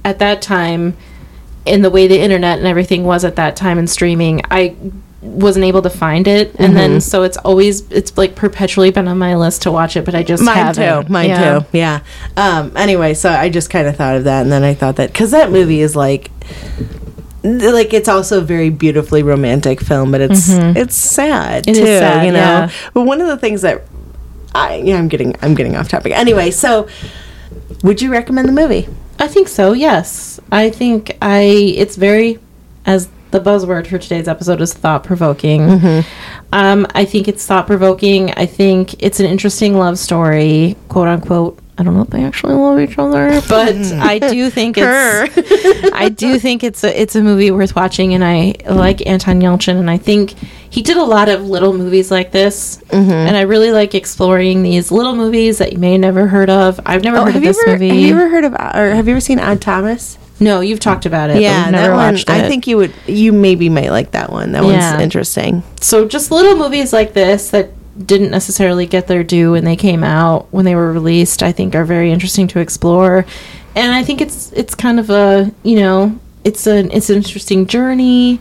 at 0.04 0.18
that 0.18 0.42
time, 0.42 0.96
in 1.64 1.82
the 1.82 1.90
way 1.90 2.06
the 2.06 2.20
internet 2.20 2.58
and 2.58 2.66
everything 2.66 3.04
was 3.04 3.24
at 3.24 3.36
that 3.36 3.54
time 3.56 3.78
and 3.78 3.88
streaming, 3.88 4.42
I 4.50 4.76
wasn't 5.22 5.64
able 5.66 5.82
to 5.82 5.90
find 5.90 6.26
it, 6.26 6.48
and 6.54 6.68
Mm-hmm. 6.68 6.74
then 6.76 7.00
so 7.00 7.22
it's 7.24 7.36
always 7.38 7.82
it's 7.90 8.16
like 8.16 8.34
perpetually 8.34 8.90
been 8.90 9.06
on 9.06 9.18
my 9.18 9.36
list 9.36 9.62
to 9.62 9.70
watch 9.72 9.96
it, 9.96 10.04
but 10.06 10.14
I 10.14 10.22
just 10.22 10.42
Mine 10.42 10.56
haven't. 10.56 11.06
too. 11.06 11.12
Mine 11.12 11.28
Yeah. 11.28 11.58
too. 11.60 11.66
Yeah. 11.72 12.00
Um, 12.36 12.72
anyway, 12.76 13.12
so 13.14 13.30
I 13.30 13.48
just 13.50 13.68
kind 13.70 13.86
of 13.86 13.96
thought 13.96 14.16
of 14.16 14.24
that, 14.24 14.42
and 14.42 14.50
then 14.52 14.62
I 14.64 14.72
thought 14.74 14.96
that 14.96 15.12
because 15.12 15.30
that 15.32 15.50
movie 15.50 15.80
is 15.80 15.94
like, 15.94 16.30
like 17.42 17.92
it's 17.94 18.08
also 18.08 18.38
a 18.38 18.40
very 18.42 18.70
beautifully 18.70 19.22
romantic 19.22 19.80
film, 19.80 20.10
but 20.10 20.20
it's 20.20 20.48
it's 20.48 20.96
sad 20.96 21.64
Mm-hmm. 21.64 21.70
It 21.70 21.74
too. 21.74 21.86
sad, 21.98 22.26
you 22.26 22.32
know. 22.32 22.38
yeah. 22.38 22.70
But 22.94 23.02
one 23.02 23.20
of 23.20 23.26
the 23.28 23.36
things 23.36 23.62
that 23.62 23.82
I 24.54 24.76
yeah, 24.76 24.96
I'm 24.96 25.08
getting 25.08 25.34
I'm 25.42 25.54
getting 25.54 25.76
off 25.76 25.88
topic. 25.88 26.12
Anyway, 26.12 26.50
so 26.50 26.88
would 27.82 28.00
you 28.02 28.10
recommend 28.10 28.48
the 28.48 28.52
movie? 28.52 28.88
I 29.18 29.28
think 29.28 29.48
so. 29.48 29.72
Yes, 29.74 30.40
I 30.50 30.70
think 30.70 31.16
I. 31.20 31.40
It's 31.76 31.96
very, 31.96 32.38
as 32.86 33.08
the 33.30 33.40
buzzword 33.40 33.86
for 33.86 33.98
today's 33.98 34.28
episode 34.28 34.60
is 34.60 34.74
thought 34.74 35.04
provoking. 35.04 35.62
Mm-hmm. 35.62 36.08
Um, 36.52 36.86
I 36.94 37.04
think 37.04 37.28
it's 37.28 37.46
thought 37.46 37.66
provoking. 37.66 38.32
I 38.32 38.46
think 38.46 39.02
it's 39.02 39.20
an 39.20 39.26
interesting 39.26 39.74
love 39.76 39.98
story, 39.98 40.76
quote 40.88 41.08
unquote. 41.08 41.58
I 41.78 41.82
don't 41.82 41.94
know 41.94 42.02
if 42.02 42.10
they 42.10 42.22
actually 42.24 42.54
love 42.56 42.78
each 42.78 42.98
other, 42.98 43.40
but 43.48 43.74
I 43.94 44.18
do 44.18 44.50
think 44.50 44.76
it's. 44.78 45.90
I 45.94 46.10
do 46.10 46.38
think 46.38 46.62
it's 46.62 46.84
a 46.84 47.00
it's 47.00 47.16
a 47.16 47.22
movie 47.22 47.50
worth 47.50 47.74
watching, 47.74 48.12
and 48.12 48.22
I 48.22 48.54
like 48.68 49.06
Anton 49.06 49.40
Yelchin, 49.40 49.78
and 49.78 49.88
I 49.90 49.96
think 49.96 50.34
he 50.68 50.82
did 50.82 50.98
a 50.98 51.02
lot 51.04 51.30
of 51.30 51.48
little 51.48 51.72
movies 51.72 52.10
like 52.10 52.32
this, 52.32 52.76
Mm-hmm. 52.88 53.10
and 53.10 53.34
I 53.36 53.42
really 53.42 53.72
like 53.72 53.94
exploring 53.94 54.62
these 54.62 54.90
little 54.92 55.14
movies 55.14 55.56
that 55.58 55.72
you 55.72 55.78
may 55.78 55.92
have 55.92 56.00
never 56.02 56.26
heard 56.26 56.50
of. 56.50 56.78
I've 56.84 57.02
never 57.02 57.16
heard 57.18 57.28
of 57.28 57.28
Oh, 57.28 57.32
have 57.32 57.42
you 57.44 57.48
this 57.48 57.62
ever 57.62 57.72
movie. 57.72 57.88
have 57.88 57.96
you 57.98 58.14
ever 58.14 58.28
heard 58.28 58.44
of 58.44 58.52
or 58.52 58.94
have 58.94 59.06
you 59.08 59.12
ever 59.14 59.20
seen 59.20 59.38
Odd 59.38 59.62
Thomas? 59.62 60.18
No, 60.40 60.60
you've 60.60 60.80
talked 60.80 61.04
about 61.06 61.30
it. 61.30 61.40
Yeah, 61.42 61.70
that 61.70 61.88
one. 61.90 61.96
watched 62.14 62.28
it. 62.30 62.32
I 62.32 62.48
think 62.48 62.66
you 62.66 62.78
would. 62.78 62.92
You 63.06 63.32
maybe 63.32 63.68
might 63.68 63.90
like 63.90 64.12
that 64.12 64.32
one. 64.32 64.52
That 64.52 64.64
Yeah. 64.64 64.92
one's 64.92 65.02
interesting. 65.02 65.62
so. 65.80 66.06
Just 66.08 66.30
little 66.30 66.56
movies 66.56 66.92
like 66.92 67.12
this 67.12 67.50
that 67.50 67.70
didn't 68.06 68.30
necessarily 68.30 68.86
get 68.86 69.06
their 69.06 69.22
due 69.22 69.52
when 69.52 69.64
they 69.64 69.76
came 69.76 70.02
out 70.02 70.46
when 70.50 70.64
they 70.64 70.74
were 70.74 70.92
released. 70.92 71.42
I 71.42 71.52
think 71.52 71.74
are 71.74 71.84
very 71.84 72.10
interesting 72.10 72.48
to 72.48 72.58
explore, 72.60 73.26
and 73.76 73.92
I 73.92 74.02
think 74.02 74.20
it's 74.22 74.50
it's 74.52 74.74
kind 74.74 74.98
of 74.98 75.10
a 75.10 75.52
you 75.62 75.76
know 75.76 76.18
it's 76.44 76.66
an 76.66 76.90
it's 76.92 77.10
an 77.10 77.16
interesting 77.16 77.66
journey, 77.66 78.40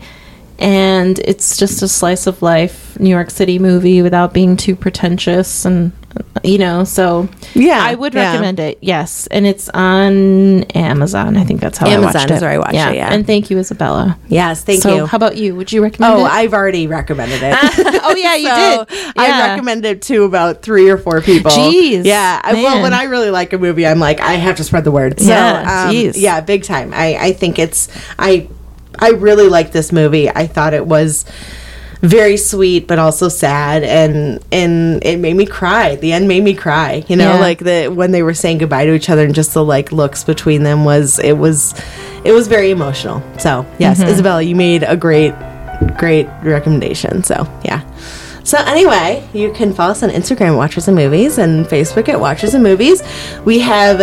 and 0.58 1.18
it's 1.20 1.58
just 1.58 1.82
a 1.82 1.88
slice 1.88 2.26
of 2.26 2.40
life 2.40 2.98
New 2.98 3.10
York 3.10 3.30
City 3.30 3.58
movie 3.58 4.00
without 4.00 4.32
being 4.32 4.56
too 4.56 4.74
pretentious 4.74 5.64
and 5.66 5.92
you 6.42 6.58
know 6.58 6.84
so 6.84 7.28
Yeah, 7.54 7.80
I 7.82 7.94
would 7.94 8.14
yeah. 8.14 8.30
recommend 8.32 8.58
it. 8.60 8.78
Yes, 8.80 9.26
and 9.28 9.46
it's 9.46 9.68
on 9.70 10.62
Amazon. 10.74 11.36
I 11.36 11.44
think 11.44 11.60
that's 11.60 11.78
how 11.78 11.86
I 11.86 11.90
Amazon 11.90 12.14
watched 12.14 12.30
it. 12.30 12.34
is 12.36 12.42
where 12.42 12.50
I 12.50 12.58
watched 12.58 12.74
it, 12.74 12.96
yeah. 12.96 13.12
and 13.12 13.26
thank 13.26 13.50
you, 13.50 13.58
Isabella. 13.58 14.18
Yes, 14.28 14.62
thank 14.64 14.82
so 14.82 14.94
you. 14.96 15.06
how 15.06 15.16
about 15.16 15.36
you? 15.36 15.54
Would 15.56 15.72
you 15.72 15.82
recommend 15.82 16.14
it? 16.14 16.22
Oh, 16.22 16.26
it? 16.26 16.30
I've 16.30 16.54
already 16.54 16.86
recommended 16.86 17.40
it. 17.42 17.54
oh 18.04 18.14
yeah, 18.16 18.34
you 18.34 18.48
So, 18.48 18.84
did. 18.84 19.12
I 19.16 19.26
Yeah. 19.28 19.50
recommended 19.50 19.88
it 19.96 20.02
to 20.02 20.24
about 20.24 20.62
three 20.62 20.88
or 20.88 20.98
four 20.98 21.20
people. 21.20 21.50
Jeez, 21.50 22.04
yeah. 22.04 22.40
I, 22.42 22.54
well, 22.54 22.82
when 22.82 22.92
I 22.94 23.04
really 23.04 23.30
like 23.30 23.52
a 23.52 23.58
movie, 23.58 23.86
I'm 23.86 23.98
like, 24.00 24.20
I 24.20 24.32
have 24.34 24.56
to 24.56 24.64
spread 24.64 24.84
the 24.84 24.90
word. 24.92 25.20
So, 25.20 25.28
Yeah, 25.28 25.86
um, 25.88 25.94
jeez. 25.94 26.14
yeah, 26.16 26.40
big 26.40 26.64
time. 26.64 26.92
I, 26.94 27.16
I 27.16 27.32
think 27.32 27.58
it's 27.58 27.88
I 28.18 28.48
I 28.98 29.10
really 29.10 29.48
like 29.48 29.72
this 29.72 29.92
movie. 29.92 30.28
I 30.28 30.46
thought 30.46 30.74
it 30.74 30.86
was 30.86 31.24
very 32.02 32.36
sweet 32.36 32.86
but 32.86 32.98
also 32.98 33.28
sad. 33.28 33.82
And 33.82 34.42
and 34.50 35.04
it 35.04 35.18
made 35.18 35.34
me 35.36 35.46
cry. 35.46 35.96
The 35.96 36.12
end 36.12 36.28
made 36.28 36.42
me 36.42 36.54
cry 36.54 37.04
you 37.08 37.16
know 37.16 37.34
Yeah. 37.34 37.40
like 37.40 37.58
the 37.58 37.88
when 37.88 38.10
they 38.12 38.22
were 38.22 38.34
saying 38.34 38.58
goodbye 38.58 38.86
to 38.86 38.94
each 38.94 39.10
other 39.10 39.24
and 39.24 39.34
just 39.34 39.52
the 39.54 39.64
like 39.64 39.92
looks 39.92 40.24
between 40.24 40.62
them 40.62 40.84
was 40.84 41.18
it 41.18 41.34
was 41.34 41.74
it 42.24 42.32
was 42.32 42.48
very 42.48 42.70
emotional. 42.70 43.22
So 43.38 43.66
yes 43.78 43.98
Mm-hmm. 44.00 44.08
isabella 44.08 44.42
you 44.42 44.56
made 44.56 44.82
a 44.82 44.96
great 44.96 45.34
great 45.98 46.26
recommendation. 46.42 47.22
So 47.22 47.46
yeah. 47.64 47.82
So 48.44 48.56
anyway 48.58 49.28
you 49.34 49.52
can 49.52 49.74
follow 49.74 49.90
us 49.92 50.02
on 50.02 50.08
instagram 50.10 50.52
at 50.52 50.56
watchers 50.56 50.88
and 50.88 50.96
movies 50.96 51.36
and 51.38 51.66
facebook 51.66 52.08
at 52.08 52.18
watchers 52.20 52.54
and 52.54 52.62
movies. 52.64 53.02
We 53.44 53.58
have 53.60 53.98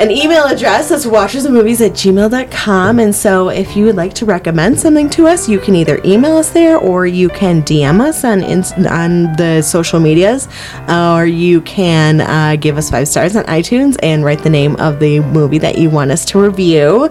an 0.00 0.10
email 0.10 0.44
address 0.44 0.88
that's 0.88 1.06
watchersandmovies 1.06 1.84
at 1.84 1.92
gmail.com 1.92 2.98
and 2.98 3.14
so 3.14 3.50
if 3.50 3.76
you 3.76 3.84
would 3.84 3.96
like 3.96 4.14
to 4.14 4.24
recommend 4.24 4.78
something 4.78 5.10
to 5.10 5.26
us 5.26 5.48
you 5.48 5.58
can 5.58 5.74
either 5.74 6.00
email 6.04 6.36
us 6.36 6.50
there 6.50 6.78
or 6.78 7.06
you 7.06 7.28
can 7.28 7.62
dm 7.62 8.00
us 8.00 8.24
on 8.24 8.42
on 8.86 9.34
the 9.36 9.62
social 9.62 10.00
medias. 10.00 10.48
Or 10.88 11.26
you 11.26 11.60
can 11.62 12.20
uh, 12.20 12.56
give 12.56 12.76
us 12.78 12.90
five 12.90 13.08
stars 13.08 13.34
on 13.36 13.44
itunes 13.44 13.96
and 14.02 14.24
write 14.24 14.42
the 14.42 14.50
name 14.50 14.74
of 14.76 14.98
the 15.00 15.20
movie 15.20 15.58
that 15.58 15.78
you 15.78 15.88
want 15.90 16.10
us 16.10 16.24
to 16.26 16.40
review. 16.40 17.08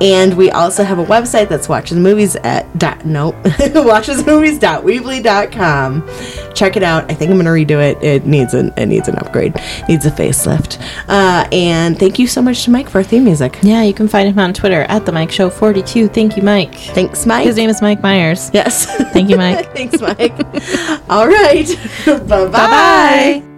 And 0.00 0.36
we 0.36 0.50
also 0.50 0.84
have 0.84 0.98
a 0.98 1.04
website 1.04 1.48
that's 1.48 1.68
watchersmovies 1.68 2.36
at 2.44 2.66
dot 2.78 3.04
nope 3.04 3.34
watchersmovies.weebly.com 3.44 6.08
check 6.54 6.76
it 6.76 6.82
out. 6.82 7.10
I 7.10 7.14
think 7.14 7.30
i'm 7.30 7.36
gonna 7.36 7.50
redo 7.50 7.82
it. 7.82 8.02
It 8.02 8.26
needs 8.26 8.54
an 8.54 8.72
it 8.76 8.86
needs 8.86 9.08
an 9.08 9.16
upgrade. 9.16 9.54
Needs 9.88 10.06
a 10.06 10.10
facelift. 10.10 10.80
Uh, 11.08 11.46
and 11.52 11.98
thank 11.98 12.18
you 12.18 12.26
so 12.32 12.42
much 12.42 12.64
to 12.64 12.70
mike 12.70 12.88
for 12.88 12.98
our 12.98 13.04
theme 13.04 13.24
music 13.24 13.58
Yeah, 13.62 13.82
you 13.82 13.94
can 13.94 14.08
find 14.08 14.28
him 14.28 14.38
on 14.38 14.52
Twitter 14.54 14.82
at 14.88 15.04
the 15.06 15.12
Mike 15.12 15.30
Show 15.30 15.50
42. 15.50 16.08
Thank 16.08 16.36
you, 16.36 16.42
Mike. 16.42 16.74
thanks 16.74 17.26
mike 17.26 17.46
His 17.46 17.56
name 17.56 17.70
is 17.70 17.80
Mike 17.82 18.02
Myers. 18.02 18.50
yes 18.54 18.86
Thank 19.12 19.28
you, 19.30 19.36
Mike. 19.44 19.72
thanks 19.74 20.00
mike 20.00 20.32
all 21.10 21.28
right 21.28 21.68
bye-bye 22.06 22.46
Bye 22.46 22.50
bye. 22.50 23.51